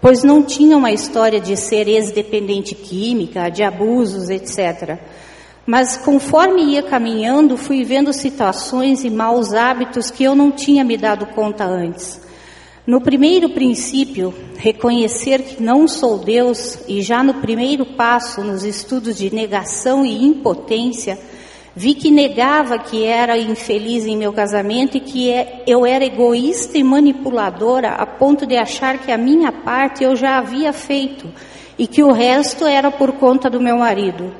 pois 0.00 0.24
não 0.24 0.42
tinha 0.42 0.76
uma 0.76 0.90
história 0.90 1.40
de 1.40 1.56
ser 1.56 1.86
ex-dependente 1.88 2.74
química, 2.74 3.50
de 3.50 3.62
abusos, 3.62 4.30
etc. 4.30 4.98
Mas 5.66 5.96
conforme 5.96 6.62
ia 6.62 6.82
caminhando, 6.82 7.56
fui 7.56 7.84
vendo 7.84 8.12
situações 8.12 9.02
e 9.02 9.10
maus 9.10 9.54
hábitos 9.54 10.10
que 10.10 10.22
eu 10.22 10.34
não 10.34 10.50
tinha 10.50 10.84
me 10.84 10.96
dado 10.96 11.26
conta 11.26 11.64
antes. 11.64 12.20
No 12.86 13.00
primeiro 13.00 13.48
princípio, 13.48 14.34
reconhecer 14.58 15.42
que 15.42 15.62
não 15.62 15.88
sou 15.88 16.18
Deus, 16.18 16.80
e 16.86 17.00
já 17.00 17.22
no 17.22 17.34
primeiro 17.34 17.86
passo, 17.86 18.42
nos 18.42 18.62
estudos 18.62 19.16
de 19.16 19.34
negação 19.34 20.04
e 20.04 20.22
impotência, 20.22 21.18
vi 21.74 21.94
que 21.94 22.10
negava 22.10 22.78
que 22.78 23.04
era 23.04 23.38
infeliz 23.38 24.04
em 24.04 24.18
meu 24.18 24.34
casamento 24.34 24.98
e 24.98 25.00
que 25.00 25.30
é, 25.30 25.62
eu 25.66 25.86
era 25.86 26.04
egoísta 26.04 26.76
e 26.76 26.84
manipuladora 26.84 27.88
a 27.92 28.04
ponto 28.04 28.46
de 28.46 28.56
achar 28.56 28.98
que 28.98 29.10
a 29.10 29.16
minha 29.16 29.50
parte 29.50 30.04
eu 30.04 30.14
já 30.14 30.36
havia 30.36 30.70
feito 30.70 31.26
e 31.78 31.86
que 31.86 32.02
o 32.02 32.12
resto 32.12 32.66
era 32.66 32.90
por 32.90 33.12
conta 33.12 33.48
do 33.48 33.62
meu 33.62 33.78
marido. 33.78 34.30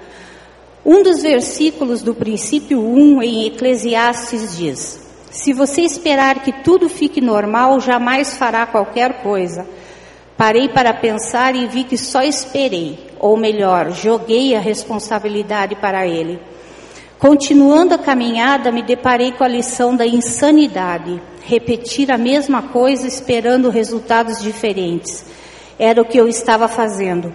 Um 0.84 1.02
dos 1.02 1.22
versículos 1.22 2.02
do 2.02 2.14
princípio 2.14 2.78
1 2.78 3.22
em 3.22 3.46
Eclesiastes 3.46 4.56
diz: 4.56 5.04
se 5.34 5.52
você 5.52 5.80
esperar 5.80 6.44
que 6.44 6.52
tudo 6.62 6.88
fique 6.88 7.20
normal, 7.20 7.80
jamais 7.80 8.36
fará 8.36 8.64
qualquer 8.66 9.22
coisa. 9.22 9.66
Parei 10.36 10.68
para 10.68 10.94
pensar 10.94 11.56
e 11.56 11.66
vi 11.66 11.82
que 11.82 11.98
só 11.98 12.22
esperei, 12.22 12.98
ou 13.18 13.36
melhor, 13.36 13.90
joguei 13.90 14.54
a 14.54 14.60
responsabilidade 14.60 15.74
para 15.74 16.06
ele. 16.06 16.38
Continuando 17.18 17.94
a 17.94 17.98
caminhada, 17.98 18.70
me 18.70 18.82
deparei 18.82 19.32
com 19.32 19.42
a 19.42 19.48
lição 19.48 19.96
da 19.96 20.06
insanidade. 20.06 21.20
Repetir 21.42 22.12
a 22.12 22.18
mesma 22.18 22.62
coisa 22.62 23.08
esperando 23.08 23.70
resultados 23.70 24.40
diferentes. 24.40 25.24
Era 25.78 26.00
o 26.00 26.04
que 26.04 26.18
eu 26.18 26.28
estava 26.28 26.68
fazendo. 26.68 27.32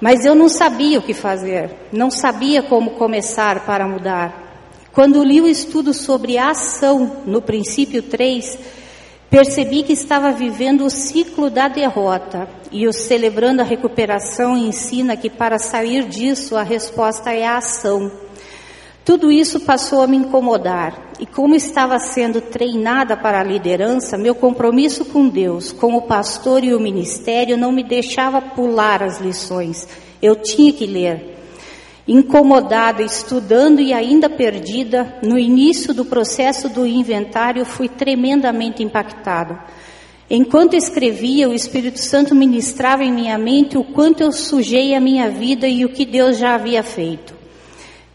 Mas 0.00 0.24
eu 0.24 0.34
não 0.34 0.48
sabia 0.48 0.98
o 0.98 1.02
que 1.02 1.12
fazer, 1.12 1.70
não 1.92 2.10
sabia 2.10 2.62
como 2.62 2.92
começar 2.92 3.64
para 3.66 3.86
mudar. 3.86 4.48
Quando 4.92 5.24
li 5.24 5.40
o 5.40 5.48
estudo 5.48 5.92
sobre 5.92 6.38
a 6.38 6.50
ação 6.50 7.22
no 7.26 7.42
princípio 7.42 8.02
3, 8.02 8.58
percebi 9.28 9.82
que 9.82 9.92
estava 9.92 10.32
vivendo 10.32 10.84
o 10.84 10.90
ciclo 10.90 11.50
da 11.50 11.68
derrota 11.68 12.48
e 12.70 12.86
o 12.86 12.92
celebrando 12.92 13.60
a 13.60 13.64
recuperação 13.64 14.56
ensina 14.56 15.16
que 15.16 15.28
para 15.28 15.58
sair 15.58 16.04
disso 16.04 16.56
a 16.56 16.62
resposta 16.62 17.32
é 17.32 17.46
a 17.46 17.58
ação. 17.58 18.27
Tudo 19.08 19.32
isso 19.32 19.60
passou 19.60 20.02
a 20.02 20.06
me 20.06 20.18
incomodar 20.18 21.12
e 21.18 21.24
como 21.24 21.54
estava 21.54 21.98
sendo 21.98 22.42
treinada 22.42 23.16
para 23.16 23.40
a 23.40 23.42
liderança, 23.42 24.18
meu 24.18 24.34
compromisso 24.34 25.02
com 25.06 25.30
Deus, 25.30 25.72
com 25.72 25.94
o 25.94 26.02
pastor 26.02 26.62
e 26.62 26.74
o 26.74 26.78
ministério 26.78 27.56
não 27.56 27.72
me 27.72 27.82
deixava 27.82 28.42
pular 28.42 29.02
as 29.02 29.18
lições. 29.18 29.88
Eu 30.20 30.36
tinha 30.36 30.74
que 30.74 30.84
ler 30.84 31.38
incomodada, 32.06 33.02
estudando 33.02 33.80
e 33.80 33.94
ainda 33.94 34.28
perdida, 34.28 35.16
no 35.22 35.38
início 35.38 35.94
do 35.94 36.04
processo 36.04 36.68
do 36.68 36.86
inventário 36.86 37.64
fui 37.64 37.88
tremendamente 37.88 38.82
impactado. 38.82 39.58
Enquanto 40.28 40.74
escrevia, 40.74 41.48
o 41.48 41.54
Espírito 41.54 41.98
Santo 41.98 42.34
ministrava 42.34 43.02
em 43.04 43.10
minha 43.10 43.38
mente 43.38 43.78
o 43.78 43.84
quanto 43.84 44.22
eu 44.22 44.30
sujei 44.30 44.94
a 44.94 45.00
minha 45.00 45.30
vida 45.30 45.66
e 45.66 45.86
o 45.86 45.88
que 45.88 46.04
Deus 46.04 46.36
já 46.36 46.54
havia 46.54 46.82
feito. 46.82 47.37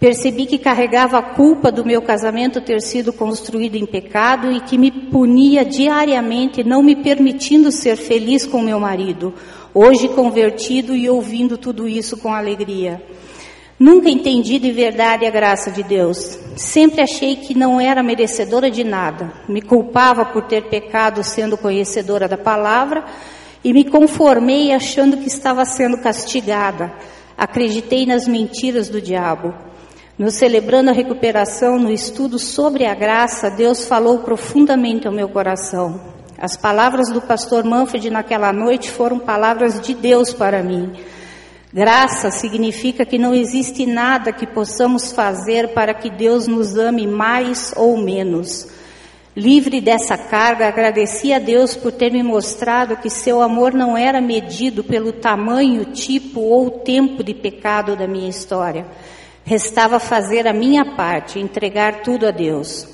Percebi 0.04 0.46
que 0.46 0.58
carregava 0.58 1.18
a 1.18 1.22
culpa 1.22 1.72
do 1.72 1.86
meu 1.86 2.02
casamento 2.02 2.60
ter 2.60 2.82
sido 2.82 3.14
construído 3.14 3.78
em 3.78 3.86
pecado 3.86 4.52
e 4.52 4.60
que 4.60 4.78
me 4.78 4.92
punia 4.92 5.64
diariamente, 5.64 6.62
não 6.62 6.84
me 6.84 6.94
permitindo 6.94 7.72
ser 7.72 7.96
feliz 7.96 8.46
com 8.46 8.62
meu 8.62 8.82
marido, 8.82 9.34
hoje 9.74 10.10
convertido 10.10 10.94
e 10.94 11.10
ouvindo 11.10 11.58
tudo 11.58 11.88
isso 11.88 12.18
com 12.18 12.34
alegria. 12.34 13.02
Nunca 13.80 14.10
entendi 14.10 14.60
de 14.60 14.74
verdade 14.74 15.26
a 15.26 15.32
graça 15.32 15.72
de 15.72 15.84
Deus. 15.84 16.38
Sempre 16.58 17.00
achei 17.00 17.38
que 17.38 17.56
não 17.56 17.80
era 17.80 18.04
merecedora 18.04 18.70
de 18.70 18.84
nada. 18.84 19.32
Me 19.48 19.62
culpava 19.62 20.26
por 20.26 20.44
ter 20.48 20.64
pecado 20.64 21.24
sendo 21.24 21.58
conhecedora 21.58 22.28
da 22.28 22.38
palavra 22.38 23.06
e 23.64 23.72
me 23.72 23.86
conformei 23.86 24.74
achando 24.74 25.16
que 25.16 25.30
estava 25.30 25.64
sendo 25.64 25.98
castigada. 25.98 26.92
Acreditei 27.38 28.06
nas 28.06 28.28
mentiras 28.28 28.90
do 28.90 29.00
diabo. 29.00 29.72
No 30.18 30.30
celebrando 30.30 30.92
a 30.92 30.94
recuperação, 30.94 31.80
no 31.80 31.90
estudo 31.90 32.38
sobre 32.38 32.86
a 32.86 32.94
graça, 32.94 33.50
Deus 33.50 33.88
falou 33.88 34.20
profundamente 34.20 35.08
ao 35.08 35.14
meu 35.14 35.28
coração. 35.28 36.00
As 36.38 36.56
palavras 36.56 37.10
do 37.10 37.20
pastor 37.20 37.64
Manfred 37.64 38.12
naquela 38.12 38.54
noite 38.54 38.92
foram 38.92 39.18
palavras 39.18 39.82
de 39.82 39.96
Deus 39.96 40.32
para 40.32 40.62
mim. 40.62 40.94
Graça 41.74 42.30
significa 42.30 43.04
que 43.04 43.18
não 43.18 43.34
existe 43.34 43.88
nada 43.88 44.32
que 44.32 44.46
possamos 44.46 45.12
fazer 45.12 45.70
para 45.70 45.96
que 45.96 46.12
Deus 46.12 46.46
nos 46.46 46.78
ame 46.78 47.08
mais 47.08 47.74
ou 47.76 47.98
menos. 47.98 48.68
Livre 49.36 49.82
dessa 49.82 50.16
carga, 50.16 50.68
agradeci 50.68 51.34
a 51.34 51.40
Deus 51.40 51.76
por 51.76 51.92
ter 51.92 52.12
me 52.12 52.22
mostrado 52.22 52.98
que 52.98 53.10
seu 53.10 53.42
amor 53.42 53.74
não 53.74 53.98
era 53.98 54.22
medido 54.22 54.84
pelo 54.84 55.12
tamanho, 55.12 55.86
tipo 55.86 56.40
ou 56.40 56.70
tempo 56.70 57.24
de 57.24 57.34
pecado 57.34 57.96
da 57.96 58.06
minha 58.06 58.30
história. 58.30 58.86
Restava 59.46 60.00
fazer 60.00 60.48
a 60.48 60.54
minha 60.54 60.96
parte, 60.96 61.40
entregar 61.40 62.02
tudo 62.02 62.28
a 62.28 62.32
Deus. 62.32 62.88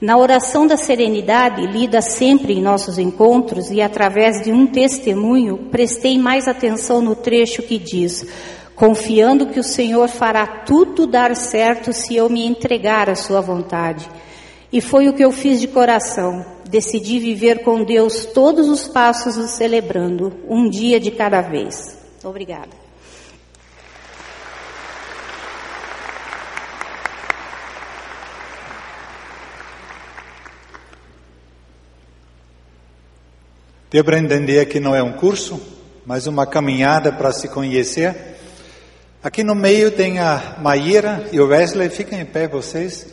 Na 0.00 0.18
oração 0.18 0.66
da 0.66 0.76
serenidade, 0.76 1.66
lida 1.66 2.02
sempre 2.02 2.52
em 2.52 2.62
nossos 2.62 2.98
encontros 2.98 3.70
e 3.70 3.80
através 3.80 4.42
de 4.42 4.52
um 4.52 4.66
testemunho, 4.66 5.68
prestei 5.70 6.18
mais 6.18 6.46
atenção 6.46 7.00
no 7.00 7.14
trecho 7.14 7.62
que 7.62 7.78
diz: 7.78 8.26
confiando 8.74 9.46
que 9.46 9.58
o 9.58 9.64
Senhor 9.64 10.08
fará 10.08 10.46
tudo 10.46 11.06
dar 11.06 11.34
certo 11.34 11.94
se 11.94 12.14
eu 12.14 12.28
me 12.28 12.44
entregar 12.46 13.08
à 13.08 13.14
Sua 13.14 13.40
vontade. 13.40 14.06
E 14.70 14.82
foi 14.82 15.08
o 15.08 15.14
que 15.14 15.24
eu 15.24 15.32
fiz 15.32 15.60
de 15.60 15.68
coração. 15.68 16.44
Decidi 16.68 17.18
viver 17.18 17.62
com 17.62 17.82
Deus 17.82 18.26
todos 18.26 18.68
os 18.68 18.86
passos 18.86 19.36
celebrando, 19.52 20.32
um 20.48 20.68
dia 20.68 21.00
de 21.00 21.10
cada 21.10 21.40
vez. 21.40 21.96
Obrigada. 22.22 22.85
Deu 33.90 34.02
para 34.02 34.18
entender 34.18 34.66
que 34.66 34.80
não 34.80 34.96
é 34.96 35.02
um 35.02 35.12
curso, 35.12 35.60
mas 36.04 36.26
uma 36.26 36.44
caminhada 36.44 37.12
para 37.12 37.30
se 37.32 37.48
conhecer. 37.48 38.14
Aqui 39.22 39.44
no 39.44 39.54
meio 39.54 39.90
tem 39.90 40.18
a 40.18 40.56
Maíra 40.60 41.28
e 41.30 41.40
o 41.40 41.46
Wesley, 41.46 41.88
fiquem 41.88 42.20
em 42.20 42.24
pé 42.24 42.48
vocês. 42.48 43.06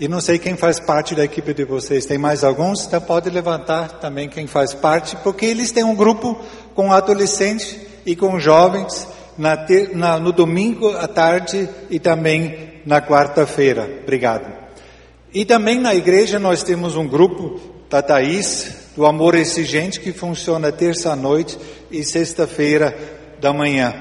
E 0.00 0.08
não 0.08 0.20
sei 0.20 0.38
quem 0.38 0.56
faz 0.56 0.80
parte 0.80 1.14
da 1.14 1.24
equipe 1.24 1.52
de 1.52 1.64
vocês. 1.64 2.06
Tem 2.06 2.16
mais 2.16 2.44
alguns? 2.44 2.86
Então 2.86 3.00
pode 3.00 3.28
levantar 3.28 4.00
também 4.00 4.28
quem 4.28 4.46
faz 4.46 4.72
parte, 4.72 5.16
porque 5.16 5.44
eles 5.44 5.70
têm 5.70 5.84
um 5.84 5.94
grupo 5.94 6.40
com 6.74 6.92
adolescentes 6.92 7.76
e 8.06 8.16
com 8.16 8.38
jovens 8.38 9.06
na, 9.36 9.66
na, 9.92 10.18
no 10.18 10.32
domingo 10.32 10.96
à 10.96 11.06
tarde 11.06 11.68
e 11.90 11.98
também 11.98 12.80
na 12.86 13.02
quarta-feira. 13.02 13.88
Obrigado. 14.02 14.50
E 15.34 15.44
também 15.44 15.78
na 15.78 15.94
igreja 15.94 16.38
nós 16.38 16.62
temos 16.62 16.96
um 16.96 17.06
grupo 17.06 17.60
da 17.90 18.00
Thaís, 18.00 18.77
do 18.98 19.06
amor 19.06 19.36
exigente 19.36 20.00
que 20.00 20.12
funciona 20.12 20.72
terça-noite 20.72 21.56
e 21.88 22.02
sexta-feira 22.02 22.98
da 23.40 23.52
manhã. 23.52 23.94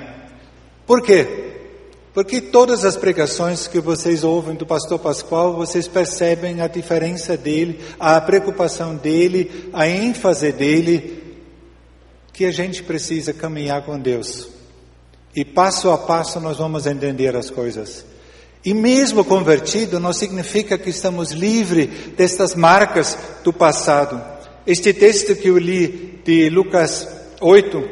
Por 0.87 1.03
quê? 1.03 1.51
Porque 2.15 2.41
todas 2.41 2.83
as 2.83 2.97
pregações 2.97 3.67
que 3.67 3.79
vocês 3.79 4.23
ouvem 4.23 4.55
do 4.55 4.65
pastor 4.65 4.97
Pascoal, 4.97 5.53
vocês 5.53 5.87
percebem 5.87 6.61
a 6.61 6.67
diferença 6.67 7.37
dele, 7.37 7.79
a 7.99 8.19
preocupação 8.19 8.95
dele, 8.95 9.69
a 9.71 9.87
ênfase 9.87 10.51
dele, 10.51 11.37
que 12.33 12.45
a 12.45 12.51
gente 12.51 12.81
precisa 12.81 13.31
caminhar 13.31 13.83
com 13.83 13.99
Deus. 13.99 14.49
E 15.35 15.45
passo 15.45 15.91
a 15.91 15.97
passo 15.99 16.39
nós 16.39 16.57
vamos 16.57 16.87
entender 16.87 17.35
as 17.35 17.51
coisas. 17.51 18.03
E 18.65 18.73
mesmo 18.73 19.23
convertido 19.23 19.99
não 19.99 20.11
significa 20.11 20.75
que 20.75 20.89
estamos 20.89 21.33
livres 21.33 21.87
destas 22.17 22.55
marcas 22.55 23.15
do 23.43 23.53
passado. 23.53 24.36
Este 24.67 24.93
texto 24.93 25.33
que 25.33 25.47
eu 25.47 25.57
li 25.57 26.19
de 26.25 26.49
Lucas 26.49 27.07
8, 27.39 27.89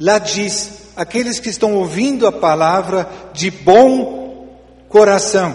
lá 0.00 0.18
diz: 0.18 0.70
aqueles 0.96 1.38
que 1.38 1.50
estão 1.50 1.74
ouvindo 1.74 2.26
a 2.26 2.32
palavra 2.32 3.06
de 3.34 3.50
bom 3.50 4.48
coração. 4.88 5.54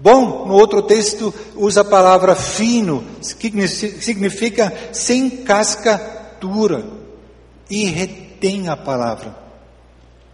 Bom, 0.00 0.46
no 0.46 0.54
outro 0.54 0.80
texto, 0.82 1.34
usa 1.54 1.82
a 1.82 1.84
palavra 1.84 2.34
fino, 2.34 3.04
que 3.38 3.68
significa 3.68 4.72
sem 4.90 5.28
casca 5.28 6.00
dura, 6.40 6.82
e 7.68 7.84
retém 7.84 8.70
a 8.70 8.76
palavra, 8.76 9.36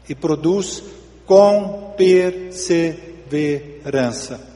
e 0.08 0.14
produz 0.14 0.80
com 1.26 1.92
perseverança. 1.96 4.48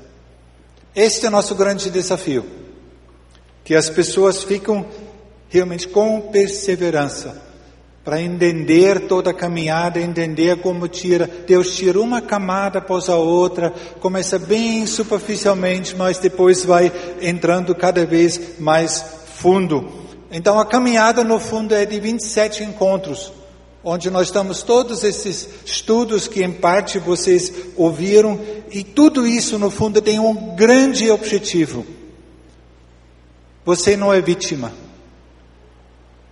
Este 0.95 1.27
é 1.27 1.29
o 1.29 1.33
nosso 1.33 1.57
grande 1.57 1.91
desafio, 1.91 2.64
que 3.65 3.75
as 3.75 3.89
pessoas 3.89 4.45
ficam 4.45 4.85
realmente 5.49 5.89
com 5.89 6.21
perseverança 6.21 7.43
para 8.05 8.21
entender 8.21 9.09
toda 9.09 9.31
a 9.31 9.35
caminhada, 9.35 9.99
entender 9.99 10.59
como 10.59 10.87
tira, 10.87 11.27
Deus 11.47 11.75
tira 11.75 11.99
uma 11.99 12.21
camada 12.21 12.79
após 12.79 13.09
a 13.09 13.17
outra, 13.17 13.73
começa 13.99 14.39
bem 14.39 14.87
superficialmente, 14.87 15.97
mas 15.97 16.19
depois 16.19 16.65
vai 16.65 16.93
entrando 17.23 17.75
cada 17.75 18.05
vez 18.05 18.59
mais 18.59 19.03
fundo. 19.37 19.89
Então 20.31 20.61
a 20.61 20.67
caminhada 20.67 21.25
no 21.25 21.41
fundo 21.41 21.75
é 21.75 21.87
de 21.87 21.99
27 21.99 22.63
encontros, 22.63 23.33
onde 23.83 24.11
nós 24.11 24.27
estamos 24.27 24.63
todos 24.63 25.03
esses 25.03 25.49
estudos 25.65 26.29
que 26.29 26.45
em 26.45 26.53
parte 26.53 26.99
vocês 26.99 27.51
ouviram, 27.75 28.39
e 28.71 28.85
tudo 28.85 29.27
isso 29.27 29.59
no 29.59 29.71
fundo 29.71 30.03
tem 30.03 30.19
um 30.19 30.55
grande 30.55 31.11
objetivo. 31.11 31.87
Você 33.65 33.97
não 33.97 34.13
é 34.13 34.21
vítima. 34.21 34.73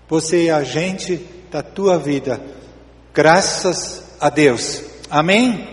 Você 0.08 0.46
é 0.46 0.50
agente 0.50 1.26
da 1.50 1.62
tua 1.62 1.98
vida. 1.98 2.40
Graças 3.14 4.02
a 4.20 4.28
Deus. 4.28 4.82
Amém? 5.10 5.72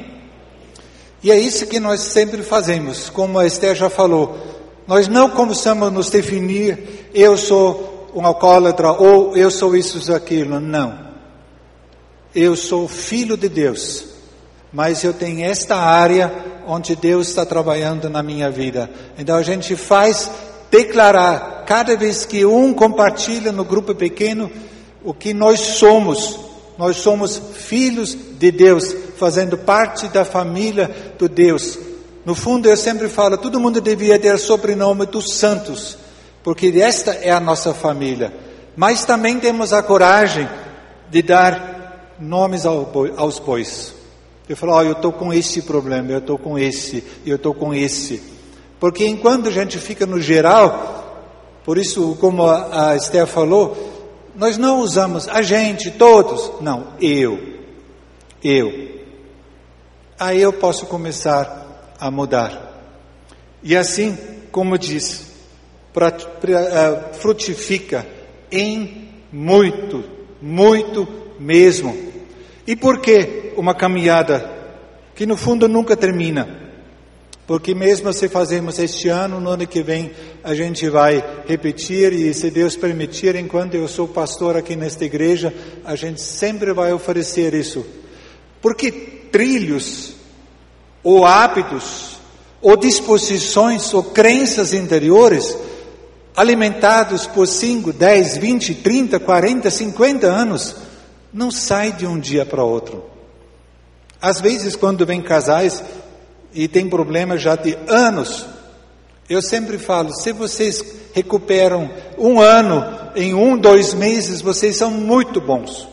E 1.21 1.31
é 1.31 1.37
isso 1.37 1.67
que 1.67 1.79
nós 1.79 1.99
sempre 2.01 2.41
fazemos, 2.43 3.09
como 3.09 3.37
a 3.37 3.45
Esther 3.45 3.75
já 3.75 3.89
falou. 3.89 4.37
Nós 4.87 5.07
não 5.07 5.29
começamos 5.29 5.87
a 5.87 5.91
nos 5.91 6.09
definir, 6.09 7.09
eu 7.13 7.37
sou 7.37 8.09
um 8.15 8.25
alcoólatra 8.25 8.91
ou 8.91 9.35
eu 9.35 9.51
sou 9.51 9.75
isso 9.75 10.09
ou 10.09 10.15
aquilo. 10.15 10.59
Não. 10.59 11.09
Eu 12.33 12.55
sou 12.55 12.87
filho 12.87 13.35
de 13.35 13.49
Deus, 13.49 14.05
mas 14.71 15.03
eu 15.03 15.13
tenho 15.13 15.43
esta 15.45 15.75
área 15.75 16.31
onde 16.65 16.95
Deus 16.95 17.27
está 17.27 17.45
trabalhando 17.45 18.09
na 18.09 18.23
minha 18.23 18.49
vida. 18.49 18.89
Então 19.17 19.35
a 19.35 19.43
gente 19.43 19.75
faz 19.75 20.31
declarar, 20.71 21.63
cada 21.65 21.95
vez 21.95 22.25
que 22.25 22.45
um 22.45 22.73
compartilha 22.73 23.51
no 23.51 23.63
grupo 23.63 23.93
pequeno, 23.95 24.51
o 25.03 25.13
que 25.13 25.33
nós 25.33 25.59
somos. 25.59 26.39
Nós 26.77 26.97
somos 26.97 27.41
filhos 27.55 28.17
de 28.37 28.51
Deus, 28.51 28.95
fazendo 29.17 29.57
parte 29.57 30.07
da 30.07 30.23
família 30.23 31.13
do 31.17 31.27
Deus. 31.27 31.77
No 32.25 32.33
fundo, 32.33 32.69
eu 32.69 32.77
sempre 32.77 33.09
falo, 33.09 33.37
todo 33.37 33.59
mundo 33.59 33.81
devia 33.81 34.17
ter 34.17 34.37
sobrenome 34.37 35.05
dos 35.05 35.33
santos, 35.35 35.97
porque 36.43 36.67
esta 36.79 37.11
é 37.11 37.31
a 37.31 37.39
nossa 37.39 37.73
família. 37.73 38.33
Mas 38.75 39.03
também 39.03 39.39
temos 39.39 39.73
a 39.73 39.83
coragem 39.83 40.47
de 41.09 41.21
dar 41.21 42.15
nomes 42.19 42.65
aos 42.65 43.39
bois. 43.39 43.93
Eu 44.47 44.55
falo, 44.55 44.77
oh, 44.77 44.81
eu 44.81 44.93
estou 44.93 45.11
com 45.11 45.33
esse 45.33 45.61
problema, 45.61 46.11
eu 46.11 46.19
estou 46.19 46.37
com 46.37 46.57
esse, 46.57 47.03
eu 47.25 47.35
estou 47.35 47.53
com 47.53 47.73
esse. 47.73 48.38
Porque 48.79 49.05
enquanto 49.05 49.49
a 49.49 49.51
gente 49.51 49.77
fica 49.77 50.05
no 50.05 50.21
geral, 50.21 50.99
por 51.65 51.77
isso, 51.77 52.17
como 52.19 52.43
a 52.47 52.95
Esther 52.95 53.27
falou, 53.27 53.77
nós 54.35 54.57
não 54.57 54.79
usamos 54.79 55.27
a 55.27 55.41
gente, 55.41 55.91
todos. 55.91 56.61
Não, 56.61 56.93
eu. 57.01 57.39
Eu. 58.43 58.99
Aí 60.17 60.41
eu 60.41 60.53
posso 60.53 60.85
começar 60.85 61.95
a 61.99 62.09
mudar. 62.09 62.67
E 63.61 63.75
assim, 63.75 64.17
como 64.51 64.77
diz, 64.77 65.27
pra, 65.93 66.11
pra, 66.11 66.61
uh, 66.61 67.13
frutifica 67.15 68.05
em 68.51 69.09
muito, 69.31 70.03
muito 70.41 71.07
mesmo. 71.37 71.95
E 72.65 72.75
por 72.75 72.99
que 72.99 73.53
uma 73.57 73.75
caminhada 73.75 74.49
que 75.15 75.25
no 75.25 75.35
fundo 75.35 75.67
nunca 75.67 75.97
termina? 75.97 76.58
Porque 77.49 77.73
mesmo 77.73 78.13
se 78.13 78.29
fazemos 78.29 78.77
este 78.77 79.09
ano, 79.09 79.41
no 79.41 79.49
ano 79.49 79.65
que 79.65 79.81
vem 79.81 80.11
a 80.43 80.53
gente 80.53 80.87
vai 80.87 81.41
repetir 81.47 82.13
e 82.13 82.31
se 82.31 82.51
Deus 82.51 82.75
permitir, 82.75 83.35
enquanto 83.35 83.73
eu 83.73 83.87
sou 83.87 84.07
pastor 84.07 84.55
aqui 84.55 84.75
nesta 84.75 85.03
igreja, 85.03 85.51
a 85.83 85.95
gente 85.95 86.21
sempre 86.21 86.71
vai 86.73 86.93
oferecer 86.93 87.55
isso. 87.55 87.83
Porque 88.61 88.91
trilhos, 88.91 90.13
ou 91.01 91.25
hábitos, 91.25 92.19
ou 92.61 92.77
disposições, 92.77 93.91
ou 93.95 94.03
crenças 94.03 94.71
interiores, 94.71 95.57
alimentados 96.35 97.25
por 97.25 97.47
5, 97.47 97.91
10, 97.91 98.37
20, 98.37 98.75
30, 98.75 99.19
40, 99.19 99.71
50 99.71 100.27
anos, 100.27 100.75
não 101.33 101.49
sai 101.49 101.93
de 101.93 102.05
um 102.05 102.19
dia 102.19 102.45
para 102.45 102.63
outro. 102.63 103.05
Às 104.21 104.39
vezes, 104.39 104.75
quando 104.75 105.03
vem 105.03 105.19
casais 105.19 105.83
e 106.53 106.67
tem 106.67 106.89
problemas 106.89 107.41
já 107.41 107.55
de 107.55 107.77
anos. 107.87 108.45
Eu 109.29 109.41
sempre 109.41 109.77
falo, 109.77 110.13
se 110.13 110.31
vocês 110.31 110.83
recuperam 111.13 111.89
um 112.17 112.39
ano 112.39 112.83
em 113.15 113.33
um, 113.33 113.57
dois 113.57 113.93
meses, 113.93 114.41
vocês 114.41 114.75
são 114.75 114.91
muito 114.91 115.39
bons. 115.39 115.87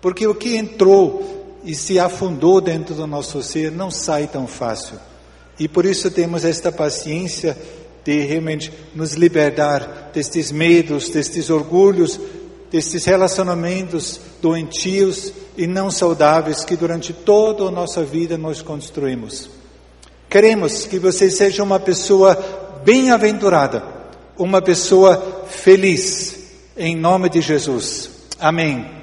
Porque 0.00 0.26
o 0.26 0.34
que 0.34 0.56
entrou 0.56 1.58
e 1.64 1.74
se 1.74 1.98
afundou 1.98 2.60
dentro 2.60 2.94
do 2.94 3.06
nosso 3.06 3.42
ser 3.42 3.70
não 3.70 3.90
sai 3.90 4.26
tão 4.26 4.46
fácil. 4.46 4.98
E 5.58 5.68
por 5.68 5.84
isso 5.84 6.10
temos 6.10 6.44
esta 6.44 6.72
paciência 6.72 7.56
de 8.04 8.20
realmente 8.22 8.72
nos 8.94 9.12
libertar 9.12 10.10
destes 10.12 10.50
medos, 10.50 11.10
destes 11.10 11.50
orgulhos, 11.50 12.18
destes 12.70 13.04
relacionamentos 13.04 14.20
doentios 14.40 15.32
e 15.56 15.66
não 15.66 15.90
saudáveis 15.90 16.64
que 16.64 16.76
durante 16.76 17.12
toda 17.12 17.64
a 17.64 17.70
nossa 17.70 18.04
vida 18.04 18.38
nós 18.38 18.62
construímos. 18.62 19.50
Queremos 20.28 20.86
que 20.86 20.98
você 20.98 21.30
seja 21.30 21.62
uma 21.62 21.80
pessoa 21.80 22.38
bem-aventurada, 22.84 23.82
uma 24.38 24.62
pessoa 24.62 25.44
feliz, 25.48 26.38
em 26.76 26.96
nome 26.96 27.28
de 27.28 27.40
Jesus. 27.40 28.10
Amém. 28.38 28.98